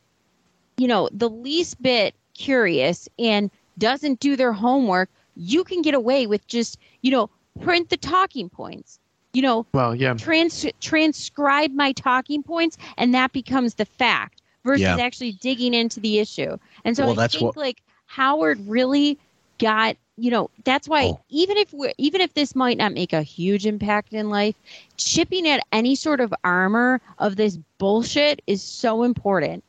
[0.78, 6.26] you know, the least bit curious and doesn't do their homework, you can get away
[6.26, 7.28] with just, you know,
[7.60, 8.98] print the talking points.
[9.34, 10.14] You know, Well, yeah.
[10.14, 14.96] trans transcribe my talking points and that becomes the fact versus Yeah.
[14.98, 16.56] actually digging into the issue.
[16.84, 19.18] And so Well, I think what- like Howard really
[19.58, 21.20] got you know that's why Oh.
[21.28, 24.54] even if we even if this might not make a huge impact in life
[24.96, 29.62] chipping at any sort of armor of this bullshit is so important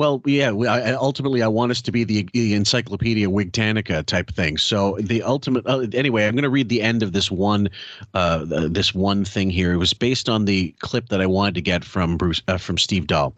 [0.00, 0.50] Well, yeah.
[0.50, 4.56] we- I, ultimately, I want us to be the, the Encyclopedia Wigtanica type thing.
[4.56, 5.66] So the ultimate.
[5.66, 7.68] Uh, anyway, I'm going to read the end of this one,
[8.14, 9.74] uh, th- this one thing here.
[9.74, 12.78] It was based on the clip that I wanted to get from Bruce, uh, from
[12.78, 13.34] Steve Dahl.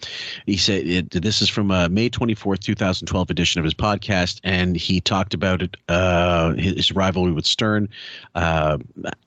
[0.47, 4.77] He said it, this is from a May 24th, 2012 edition of his podcast, and
[4.77, 7.89] he talked about it, uh, his, his rivalry with Stern.
[8.37, 8.79] Uh,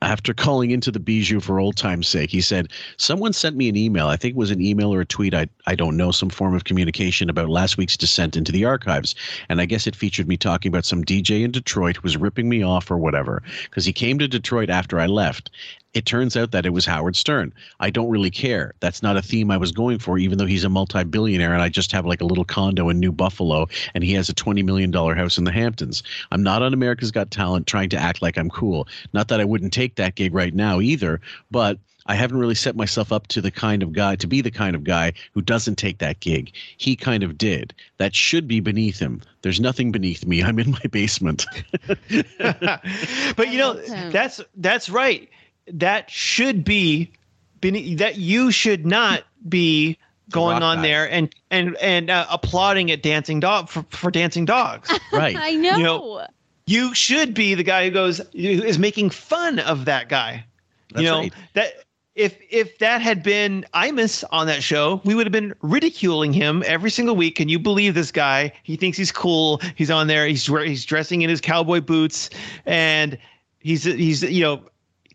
[0.02, 3.76] after calling into the Bijou for old time's sake, he said, "Someone sent me an
[3.76, 4.08] email.
[4.08, 5.34] I think it was an email or a tweet.
[5.34, 9.16] I I don't know some form of communication about last week's descent into the archives,
[9.50, 12.50] and I guess it featured me talking about some DJ in Detroit who was ripping
[12.50, 15.50] me off or whatever because he came to Detroit after I left."
[15.96, 17.54] It turns out that it was Howard Stern.
[17.80, 18.74] I don't really care.
[18.82, 21.62] That's not a theme I was going for, even though he's a multi billionaire and
[21.62, 24.62] I just have like a little condo in New Buffalo and he has a $20
[24.66, 26.04] million house in the Hamptons.
[26.32, 28.90] I'm not on America's Got Talent trying to act like I'm cool.
[29.14, 32.76] Not that I wouldn't take that gig right now either, but I haven't really set
[32.76, 35.76] myself up to the kind of guy to be the kind of guy who doesn't
[35.76, 36.52] take that gig.
[36.78, 37.74] He kind of did.
[37.98, 39.22] That should be beneath him.
[39.42, 40.44] There's nothing beneath me.
[40.44, 41.46] I'm in my basement.
[41.88, 43.74] but you know
[44.12, 45.30] that's that's right.
[45.68, 47.12] That should be
[47.60, 49.98] beneath, that you should not be
[50.30, 50.82] going on guy.
[50.82, 54.92] there and and and uh, applauding at dancing dog for, for dancing dogs.
[55.12, 55.36] Right.
[55.38, 56.28] i know, You know,
[56.66, 60.46] You should be the guy who goes who is making fun of that guy.
[60.90, 61.34] That's you know right.
[61.54, 61.85] that
[62.16, 66.64] if if that had been Imus on that show, we would have been ridiculing him
[66.66, 67.36] every single week.
[67.36, 68.54] Can you believe this guy?
[68.64, 69.62] He thinks he's cool.
[69.76, 70.26] He's on there.
[70.26, 72.30] He's he's dressing in his cowboy boots,
[72.66, 73.18] and
[73.60, 74.64] he's he's you know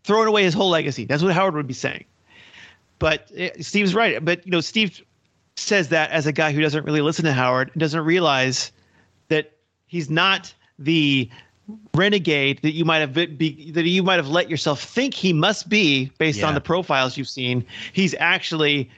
[0.03, 1.05] throwing away his whole legacy.
[1.05, 2.05] That's what Howard would be saying.
[2.99, 4.23] But eh, Steve's right.
[4.23, 5.01] But you know, Steve
[5.55, 8.71] says that as a guy who doesn't really listen to Howard, and doesn't realize
[9.29, 9.53] that
[9.87, 11.29] he's not the
[11.93, 15.69] renegade that you might have be, that you might have let yourself think he must
[15.69, 17.65] be based on the profiles you've seen.
[17.93, 18.89] He's actually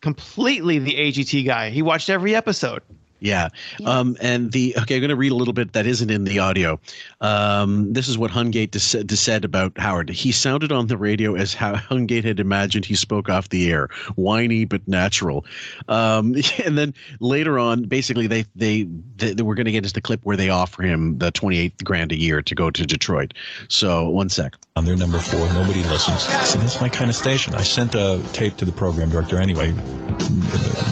[0.00, 1.70] completely the AGT guy.
[1.70, 2.82] He watched every episode.
[3.20, 3.48] Yeah.
[3.84, 6.38] Um, and the okay, I'm going to read a little bit that isn't in the
[6.38, 6.80] audio.
[7.20, 10.08] Um, this is what Hungate dis- dis- said about Howard.
[10.08, 13.88] He sounded on the radio as how Hungate had imagined he spoke off the air,
[14.16, 15.44] whiny but natural.
[15.88, 16.34] Um,
[16.64, 18.84] and then later on, basically, they they,
[19.16, 21.84] they, they were going to get into the clip where they offer him the 28
[21.84, 23.34] grand a year to go to Detroit.
[23.68, 24.56] So one sec.
[24.76, 26.22] On their number four, nobody listens.
[26.22, 27.54] See, that's my kind of station.
[27.54, 29.72] I sent a tape to the program director anyway,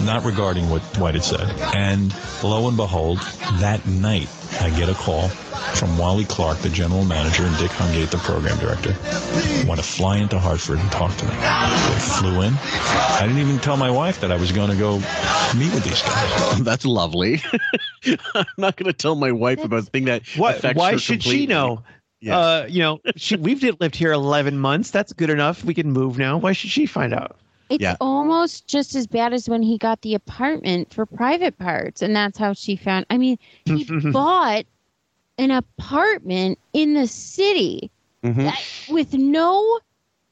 [0.05, 1.49] not regarding what Dwight had said.
[1.75, 3.19] And lo and behold,
[3.61, 4.29] that night,
[4.61, 8.59] I get a call from Wally Clark, the general manager, and Dick Hungate, the program
[8.59, 8.95] director.
[9.67, 11.31] Want to fly into Hartford and talk to me.
[11.33, 12.55] They flew in.
[12.55, 14.95] I didn't even tell my wife that I was going to go
[15.57, 16.61] meet with these guys.
[16.63, 17.43] That's lovely.
[18.35, 20.57] I'm not going to tell my wife about the thing that What?
[20.57, 21.83] affects Why her should she know?
[22.21, 22.35] Yes.
[22.35, 24.91] Uh, you know, she, we've lived here 11 months.
[24.91, 25.63] That's good enough.
[25.65, 26.39] We can move now.
[26.39, 27.37] Why should she find out?
[27.71, 27.97] It's Yeah.
[28.01, 32.39] almost just as bad as when he got the apartment for private parts, and that's
[32.39, 33.07] how she found.
[33.11, 34.65] I mean, he bought
[35.39, 37.91] an apartment in the city
[38.25, 38.37] Mhm.
[38.45, 39.79] that- with no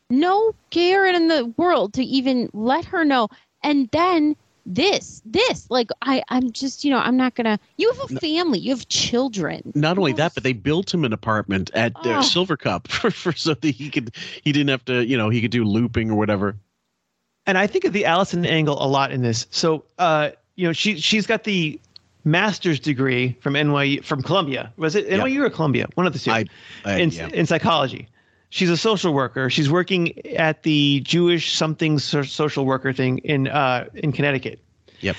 [0.08, 3.28] no care in the world to even let her know,
[3.62, 4.36] and then
[4.68, 7.58] this this like I I'm just you know I'm not gonna.
[7.76, 9.72] You have a family, you have children.
[9.76, 12.18] Not only that, but they built him an apartment at uh, Oh.
[12.20, 15.50] Silvercup for, for so that he could he didn't have to you know he could
[15.52, 16.56] do looping or whatever.
[17.46, 19.46] And I think of the Allison angle a lot in this.
[19.50, 21.80] So, uh, you know, she she's got the
[22.24, 24.72] master's degree from NYU from Columbia.
[24.76, 25.86] Was it NYU or Columbia?
[25.94, 26.32] One of the two.
[26.32, 26.44] I-
[26.86, 27.28] in, yeah.
[27.32, 28.08] in psychology.
[28.50, 29.50] She's a social worker.
[29.50, 34.60] She's working at the Jewish something social worker thing in uh, in Connecticut.
[35.00, 35.16] Yep.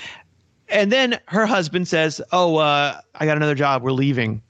[0.70, 3.82] And then her husband says, "Oh, uh, I got another job.
[3.82, 4.42] We're leaving."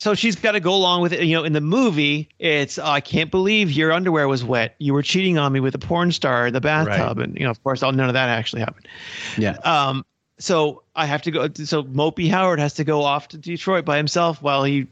[0.00, 1.22] So she's got to go along with it.
[1.24, 4.74] You know, in the movie, it's oh, I can't believe your underwear was wet.
[4.78, 7.50] You were cheating on me with a porn star in the bathtub, and you know,
[7.50, 8.88] of course, all none of that actually happened.
[9.36, 9.56] Yeah.
[9.64, 10.04] Um.
[10.38, 11.48] So I have to go.
[11.52, 14.86] So Mopey Howard has to go off to Detroit by himself while he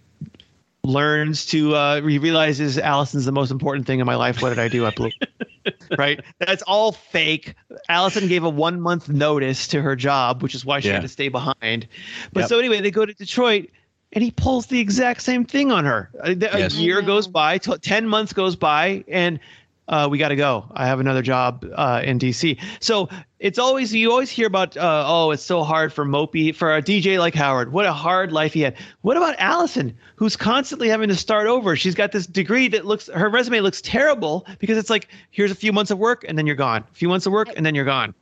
[0.84, 1.74] learns to.
[1.74, 4.42] Uh, he realizes Allison's the most important thing in my life.
[4.42, 4.84] What did I do?
[4.84, 5.10] I blew.
[5.98, 6.20] right.
[6.38, 7.54] That's all fake.
[7.88, 10.94] Allison gave a one month notice to her job, which is why she Yeah.
[10.94, 11.86] had to stay behind.
[12.34, 12.48] But Yep.
[12.50, 13.70] so anyway, they go to Detroit.
[14.12, 16.10] And he pulls the exact same thing on her.
[16.22, 16.74] A, a Yes.
[16.76, 19.38] year goes by, t- ten months goes by, and
[19.86, 20.64] uh, we got to go.
[20.72, 22.58] I have another job uh, in DC.
[22.80, 23.08] So
[23.38, 26.82] it's always you always hear about uh, oh it's so hard for Mopey for a
[26.82, 27.72] DJ like Howard.
[27.72, 28.76] What a hard life he had.
[29.02, 31.76] What about Allison, who's constantly having to start over?
[31.76, 35.54] She's got this degree that looks her resume looks terrible because it's like here's a
[35.54, 36.82] few months of work and then you're gone.
[36.90, 38.14] A few months of work and then you're gone.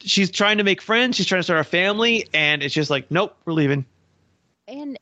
[0.00, 1.16] She's trying to make friends.
[1.16, 3.84] She's trying to start a family, and it's just like nope, we're leaving.
[4.68, 4.98] and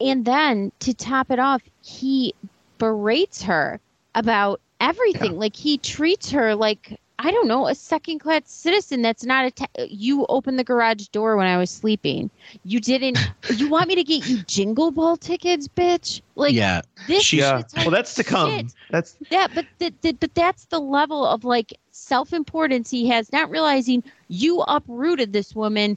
[0.00, 2.34] and then to top it off he
[2.78, 3.80] berates her
[4.14, 9.24] about everything like he treats her like i don't know a second class citizen that's
[9.24, 12.28] not a te- you opened the garage door when i was sleeping
[12.64, 13.18] you didn't
[13.56, 16.82] you want me to get you jingle ball tickets bitch like yeah.
[17.06, 17.58] this yeah.
[17.58, 18.50] Uh, well, that's to come.
[18.50, 18.74] shit.
[18.90, 23.48] That's that but th- th- but that's the level of like self-importance he has not
[23.50, 25.96] realizing you uprooted this woman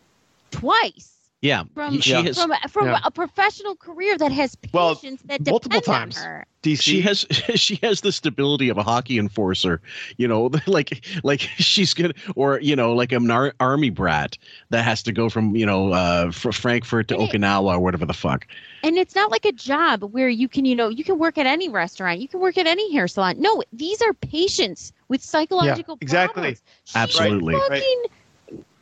[0.52, 1.17] twice
[1.48, 1.64] Yeah.
[1.74, 3.00] from He- she has from, from Yeah.
[3.04, 6.18] a professional career that has Well, patients that multiple depend times.
[6.18, 6.46] on her.
[6.64, 6.82] DC.
[6.82, 7.20] she has
[7.56, 9.80] she has the stability of a hockey enforcer
[10.18, 14.38] you know like like she's good or you know like an ar- army brat
[14.72, 17.30] that has to go from you know uh fr- frankfurt to Right.
[17.32, 18.46] okinawa or whatever the fuck
[18.84, 21.46] And it's not like a job where you can, you know, you can work at
[21.48, 23.36] any restaurant, you can work at any hair salon.
[23.40, 26.34] No, these are patients with psychological exactly.
[26.42, 26.62] problems.
[26.86, 27.56] She's a Absolutely.
[27.56, 27.84] Right.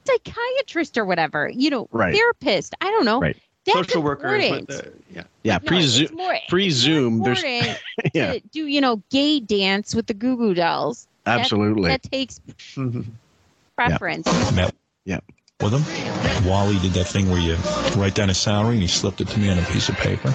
[0.06, 2.14] Fucking psychiatrist or whatever, you know, Right.
[2.15, 2.73] therapist.
[2.82, 3.19] I don't know.
[3.19, 3.38] Right.
[3.65, 4.36] That's social worker.
[4.36, 4.94] is important.
[5.11, 5.23] yeah.
[5.44, 7.41] yeah No, pre it's more- pre zoom there's
[8.14, 11.07] yeah to do, you know, gay dance with the Goo Goo Dolls.
[11.26, 12.40] Absolutely That, takes
[12.76, 13.06] Mhm.
[13.76, 14.27] preference.
[14.53, 14.76] Met
[15.06, 15.19] yeah
[15.61, 16.45] with him.
[16.48, 17.56] Wally did that thing where you
[17.99, 20.32] write down his salary and he slipped it to me on a piece of paper,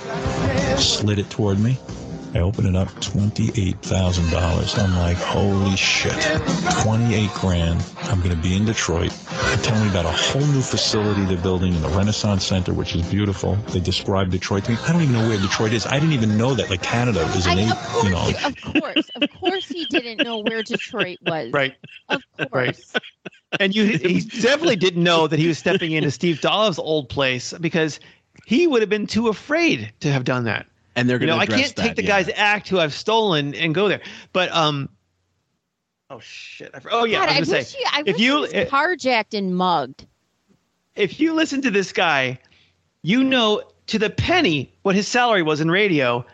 [0.77, 1.79] slid it toward me.
[2.33, 4.79] I opened it up, twenty-eight thousand dollars.
[4.79, 6.13] I'm like, holy shit,
[6.83, 7.85] twenty-eight grand.
[8.03, 9.11] I'm gonna be in Detroit.
[9.11, 12.95] They're telling me about a whole new facility they're building in the Renaissance Center, which
[12.95, 13.57] is beautiful.
[13.73, 14.79] They describe Detroit to me.
[14.87, 15.87] I don't even know where Detroit is.
[15.87, 18.33] I didn't even know that like Canada is an I, eight, course, you know.
[18.45, 21.53] of course, of course, he didn't know where Detroit was.
[21.53, 21.75] Right.
[22.09, 22.53] Of course.
[22.53, 23.03] Right.
[23.59, 27.53] And you, he definitely didn't know that he was stepping into Steve Dahl's old place
[27.55, 27.99] because
[28.47, 30.67] he would have been too afraid to have done that.
[30.97, 32.09] And they're gonna know, I can't take the yeah.
[32.23, 34.01] guy's act who I've stolen and go there.
[34.33, 34.89] But um,
[36.11, 36.71] oh shit!
[36.75, 38.59] I, oh yeah, God, I I was gonna say he, I if wish you he
[38.59, 40.07] was carjacked and mugged.
[40.97, 42.39] if you listen to this guy,
[43.03, 46.25] you know to the penny what his salary was in radio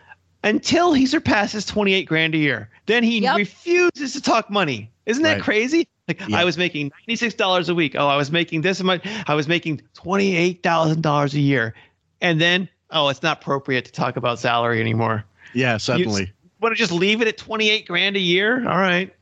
[0.45, 2.69] until he surpasses 28 grand a year.
[2.87, 3.37] Then he Yep.
[3.37, 4.91] refuses to talk money.
[5.07, 5.43] Isn't that Right.
[5.43, 5.89] crazy?
[6.07, 6.37] Like Yeah.
[6.39, 7.97] I was making $96 a week.
[7.99, 9.05] Oh, I was making this much.
[9.27, 11.75] I was making $28,000 a year.
[12.21, 15.25] And then, oh, it's not appropriate to talk about salary anymore.
[15.55, 18.67] yeah suddenly Want to just leave it at 28 grand a year?
[18.67, 19.13] All right.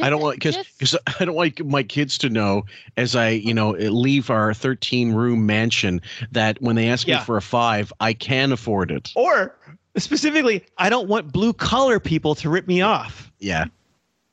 [0.00, 2.64] I don't want because Just- I don't want my kids to know
[2.96, 6.00] as I you know eh, leave our 13 room mansion
[6.30, 7.18] that when they ask Yeah.
[7.18, 9.12] me for a five I can afford it.
[9.14, 9.54] Or
[9.98, 13.30] specifically, I don't want blue collar people to rip me off.
[13.38, 13.66] Yeah.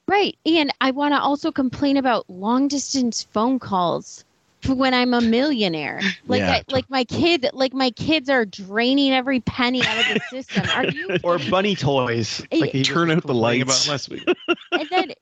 [0.07, 0.37] Right.
[0.45, 4.28] And I want to also complain about long distance phone calls for
[4.67, 6.01] when I'm a millionaire.
[6.27, 6.51] Like Yeah.
[6.51, 10.63] I, like my kid like my kids are draining every penny out of the system.
[10.69, 12.45] Are you or bunny toys.
[12.51, 13.85] Hey, Like Turn out the complaining lights.
[13.85, 14.27] About last week.
[14.71, 15.13] and then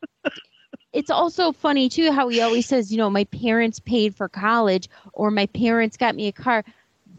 [0.91, 4.89] it's also funny too how he always says, you know, my parents paid for college
[5.13, 6.65] or my parents got me a car.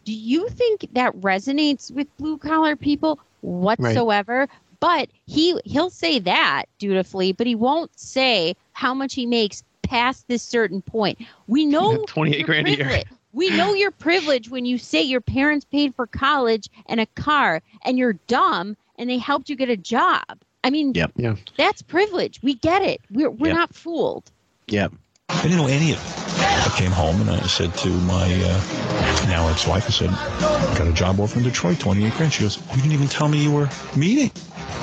[0.05, 4.49] Do you think that resonates with blue collar people whatsoever?
[4.81, 10.29] But he he'll say that dutifully, but he won't say how much he makes past
[10.29, 11.19] this certain point.
[11.47, 13.03] We know 28 your grand a year.
[13.33, 17.63] We know your privilege when you say your parents paid for college and a car
[17.85, 20.23] and you're dumb and they helped you get a job.
[20.65, 21.13] I mean, Yep.
[21.17, 21.37] Yeah.
[21.57, 22.41] that's privilege.
[22.43, 23.01] We get it.
[23.11, 23.57] We're we're Yep.
[23.57, 24.31] not fooled.
[24.67, 24.93] Yep.
[25.29, 26.41] I didn't know any of it.
[26.41, 30.87] I came home and I said to my uh, now ex-wife, I said, I got
[30.89, 32.33] a job offer in Detroit, 28 grand.
[32.33, 34.31] She goes, you didn't even tell me you were meeting.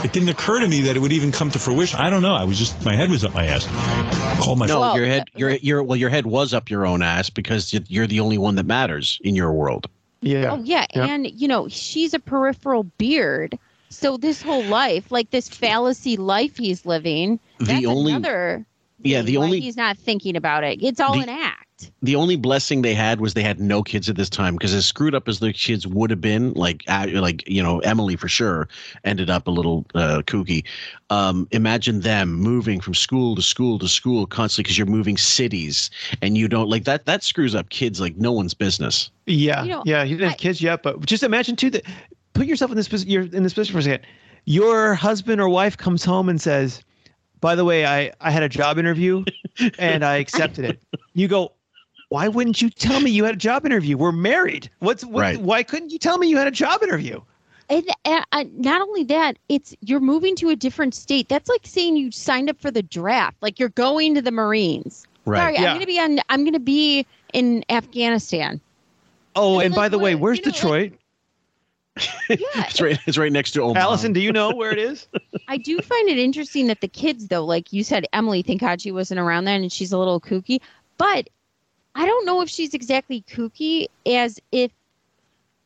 [0.03, 1.99] It didn't occur to me that it would even come to fruition.
[1.99, 2.35] I don't know.
[2.35, 3.65] I was just, my head was up my ass.
[4.41, 7.29] Called my no, your head, your your well, your head was up your own ass
[7.29, 9.87] because you're the only one that matters in your world.
[10.21, 10.51] Yeah.
[10.51, 13.57] Oh yeah, and you know she's a peripheral beard.
[13.89, 18.65] So this whole life, like this fallacy life he's living, The that's only- another.
[19.05, 20.81] Yeah, the why only he's not thinking about it.
[20.83, 21.91] It's all The- an act.
[22.01, 24.85] the only blessing they had was they had no kids at this time because as
[24.85, 28.69] screwed up as the kids would have been like like you know emily for sure
[29.03, 30.63] ended up a little uh, kooky
[31.09, 35.89] um, imagine them moving from school to school to school constantly because you're moving cities
[36.21, 39.69] and you don't like that that screws up kids like no one's business Yeah, You
[39.71, 40.05] know, yeah.
[40.05, 41.83] He didn't have kids yet, but just imagine too that.
[42.33, 42.87] Put yourself in this.
[42.87, 44.05] posi- You're in this position for a second.
[44.45, 46.81] Your husband or wife comes home and says,
[47.45, 49.23] "By the way, I I had a job interview,
[49.77, 50.81] and I accepted it."
[51.13, 51.51] You go,
[52.09, 53.97] "Why wouldn't you tell me you had a job interview?
[53.97, 54.71] We're married.
[54.79, 55.39] What's what, Right.
[55.39, 57.21] Why couldn't you tell me you had a job interview?"
[57.69, 61.29] And uh, uh, not only that, it's you're moving to a different state.
[61.29, 63.37] That's like saying you signed up for the draft.
[63.41, 65.05] Like you're going to the Marines.
[65.25, 65.41] Right.
[65.41, 65.71] Sorry, Yeah.
[65.71, 66.19] I'm gonna be on.
[66.29, 68.59] I'm gonna be in Afghanistan.
[69.35, 70.99] Oh, And and by like the way, where's you know, like-
[72.27, 72.39] Detroit?
[72.55, 73.79] it's right it's right next to Omaha.
[73.79, 75.07] Allison, do you know where it is?
[75.47, 78.81] I do find it interesting that the kids, though, like you said, Emily, thank God
[78.81, 80.59] she wasn't around then and she's a little kooky.
[80.97, 81.29] But
[81.95, 84.71] I don't know if she's exactly kooky as if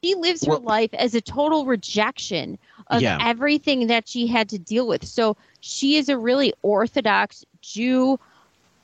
[0.03, 3.17] she lives her Well- life as a total rejection of Yeah.
[3.21, 5.05] everything that she had to deal with.
[5.05, 8.19] So she is a really orthodox Jew,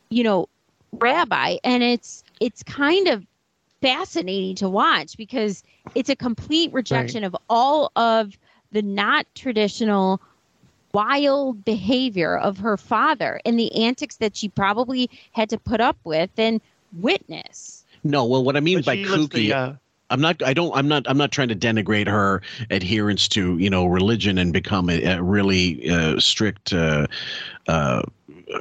[0.09, 0.47] you know,
[0.93, 3.25] rabbi, and it's it's kind of
[3.85, 8.35] fascinating to watch because it's a complete rejection of all of
[8.71, 10.19] the not traditional
[10.91, 15.97] wild behavior of her father and the antics that she probably had to put up
[16.03, 16.61] with and
[16.93, 17.85] witness.
[18.03, 19.73] No, well, what I mean But by she lets kooky, the, uh,
[20.09, 20.41] I'm not.
[20.43, 20.75] I don't.
[20.75, 21.03] I'm not.
[21.07, 25.21] I'm not trying to denigrate her adherence to you know religion and become a, a
[25.21, 26.73] really uh, strict.
[26.73, 27.07] Uh,
[27.67, 28.03] uh,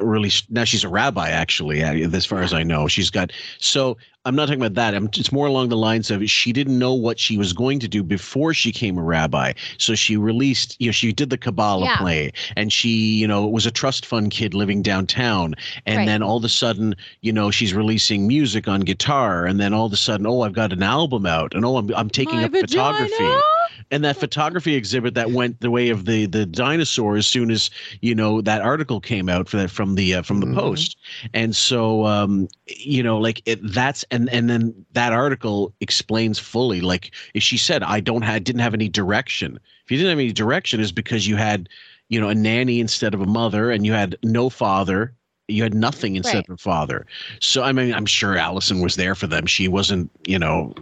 [0.00, 2.88] really now she's a rabbi actually uh, as far as i know.
[2.88, 4.94] She's got so i'm not talking about that.
[4.94, 7.88] I'm, it's more along the lines of she didn't know what she was going to
[7.88, 9.52] do before she came a rabbi.
[9.78, 11.96] So she released you know she did the kabbalah Yeah.
[11.98, 15.54] play and she you know was a trust fund kid living downtown.
[15.86, 16.06] And Right.
[16.06, 19.44] then all of a sudden you know she's releasing music on guitar.
[19.46, 21.54] And then all of a sudden oh i've got an album out.
[21.54, 23.12] And oh i'm, I'm taking My up photography.
[23.12, 23.42] vagina?
[23.90, 27.70] And that photography exhibit that went the way of the the dinosaur as soon as
[28.00, 30.96] you know that article came out for that from the uh, from the post.
[31.32, 36.80] And so um you know like it that's and and then that article explains fully
[36.80, 39.58] like if she said i don't have didn't have any direction.
[39.84, 41.68] If you didn't have any direction is because you had
[42.08, 45.14] you know a nanny instead of a mother and you had no father
[45.48, 46.48] you had nothing instead Right.
[46.48, 47.06] of father.
[47.40, 49.46] So i mean i'm sure allison was there for them.
[49.46, 50.74] She wasn't you know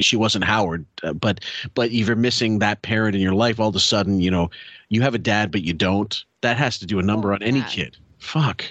[0.00, 1.40] she wasn't howard uh, but
[1.74, 4.50] but if you're missing that parent in your life all of a sudden you know
[4.90, 6.24] you have a dad but you don't.
[6.42, 7.70] That has to do a number Oh, on any God.
[7.70, 7.96] kid.
[8.18, 8.64] Fuck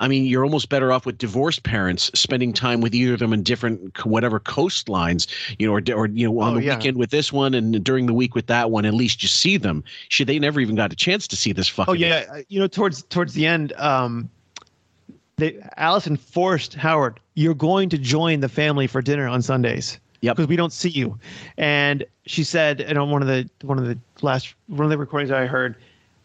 [0.00, 3.32] I mean, you're almost better off with divorced parents spending time with either of them
[3.32, 5.26] in different whatever coastlines,
[5.58, 6.76] you know, or, or you know, on Oh, the yeah.
[6.76, 8.84] weekend with this one and during the week with that one.
[8.84, 9.82] At least you see them.
[10.08, 11.90] Should they never even got a chance to see this fucking?
[11.90, 14.30] Oh yeah, you know towards towards the end, um,
[15.36, 20.32] they Allison forced Howard, "You're going to join the family for dinner on Sundays." Yeah,
[20.32, 21.16] Because we don't see you,
[21.58, 24.98] and she said, and on one of the one of the last one of the
[24.98, 25.76] recordings I heard,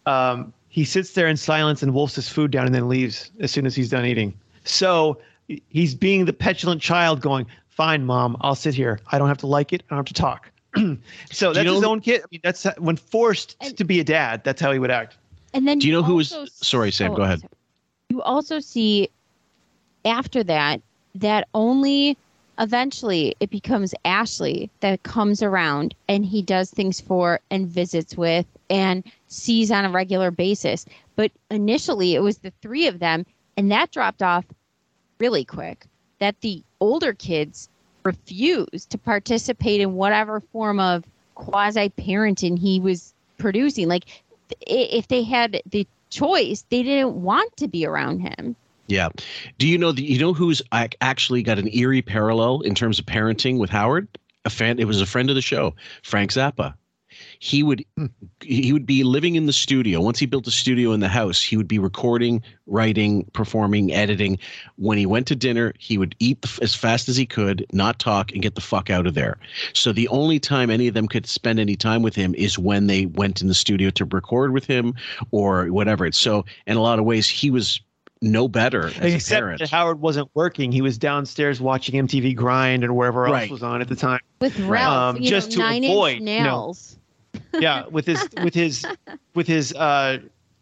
[0.08, 3.52] um, he sits there in silence and wolfs his food down and then leaves as
[3.52, 4.34] soon as he's done eating.
[4.64, 5.20] So
[5.70, 9.00] he's being the petulant child, going, "Fine, mom, I'll sit here.
[9.12, 9.84] I don't have to like it.
[9.84, 10.50] I don't have to talk."
[11.32, 12.22] so that's know his own kid.
[12.22, 14.44] I mean, that's when forced to be a dad.
[14.44, 15.16] That's how he would act.
[15.54, 16.36] And then Do you know who was?
[16.56, 17.12] Sorry, Sam.
[17.12, 17.44] oh, Go ahead.
[18.10, 19.10] you also see
[20.06, 20.82] after that
[21.14, 22.18] that only
[22.58, 28.48] eventually it becomes Ashley that comes around and he does things for and visits with
[28.72, 29.04] and
[29.34, 30.86] sees on a regular basis.
[31.16, 33.26] But initially it was the three of them
[33.58, 34.46] and that dropped off
[35.20, 35.86] really quick.
[36.20, 37.70] That the older kids
[38.04, 41.04] refused to participate in whatever form of
[41.36, 43.88] quasi parenting he was producing.
[43.88, 44.06] Like
[44.62, 48.56] if they had the choice, they didn't want to be around him.
[48.88, 49.10] Yeah.
[49.58, 53.06] Do you know the, you know who's actually got an eerie parallel in terms of
[53.06, 54.08] parenting with Howard?
[54.46, 54.78] A fan.
[54.78, 56.74] It was a friend of the show, Frank Zappa.
[57.44, 57.84] He would
[58.42, 60.00] he would be living in the studio.
[60.00, 64.40] Once he built a studio in the house, he would be recording, writing, performing, editing.
[64.78, 68.00] When he went to dinner, he would eat the, as fast as he could, not
[68.00, 69.38] talk, and get the fuck out of there.
[69.74, 72.88] So the only time any of them could spend any time with him is when
[72.88, 74.94] they went in the studio to record with him
[75.32, 76.10] or whatever.
[76.14, 77.82] So in a lot of ways, he was
[78.22, 79.60] no better as a Except parent.
[79.60, 80.72] that Howard wasn't working.
[80.72, 84.22] He was downstairs watching MTV Grind and wherever else was on at the time.
[84.40, 86.98] With Ralph, Um, you just know, to nine avoid, inch you know, nails.
[87.54, 88.86] Yeah, with his with his
[89.36, 90.20] with his uh,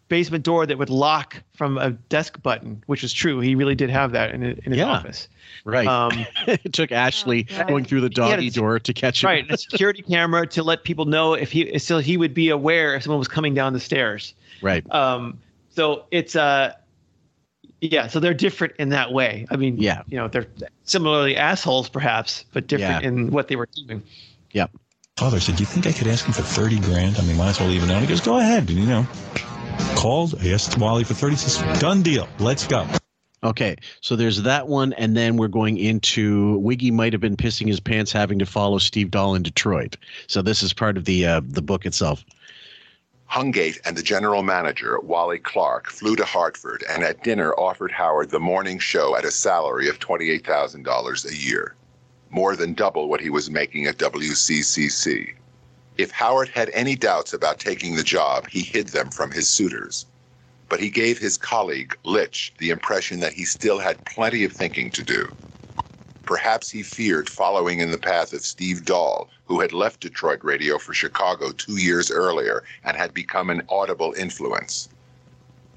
[0.08, 3.40] basement door that would lock from a desk button, which is true.
[3.40, 4.86] He really did have that in, in his Yeah.
[4.86, 5.28] office.
[5.64, 5.86] Right.
[5.86, 9.26] Um, it took Ashley going through the He doggy a- door to catch it.
[9.26, 12.94] right, a security camera to let people know if he so he would be aware
[12.94, 14.34] if someone was coming down the stairs.
[14.60, 14.84] Right.
[14.92, 15.38] Um,
[15.70, 16.74] so it's uh,
[17.80, 19.46] yeah, so they're different in that way.
[19.50, 20.02] I mean, Yeah.
[20.06, 20.46] you know, they're
[20.84, 23.08] similarly assholes perhaps, but different Yeah.
[23.08, 24.02] in what they were doing.
[24.52, 24.70] Yep.
[25.22, 27.16] Father said, "Do you think I could ask him for thirty grand?
[27.16, 29.06] I mean, might as well leave it on." He goes, "Go ahead." And, you know,
[29.94, 30.34] called.
[30.42, 31.36] I asked Wally for thirty.
[31.36, 32.28] He Says, "Done deal.
[32.40, 32.88] Let's go."
[33.44, 37.68] Okay, so there's that one, and then we're going into Wiggy might have been pissing
[37.68, 39.96] his pants having to follow Steve Dahl in Detroit.
[40.26, 42.24] So this is part of the uh, the book itself.
[43.30, 48.30] Hungate and the general manager, Wally Clark, flew to Hartford and at dinner offered Howard
[48.30, 51.76] the morning show at a salary of $28,000 a year,
[52.32, 55.34] more than double what he was making at WCCC.
[55.98, 60.06] If Howard had any doubts about taking the job, he hid them from his suitors.
[60.68, 64.90] But he gave his colleague, Litch, the impression that he still had plenty of thinking
[64.92, 65.28] to do.
[66.24, 70.78] Perhaps he feared following in the path of Steve Dahl, who had left Detroit radio
[70.78, 74.88] for Chicago two years earlier and had become an audible influence.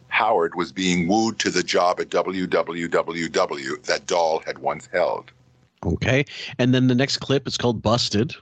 [0.08, 5.32] Howard was being wooed to the job at WWWW that Dahl had once held.
[5.84, 6.26] Okay,
[6.58, 8.36] and then the next clip is called "Busted."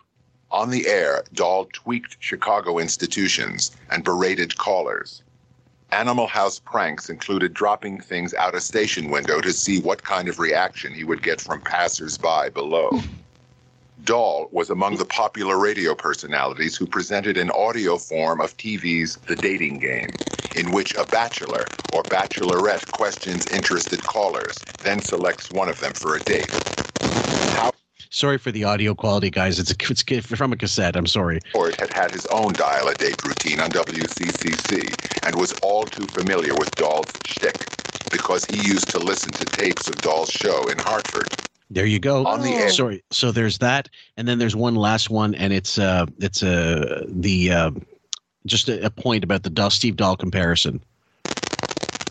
[0.51, 5.23] On the air, Dahl tweaked Chicago institutions and berated callers.
[5.91, 10.39] Animal House pranks included dropping things out a station window to see what kind of
[10.39, 12.99] reaction he would get from passers-by below.
[14.03, 19.35] Dahl was among the popular radio personalities who presented an audio form of TV's The
[19.35, 20.09] Dating Game,
[20.55, 26.15] in which a bachelor or bachelorette questions interested callers, then selects one of them for
[26.15, 26.51] a date.
[28.13, 29.57] Sorry for the audio quality, guys.
[29.57, 30.95] It's a, it's from a cassette.
[30.95, 31.39] I'm sorry.
[31.51, 36.69] Howard had had his own dial-a-date routine on WCCC and was all too familiar with
[36.75, 37.65] Dahl's shtick
[38.11, 41.27] because he used to listen to tapes of Dahl's show in Hartford.
[41.71, 42.23] There you go.
[42.27, 42.69] On the air.
[42.69, 43.03] Sorry.
[43.09, 47.51] So there's that, and then there's one last one, and it's uh it's uh the
[47.51, 47.71] uh,
[48.45, 50.83] just a, a point about the Dahl, Steve Dahl comparison.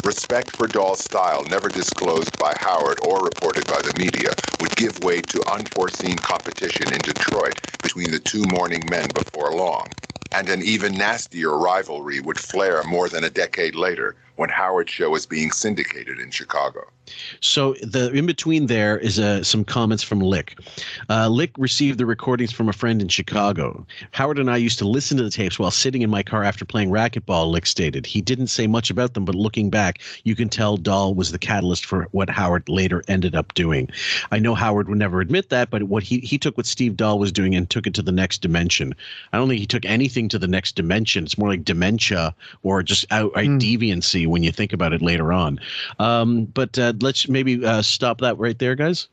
[0.02, 5.00] Respect for Dahl's style, never disclosed by Howard or reported by the media, would give
[5.00, 9.94] way to unforeseen competition in Detroit between the two morning men before long.
[10.32, 15.10] And an even nastier rivalry would flare more than a decade later when Howard's show
[15.10, 16.84] was being syndicated in Chicago.
[17.40, 20.58] So the in between there is uh, some comments from Lick.
[21.10, 23.84] Uh, Lick received the recordings from a friend in Chicago.
[24.12, 26.64] Howard and I used to listen to the tapes while sitting in my car after
[26.64, 27.50] playing racquetball.
[27.50, 31.14] Lick stated he didn't say much about them, but looking back, you can tell Dahl
[31.14, 33.90] was the catalyst for what Howard later ended up doing.
[34.30, 37.18] I know Howard would never admit that, but what he he took what Steve Dahl
[37.18, 38.94] was doing and took it to the next dimension.
[39.32, 41.24] I don't think he took anything to the next dimension.
[41.24, 45.60] It's more like dementia or just outright deviancy when you think about it later on.
[45.98, 49.08] Um, but uh, let's maybe uh, stop that right there, guys.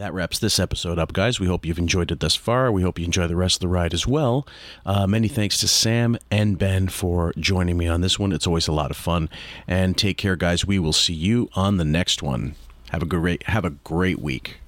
[0.00, 1.38] That wraps this episode up, guys.
[1.38, 2.72] We hope you've enjoyed it thus far.
[2.72, 4.48] We hope you enjoy the rest of the ride as well.
[4.86, 8.32] Uh, many thanks to Sam and Ben for joining me on this one.
[8.32, 9.28] It's always a lot of fun.
[9.68, 10.64] And take care, guys.
[10.64, 12.54] We will see you on the next one.
[12.92, 14.60] Have a great have a great week.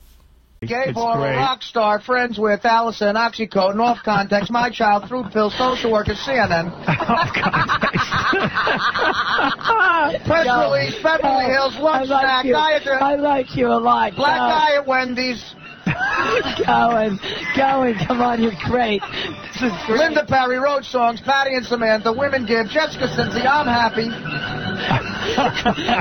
[0.66, 5.91] Gay boy, rock star, friends with Allison, Oxycodone, off context, my child, fruit pills, social
[5.91, 6.70] worker, CNN.
[6.86, 8.07] Off context.
[10.24, 12.52] Press Yo, release, Beverly oh, Hills, lunch I like snack, you.
[12.52, 12.86] diet.
[12.86, 14.15] I like you a lot.
[14.15, 14.44] Black Go.
[14.44, 15.42] eye at Wendy's.
[16.65, 17.18] going,
[17.57, 17.97] going.
[18.07, 19.02] Come on, you're great.
[19.55, 19.99] This is great.
[19.99, 24.07] Linda Perry, Road Songs, Patty and Samantha, Women Give, Jessica Cincy, I'm happy.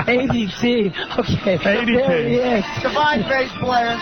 [0.06, 1.18] ADT.
[1.18, 1.58] Okay.
[1.64, 2.64] There he is.
[2.80, 3.98] Divine bass player.